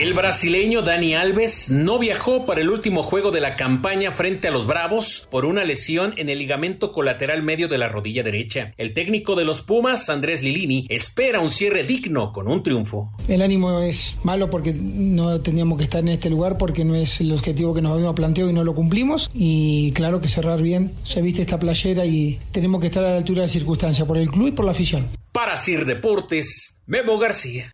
El 0.00 0.14
brasileño 0.14 0.80
Dani 0.80 1.14
Alves 1.14 1.68
no 1.68 1.98
viajó 1.98 2.46
para 2.46 2.62
el 2.62 2.70
último 2.70 3.02
juego 3.02 3.30
de 3.30 3.42
la 3.42 3.54
campaña 3.56 4.10
frente 4.12 4.48
a 4.48 4.50
los 4.50 4.66
Bravos 4.66 5.28
por 5.30 5.44
una 5.44 5.62
lesión 5.62 6.14
en 6.16 6.30
el 6.30 6.38
ligamento 6.38 6.90
colateral 6.90 7.42
medio 7.42 7.68
de 7.68 7.76
la 7.76 7.86
rodilla 7.88 8.22
derecha. 8.22 8.72
El 8.78 8.94
técnico 8.94 9.34
de 9.34 9.44
los 9.44 9.60
Pumas, 9.60 10.08
Andrés 10.08 10.42
Lilini, 10.42 10.86
espera 10.88 11.40
un 11.40 11.50
cierre 11.50 11.82
digno 11.82 12.32
con 12.32 12.48
un 12.48 12.62
triunfo. 12.62 13.12
El 13.28 13.42
ánimo 13.42 13.82
es 13.82 14.16
malo 14.24 14.48
porque 14.48 14.72
no 14.72 15.42
teníamos 15.42 15.76
que 15.76 15.84
estar 15.84 16.00
en 16.00 16.08
este 16.08 16.30
lugar 16.30 16.56
porque 16.56 16.82
no 16.82 16.94
es 16.94 17.20
el 17.20 17.30
objetivo 17.34 17.74
que 17.74 17.82
nos 17.82 17.92
habíamos 17.92 18.14
planteado 18.14 18.48
y 18.48 18.54
no 18.54 18.64
lo 18.64 18.74
cumplimos. 18.74 19.28
Y 19.34 19.92
claro 19.92 20.22
que 20.22 20.28
cerrar 20.28 20.62
bien. 20.62 20.92
Se 21.04 21.20
viste 21.20 21.42
esta 21.42 21.58
playera 21.58 22.06
y 22.06 22.40
tenemos 22.52 22.80
que 22.80 22.86
estar 22.86 23.04
a 23.04 23.10
la 23.10 23.16
altura 23.18 23.42
de 23.42 23.48
la 23.48 23.52
circunstancia 23.52 24.06
por 24.06 24.16
el 24.16 24.30
club 24.30 24.48
y 24.48 24.52
por 24.52 24.64
la 24.64 24.70
afición. 24.70 25.06
Para 25.30 25.58
Sir 25.58 25.84
Deportes, 25.84 26.80
Memo 26.86 27.18
García. 27.18 27.70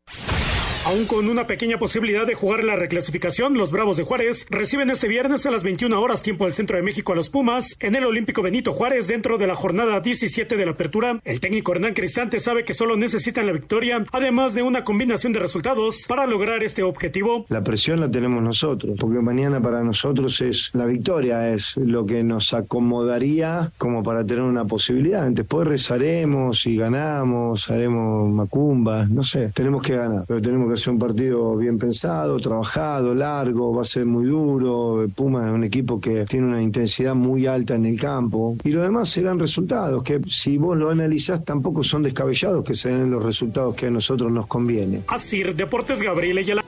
Aún 0.86 1.06
con 1.06 1.28
una 1.28 1.48
pequeña 1.48 1.78
posibilidad 1.78 2.28
de 2.28 2.34
jugar 2.34 2.62
la 2.62 2.76
reclasificación, 2.76 3.54
los 3.54 3.72
Bravos 3.72 3.96
de 3.96 4.04
Juárez 4.04 4.46
reciben 4.50 4.88
este 4.88 5.08
viernes 5.08 5.44
a 5.44 5.50
las 5.50 5.64
21 5.64 6.00
horas 6.00 6.22
tiempo 6.22 6.44
del 6.44 6.52
Centro 6.52 6.76
de 6.76 6.84
México 6.84 7.12
a 7.12 7.16
los 7.16 7.28
Pumas 7.28 7.76
en 7.80 7.96
el 7.96 8.04
Olímpico 8.04 8.40
Benito 8.40 8.70
Juárez 8.70 9.08
dentro 9.08 9.36
de 9.36 9.48
la 9.48 9.56
jornada 9.56 9.98
17 9.98 10.56
de 10.56 10.64
la 10.64 10.70
apertura. 10.70 11.18
El 11.24 11.40
técnico 11.40 11.72
Hernán 11.72 11.92
Cristante 11.92 12.38
sabe 12.38 12.64
que 12.64 12.72
solo 12.72 12.96
necesitan 12.96 13.46
la 13.46 13.52
victoria, 13.52 14.04
además 14.12 14.54
de 14.54 14.62
una 14.62 14.84
combinación 14.84 15.32
de 15.32 15.40
resultados 15.40 16.04
para 16.06 16.24
lograr 16.24 16.62
este 16.62 16.84
objetivo. 16.84 17.46
La 17.48 17.64
presión 17.64 17.98
la 17.98 18.08
tenemos 18.08 18.40
nosotros, 18.40 18.96
porque 18.96 19.18
mañana 19.18 19.60
para 19.60 19.82
nosotros 19.82 20.40
es 20.40 20.70
la 20.72 20.86
victoria, 20.86 21.52
es 21.52 21.76
lo 21.78 22.06
que 22.06 22.22
nos 22.22 22.54
acomodaría 22.54 23.72
como 23.76 24.04
para 24.04 24.24
tener 24.24 24.44
una 24.44 24.64
posibilidad. 24.66 25.28
Después 25.32 25.66
rezaremos 25.66 26.64
y 26.64 26.76
ganamos, 26.76 27.68
haremos 27.70 28.32
macumbas, 28.32 29.10
no 29.10 29.24
sé, 29.24 29.50
tenemos 29.52 29.82
que 29.82 29.96
ganar, 29.96 30.24
pero 30.28 30.40
tenemos 30.40 30.68
que 30.68 30.75
un 30.86 30.98
partido 30.98 31.56
bien 31.56 31.78
pensado, 31.78 32.38
trabajado, 32.38 33.14
largo, 33.14 33.74
va 33.74 33.82
a 33.82 33.84
ser 33.84 34.04
muy 34.04 34.26
duro. 34.26 35.06
Puma 35.14 35.46
es 35.46 35.52
un 35.54 35.64
equipo 35.64 36.00
que 36.00 36.24
tiene 36.24 36.48
una 36.48 36.62
intensidad 36.62 37.14
muy 37.14 37.46
alta 37.46 37.74
en 37.74 37.86
el 37.86 37.98
campo 37.98 38.56
y 38.64 38.70
lo 38.70 38.82
demás 38.82 39.08
serán 39.08 39.38
resultados 39.38 40.02
que 40.02 40.20
si 40.28 40.58
vos 40.58 40.76
lo 40.76 40.90
analizás 40.90 41.44
tampoco 41.44 41.82
son 41.82 42.02
descabellados 42.02 42.64
que 42.64 42.74
se 42.74 42.90
den 42.90 43.10
los 43.10 43.22
resultados 43.22 43.74
que 43.74 43.86
a 43.86 43.90
nosotros 43.90 44.30
nos 44.30 44.46
conviene. 44.46 45.02
Así, 45.08 45.42
Deportes 45.42 46.02
Gabriel 46.02 46.38
Ayala. 46.38 46.64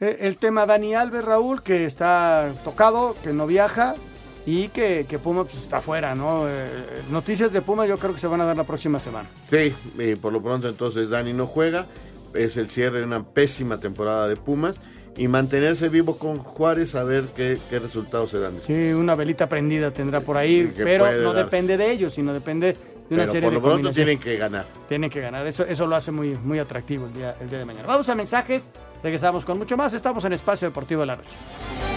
Eh, 0.00 0.18
El 0.20 0.36
tema 0.36 0.66
Dani 0.66 0.94
Alves, 0.94 1.24
Raúl, 1.24 1.62
que 1.62 1.84
está 1.84 2.52
tocado, 2.64 3.14
que 3.22 3.32
no 3.32 3.46
viaja 3.46 3.94
y 4.44 4.68
que, 4.68 5.06
que 5.08 5.18
Puma 5.18 5.44
pues, 5.44 5.58
está 5.58 5.80
fuera, 5.80 6.14
¿no? 6.14 6.48
Eh, 6.48 6.68
noticias 7.10 7.52
de 7.52 7.62
Puma 7.62 7.86
yo 7.86 7.98
creo 7.98 8.12
que 8.12 8.20
se 8.20 8.26
van 8.26 8.40
a 8.40 8.44
dar 8.44 8.56
la 8.56 8.64
próxima 8.64 8.98
semana. 8.98 9.28
Sí, 9.48 9.72
y 9.98 10.16
por 10.16 10.32
lo 10.32 10.42
pronto 10.42 10.68
entonces 10.68 11.08
Dani 11.08 11.32
no 11.32 11.46
juega, 11.46 11.86
es 12.34 12.56
el 12.56 12.70
cierre 12.70 12.98
de 12.98 13.04
una 13.04 13.24
pésima 13.24 13.78
temporada 13.78 14.28
de 14.28 14.36
Pumas 14.36 14.80
y 15.16 15.28
mantenerse 15.28 15.88
vivo 15.88 16.18
con 16.18 16.38
Juárez 16.38 16.94
a 16.94 17.04
ver 17.04 17.24
qué, 17.36 17.58
qué 17.68 17.78
resultados 17.78 18.30
se 18.30 18.38
dan. 18.38 18.54
Sí, 18.66 18.92
una 18.92 19.14
velita 19.14 19.48
prendida 19.48 19.92
tendrá 19.92 20.20
por 20.20 20.36
ahí, 20.36 20.72
pero 20.76 21.10
no 21.12 21.32
darse. 21.32 21.44
depende 21.44 21.76
de 21.76 21.90
ellos, 21.90 22.14
sino 22.14 22.32
depende 22.32 22.72
de 22.72 23.14
una 23.14 23.24
Pero 23.24 23.26
serie 23.26 23.42
por 23.42 23.50
de 23.50 23.56
lo 23.56 23.62
pronto 23.62 23.90
tienen 23.90 24.18
que 24.18 24.36
ganar. 24.36 24.64
Tienen 24.88 25.10
que 25.10 25.20
ganar, 25.20 25.46
eso, 25.46 25.64
eso 25.64 25.86
lo 25.86 25.96
hace 25.96 26.10
muy, 26.10 26.30
muy 26.42 26.58
atractivo 26.58 27.06
el 27.06 27.14
día, 27.14 27.36
el 27.40 27.50
día 27.50 27.58
de 27.58 27.64
mañana. 27.64 27.86
Vamos 27.86 28.08
a 28.08 28.14
mensajes, 28.14 28.70
regresamos 29.02 29.44
con 29.44 29.58
mucho 29.58 29.76
más, 29.76 29.92
estamos 29.92 30.24
en 30.24 30.32
Espacio 30.32 30.68
Deportivo 30.68 31.00
de 31.02 31.06
la 31.06 31.16
Noche. 31.16 31.91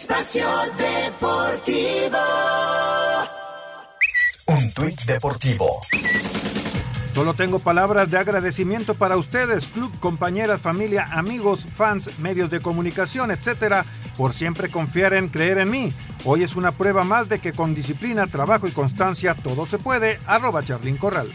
Espacio 0.00 0.46
Deportivo. 0.78 2.16
Un 4.46 4.72
tuit 4.72 5.02
deportivo. 5.02 5.78
Solo 7.12 7.34
tengo 7.34 7.58
palabras 7.58 8.10
de 8.10 8.16
agradecimiento 8.16 8.94
para 8.94 9.18
ustedes, 9.18 9.66
club, 9.66 9.92
compañeras, 10.00 10.62
familia, 10.62 11.06
amigos, 11.12 11.66
fans, 11.76 12.18
medios 12.18 12.48
de 12.48 12.60
comunicación, 12.60 13.30
etcétera, 13.30 13.84
por 14.16 14.32
siempre 14.32 14.70
confiar 14.70 15.12
en 15.12 15.28
creer 15.28 15.58
en 15.58 15.70
mí. 15.70 15.92
Hoy 16.24 16.44
es 16.44 16.56
una 16.56 16.72
prueba 16.72 17.04
más 17.04 17.28
de 17.28 17.40
que 17.40 17.52
con 17.52 17.74
disciplina, 17.74 18.26
trabajo 18.26 18.66
y 18.66 18.70
constancia 18.70 19.34
todo 19.34 19.66
se 19.66 19.76
puede. 19.76 20.18
Arroba 20.24 20.64
Charlín 20.64 20.96
Corral. 20.96 21.30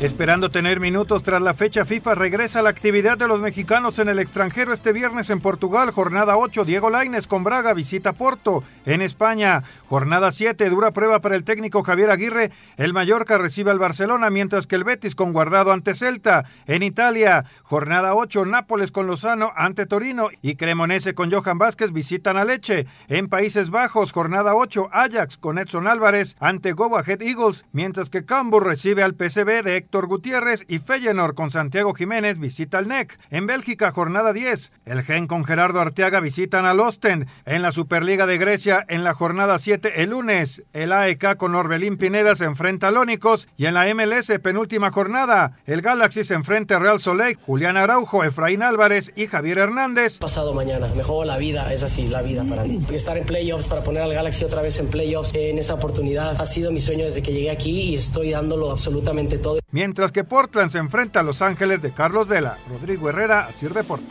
Esperando 0.00 0.48
tener 0.52 0.78
minutos 0.78 1.24
tras 1.24 1.42
la 1.42 1.54
fecha 1.54 1.84
FIFA, 1.84 2.14
regresa 2.14 2.62
la 2.62 2.70
actividad 2.70 3.18
de 3.18 3.26
los 3.26 3.40
mexicanos 3.40 3.98
en 3.98 4.08
el 4.08 4.20
extranjero 4.20 4.72
este 4.72 4.92
viernes 4.92 5.28
en 5.28 5.40
Portugal. 5.40 5.90
Jornada 5.90 6.36
8, 6.36 6.64
Diego 6.64 6.88
Laines 6.88 7.26
con 7.26 7.42
Braga 7.42 7.74
visita 7.74 8.12
Porto. 8.12 8.62
En 8.86 9.02
España, 9.02 9.64
jornada 9.88 10.30
7, 10.30 10.70
dura 10.70 10.92
prueba 10.92 11.18
para 11.18 11.34
el 11.34 11.42
técnico 11.42 11.82
Javier 11.82 12.12
Aguirre. 12.12 12.52
El 12.76 12.92
Mallorca 12.92 13.38
recibe 13.38 13.72
al 13.72 13.80
Barcelona, 13.80 14.30
mientras 14.30 14.68
que 14.68 14.76
el 14.76 14.84
Betis 14.84 15.16
con 15.16 15.32
guardado 15.32 15.72
ante 15.72 15.96
Celta. 15.96 16.44
En 16.68 16.84
Italia, 16.84 17.44
jornada 17.64 18.14
8, 18.14 18.44
Nápoles 18.44 18.92
con 18.92 19.08
Lozano 19.08 19.50
ante 19.56 19.84
Torino 19.84 20.28
y 20.42 20.54
Cremonese 20.54 21.14
con 21.14 21.32
Johan 21.32 21.58
Vázquez 21.58 21.90
visitan 21.90 22.36
a 22.36 22.44
Leche. 22.44 22.86
En 23.08 23.28
Países 23.28 23.70
Bajos, 23.70 24.12
jornada 24.12 24.54
8, 24.54 24.90
Ajax 24.92 25.38
con 25.38 25.58
Edson 25.58 25.88
Álvarez 25.88 26.36
ante 26.38 26.70
Go 26.70 26.96
Ahead 26.96 27.20
Eagles, 27.20 27.64
mientras 27.72 28.10
que 28.10 28.24
Cambuur 28.24 28.64
recibe 28.64 29.02
al 29.02 29.16
PSV 29.16 29.64
de 29.64 29.87
Héctor 29.88 30.06
Gutiérrez 30.06 30.66
y 30.68 30.80
Feyenoord 30.80 31.34
con 31.34 31.50
Santiago 31.50 31.94
Jiménez 31.94 32.38
visita 32.38 32.76
al 32.76 32.88
NEC. 32.88 33.18
En 33.30 33.46
Bélgica, 33.46 33.90
jornada 33.90 34.34
10, 34.34 34.70
el 34.84 35.02
Gen 35.02 35.26
con 35.26 35.46
Gerardo 35.46 35.80
Arteaga 35.80 36.20
visitan 36.20 36.66
al 36.66 36.78
Ostend. 36.78 37.26
En 37.46 37.62
la 37.62 37.72
Superliga 37.72 38.26
de 38.26 38.36
Grecia, 38.36 38.84
en 38.88 39.02
la 39.02 39.14
jornada 39.14 39.58
7, 39.58 40.02
el 40.02 40.10
lunes, 40.10 40.62
el 40.74 40.92
AEK 40.92 41.38
con 41.38 41.54
Orbelín 41.54 41.96
Pineda 41.96 42.36
se 42.36 42.44
enfrenta 42.44 42.88
al 42.88 42.98
Ónicos 42.98 43.48
y 43.56 43.64
en 43.64 43.72
la 43.72 43.86
MLS, 43.94 44.30
penúltima 44.42 44.90
jornada, 44.90 45.56
el 45.64 45.80
Galaxy 45.80 46.22
se 46.22 46.34
enfrenta 46.34 46.76
a 46.76 46.80
Real 46.80 47.00
Soleil, 47.00 47.38
Julián 47.46 47.78
Araujo, 47.78 48.24
Efraín 48.24 48.62
Álvarez 48.62 49.10
y 49.16 49.26
Javier 49.26 49.56
Hernández. 49.56 50.18
Pasado 50.18 50.52
mañana, 50.52 50.88
me 50.94 51.02
juego 51.02 51.24
la 51.24 51.38
vida, 51.38 51.72
es 51.72 51.82
así, 51.82 52.08
la 52.08 52.20
vida 52.20 52.44
para 52.46 52.64
mí. 52.64 52.84
Estar 52.92 53.16
en 53.16 53.24
playoffs, 53.24 53.66
para 53.66 53.82
poner 53.82 54.02
al 54.02 54.12
Galaxy 54.12 54.44
otra 54.44 54.60
vez 54.60 54.78
en 54.80 54.88
playoffs, 54.88 55.32
en 55.32 55.56
esa 55.56 55.72
oportunidad, 55.72 56.38
ha 56.38 56.44
sido 56.44 56.72
mi 56.72 56.80
sueño 56.80 57.06
desde 57.06 57.22
que 57.22 57.32
llegué 57.32 57.50
aquí 57.50 57.80
y 57.84 57.96
estoy 57.96 58.32
dándolo 58.32 58.70
absolutamente 58.70 59.38
todo. 59.38 59.58
Mientras 59.78 60.10
que 60.10 60.24
Portland 60.24 60.72
se 60.72 60.78
enfrenta 60.78 61.20
a 61.20 61.22
Los 61.22 61.40
Ángeles 61.40 61.80
de 61.80 61.92
Carlos 61.92 62.26
Vela, 62.26 62.58
Rodrigo 62.68 63.10
Herrera, 63.10 63.48
Sir 63.54 63.72
Deportes. 63.72 64.08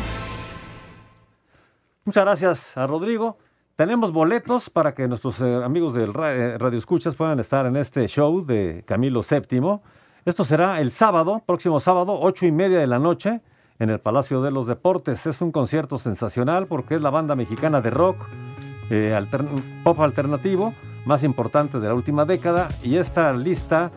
Muchas 2.06 2.24
gracias 2.24 2.78
a 2.78 2.88
Rodrigo. 2.88 3.38
Tenemos 3.76 4.14
boletos 4.14 4.70
para 4.70 4.94
que 4.94 5.10
nuestros 5.10 5.42
eh, 5.42 5.62
amigos 5.62 5.94
del 5.94 6.14
eh, 6.24 6.58
Radio 6.58 6.80
Escuchas 6.80 7.16
puedan 7.16 7.42
estar 7.42 7.66
en 7.66 7.76
este 7.76 8.08
show 8.08 8.46
de 8.46 8.86
Camilo 8.88 9.22
VII. 9.30 9.82
Esto 10.24 10.46
será 10.46 10.80
el 10.80 10.90
sábado, 10.90 11.44
próximo 11.46 11.82
sábado, 11.82 12.18
ocho 12.18 12.46
y 12.46 12.54
media 12.54 12.80
de 12.80 12.88
la 12.88 13.00
noche, 13.00 13.42
en 13.78 13.90
el 13.90 14.00
Palacio 14.00 14.42
de 14.42 14.52
los 14.52 14.68
Deportes. 14.68 15.26
Es 15.26 15.42
un 15.42 15.52
concierto 15.52 16.00
sensacional 16.00 16.68
porque 16.68 16.96
es 16.96 17.02
la 17.02 17.10
banda 17.10 17.36
mexicana 17.36 17.82
de 17.82 17.90
rock, 17.90 18.26
eh, 18.90 19.20
pop 19.84 20.00
alternativo, 20.00 20.74
más 21.06 21.24
importante 21.24 21.82
de 21.82 21.90
la 21.90 21.94
última 21.94 22.24
década 22.24 22.70
y 22.84 22.96
está 22.96 23.34
lista 23.34 23.92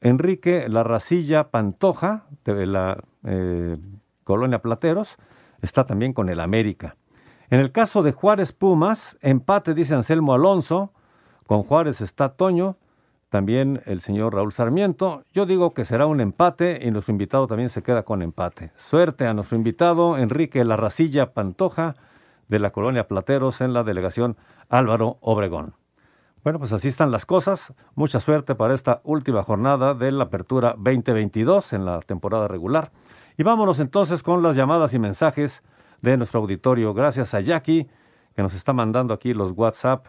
Enrique 0.00 0.68
Larracilla 0.68 1.50
Pantoja, 1.50 2.26
de 2.44 2.66
la 2.66 3.02
eh, 3.24 3.76
Colonia 4.24 4.60
Plateros, 4.60 5.16
está 5.62 5.86
también 5.86 6.12
con 6.12 6.28
el 6.28 6.40
América. 6.40 6.96
En 7.50 7.60
el 7.60 7.72
caso 7.72 8.02
de 8.02 8.12
Juárez 8.12 8.52
Pumas, 8.52 9.16
empate, 9.20 9.74
dice 9.74 9.94
Anselmo 9.94 10.34
Alonso, 10.34 10.92
con 11.46 11.62
Juárez 11.62 12.00
está 12.00 12.30
Toño, 12.30 12.76
también 13.28 13.82
el 13.86 14.00
señor 14.00 14.34
Raúl 14.34 14.52
Sarmiento. 14.52 15.22
Yo 15.32 15.46
digo 15.46 15.74
que 15.74 15.84
será 15.84 16.06
un 16.06 16.20
empate 16.20 16.80
y 16.82 16.90
nuestro 16.90 17.12
invitado 17.12 17.46
también 17.46 17.68
se 17.68 17.82
queda 17.82 18.04
con 18.04 18.22
empate. 18.22 18.72
Suerte 18.76 19.26
a 19.26 19.34
nuestro 19.34 19.56
invitado 19.56 20.18
Enrique 20.18 20.64
Larracilla 20.64 21.32
Pantoja 21.34 21.96
de 22.48 22.58
la 22.58 22.70
colonia 22.70 23.08
Plateros 23.08 23.60
en 23.60 23.72
la 23.72 23.82
delegación 23.82 24.36
Álvaro 24.68 25.18
Obregón. 25.20 25.74
Bueno, 26.46 26.60
pues 26.60 26.70
así 26.70 26.86
están 26.86 27.10
las 27.10 27.26
cosas. 27.26 27.74
Mucha 27.96 28.20
suerte 28.20 28.54
para 28.54 28.72
esta 28.72 29.00
última 29.02 29.42
jornada 29.42 29.94
de 29.94 30.12
la 30.12 30.22
Apertura 30.22 30.76
2022 30.78 31.72
en 31.72 31.84
la 31.84 31.98
temporada 31.98 32.46
regular. 32.46 32.92
Y 33.36 33.42
vámonos 33.42 33.80
entonces 33.80 34.22
con 34.22 34.44
las 34.44 34.54
llamadas 34.54 34.94
y 34.94 35.00
mensajes 35.00 35.64
de 36.02 36.16
nuestro 36.16 36.38
auditorio. 36.38 36.94
Gracias 36.94 37.34
a 37.34 37.40
Jackie, 37.40 37.88
que 38.36 38.42
nos 38.44 38.54
está 38.54 38.72
mandando 38.72 39.12
aquí 39.12 39.34
los 39.34 39.54
WhatsApp. 39.56 40.06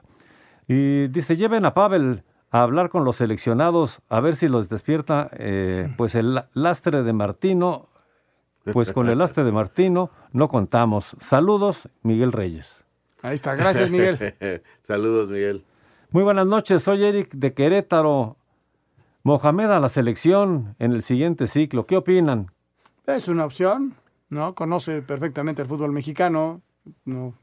Y 0.67 1.07
dice, 1.07 1.35
lleven 1.37 1.65
a 1.65 1.73
Pavel 1.73 2.23
a 2.51 2.61
hablar 2.61 2.89
con 2.89 3.03
los 3.03 3.15
seleccionados, 3.15 4.01
a 4.07 4.19
ver 4.19 4.35
si 4.35 4.47
los 4.47 4.69
despierta, 4.69 5.31
eh, 5.39 5.91
pues 5.97 6.13
el 6.13 6.43
lastre 6.53 7.01
de 7.01 7.13
Martino. 7.13 7.87
Pues 8.73 8.93
con 8.93 9.09
el 9.09 9.17
lastre 9.17 9.43
de 9.43 9.51
Martino 9.51 10.11
no 10.33 10.49
contamos. 10.49 11.15
Saludos, 11.19 11.89
Miguel 12.03 12.31
Reyes. 12.31 12.85
Ahí 13.23 13.33
está, 13.33 13.55
gracias 13.55 13.89
Miguel. 13.89 14.35
Saludos, 14.83 15.31
Miguel. 15.31 15.65
Muy 16.11 16.23
buenas 16.23 16.47
noches, 16.47 16.83
soy 16.83 17.03
Eric 17.03 17.31
de 17.33 17.53
Querétaro. 17.53 18.37
Mohamed 19.23 19.65
a 19.71 19.79
la 19.81 19.89
selección 19.89 20.75
en 20.79 20.93
el 20.93 21.01
siguiente 21.03 21.47
ciclo. 21.47 21.85
¿Qué 21.85 21.97
opinan? 21.97 22.51
Es 23.05 23.27
una 23.27 23.43
opción, 23.45 23.93
¿no? 24.29 24.55
Conoce 24.55 25.01
perfectamente 25.01 25.61
el 25.61 25.67
fútbol 25.67 25.91
mexicano, 25.91 26.61
no 27.03 27.33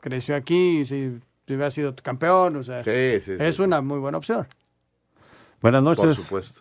creció 0.00 0.34
aquí, 0.34 0.84
si, 0.84 1.20
si 1.46 1.54
hubiera 1.54 1.70
sido 1.70 1.94
campeón, 1.94 2.56
o 2.56 2.64
sea, 2.64 2.82
Sí, 2.82 3.20
sí, 3.20 3.36
sí. 3.36 3.44
es 3.44 3.60
una 3.60 3.80
muy 3.82 4.00
buena 4.00 4.18
opción. 4.18 4.46
Buenas 5.62 5.82
noches. 5.82 6.04
Por 6.04 6.14
supuesto. 6.14 6.60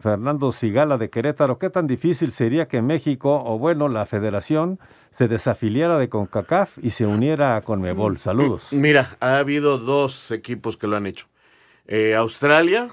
Fernando 0.00 0.52
Sigala 0.52 0.98
de 0.98 1.10
Querétaro, 1.10 1.58
¿qué 1.58 1.70
tan 1.70 1.86
difícil 1.86 2.32
sería 2.32 2.68
que 2.68 2.82
México, 2.82 3.42
o 3.44 3.58
bueno, 3.58 3.88
la 3.88 4.06
federación, 4.06 4.78
se 5.10 5.28
desafiliara 5.28 5.98
de 5.98 6.08
CONCACAF 6.08 6.78
y 6.82 6.90
se 6.90 7.06
uniera 7.06 7.56
a 7.56 7.62
CONMEBOL? 7.62 8.18
Saludos. 8.18 8.68
Mira, 8.72 9.16
ha 9.20 9.38
habido 9.38 9.78
dos 9.78 10.30
equipos 10.30 10.76
que 10.76 10.86
lo 10.86 10.96
han 10.96 11.06
hecho. 11.06 11.26
Eh, 11.86 12.14
Australia, 12.14 12.90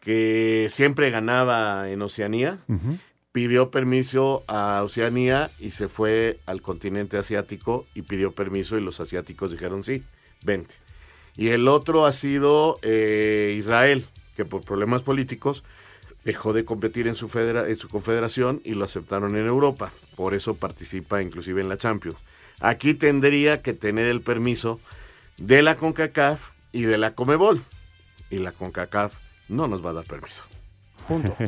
que 0.00 0.66
siempre 0.70 1.10
ganaba 1.10 1.90
en 1.90 2.02
Oceanía, 2.02 2.58
pidió 3.32 3.70
permiso 3.70 4.44
a 4.46 4.82
Oceanía 4.84 5.50
y 5.58 5.72
se 5.72 5.88
fue 5.88 6.38
al 6.46 6.62
continente 6.62 7.18
asiático 7.18 7.86
y 7.94 8.02
pidió 8.02 8.32
permiso 8.32 8.78
y 8.78 8.80
los 8.80 9.00
asiáticos 9.00 9.50
dijeron 9.50 9.84
sí, 9.84 10.02
vente. 10.44 10.74
Y 11.36 11.48
el 11.48 11.68
otro 11.68 12.06
ha 12.06 12.12
sido 12.12 12.78
eh, 12.82 13.54
Israel, 13.58 14.06
que 14.36 14.44
por 14.44 14.62
problemas 14.62 15.02
políticos 15.02 15.64
dejó 16.26 16.52
de 16.52 16.64
competir 16.64 17.06
en 17.06 17.14
su, 17.14 17.28
federa- 17.28 17.68
en 17.68 17.76
su 17.76 17.88
confederación 17.88 18.60
y 18.64 18.74
lo 18.74 18.84
aceptaron 18.84 19.36
en 19.36 19.46
Europa. 19.46 19.92
Por 20.16 20.34
eso 20.34 20.56
participa 20.56 21.22
inclusive 21.22 21.60
en 21.62 21.68
la 21.68 21.78
Champions. 21.78 22.18
Aquí 22.60 22.94
tendría 22.94 23.62
que 23.62 23.72
tener 23.72 24.06
el 24.06 24.20
permiso 24.20 24.80
de 25.38 25.62
la 25.62 25.76
CONCACAF 25.76 26.50
y 26.72 26.82
de 26.82 26.98
la 26.98 27.12
COMEBOL. 27.12 27.62
Y 28.30 28.38
la 28.38 28.50
CONCACAF 28.50 29.14
no 29.48 29.68
nos 29.68 29.84
va 29.86 29.90
a 29.90 29.94
dar 29.94 30.04
permiso. 30.04 30.42
Punto. 31.08 31.34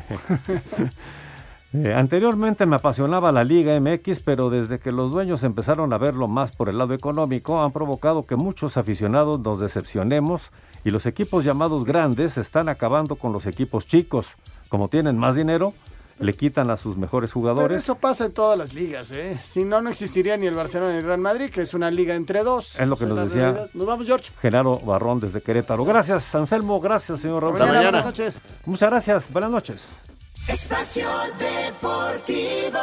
Eh, 1.74 1.92
anteriormente 1.92 2.64
me 2.64 2.76
apasionaba 2.76 3.30
la 3.30 3.44
Liga 3.44 3.78
MX, 3.78 4.20
pero 4.20 4.48
desde 4.48 4.78
que 4.78 4.90
los 4.90 5.12
dueños 5.12 5.44
empezaron 5.44 5.92
a 5.92 5.98
verlo 5.98 6.26
más 6.26 6.50
por 6.50 6.70
el 6.70 6.78
lado 6.78 6.94
económico, 6.94 7.62
han 7.62 7.72
provocado 7.72 8.24
que 8.24 8.36
muchos 8.36 8.78
aficionados 8.78 9.38
nos 9.40 9.60
decepcionemos 9.60 10.50
y 10.82 10.90
los 10.90 11.04
equipos 11.04 11.44
llamados 11.44 11.84
grandes 11.84 12.38
están 12.38 12.70
acabando 12.70 13.16
con 13.16 13.34
los 13.34 13.44
equipos 13.44 13.86
chicos. 13.86 14.28
Como 14.68 14.88
tienen 14.88 15.16
más 15.16 15.34
dinero, 15.34 15.72
le 16.18 16.34
quitan 16.34 16.68
a 16.70 16.76
sus 16.76 16.96
mejores 16.96 17.30
Pero 17.30 17.40
jugadores. 17.40 17.78
eso 17.78 17.94
pasa 17.94 18.26
en 18.26 18.32
todas 18.32 18.58
las 18.58 18.74
ligas, 18.74 19.10
¿eh? 19.12 19.38
Si 19.42 19.64
no, 19.64 19.80
no 19.80 19.88
existiría 19.90 20.36
ni 20.36 20.46
el 20.46 20.54
Barcelona 20.54 20.92
ni 20.92 20.98
el 20.98 21.04
Real 21.04 21.20
Madrid, 21.20 21.50
que 21.50 21.62
es 21.62 21.74
una 21.74 21.90
liga 21.90 22.14
entre 22.14 22.42
dos. 22.42 22.78
Es 22.78 22.88
lo 22.88 22.96
que 22.96 23.06
nos 23.06 23.28
decía 23.28 23.42
realidad. 23.52 23.70
Nos 23.72 23.86
vamos, 23.86 24.06
George. 24.06 24.30
Genaro 24.42 24.78
Barrón 24.80 25.20
desde 25.20 25.40
Querétaro. 25.40 25.84
Gracias, 25.84 26.34
Anselmo. 26.34 26.80
Gracias, 26.80 27.20
señor 27.20 27.42
Raúl. 27.42 27.58
Mañana, 27.58 27.82
buenas 27.82 28.04
noches. 28.04 28.34
Muchas 28.66 28.90
gracias. 28.90 29.32
Buenas 29.32 29.50
noches. 29.50 30.04
Espacio 30.48 31.08
Deportivo. 31.38 32.78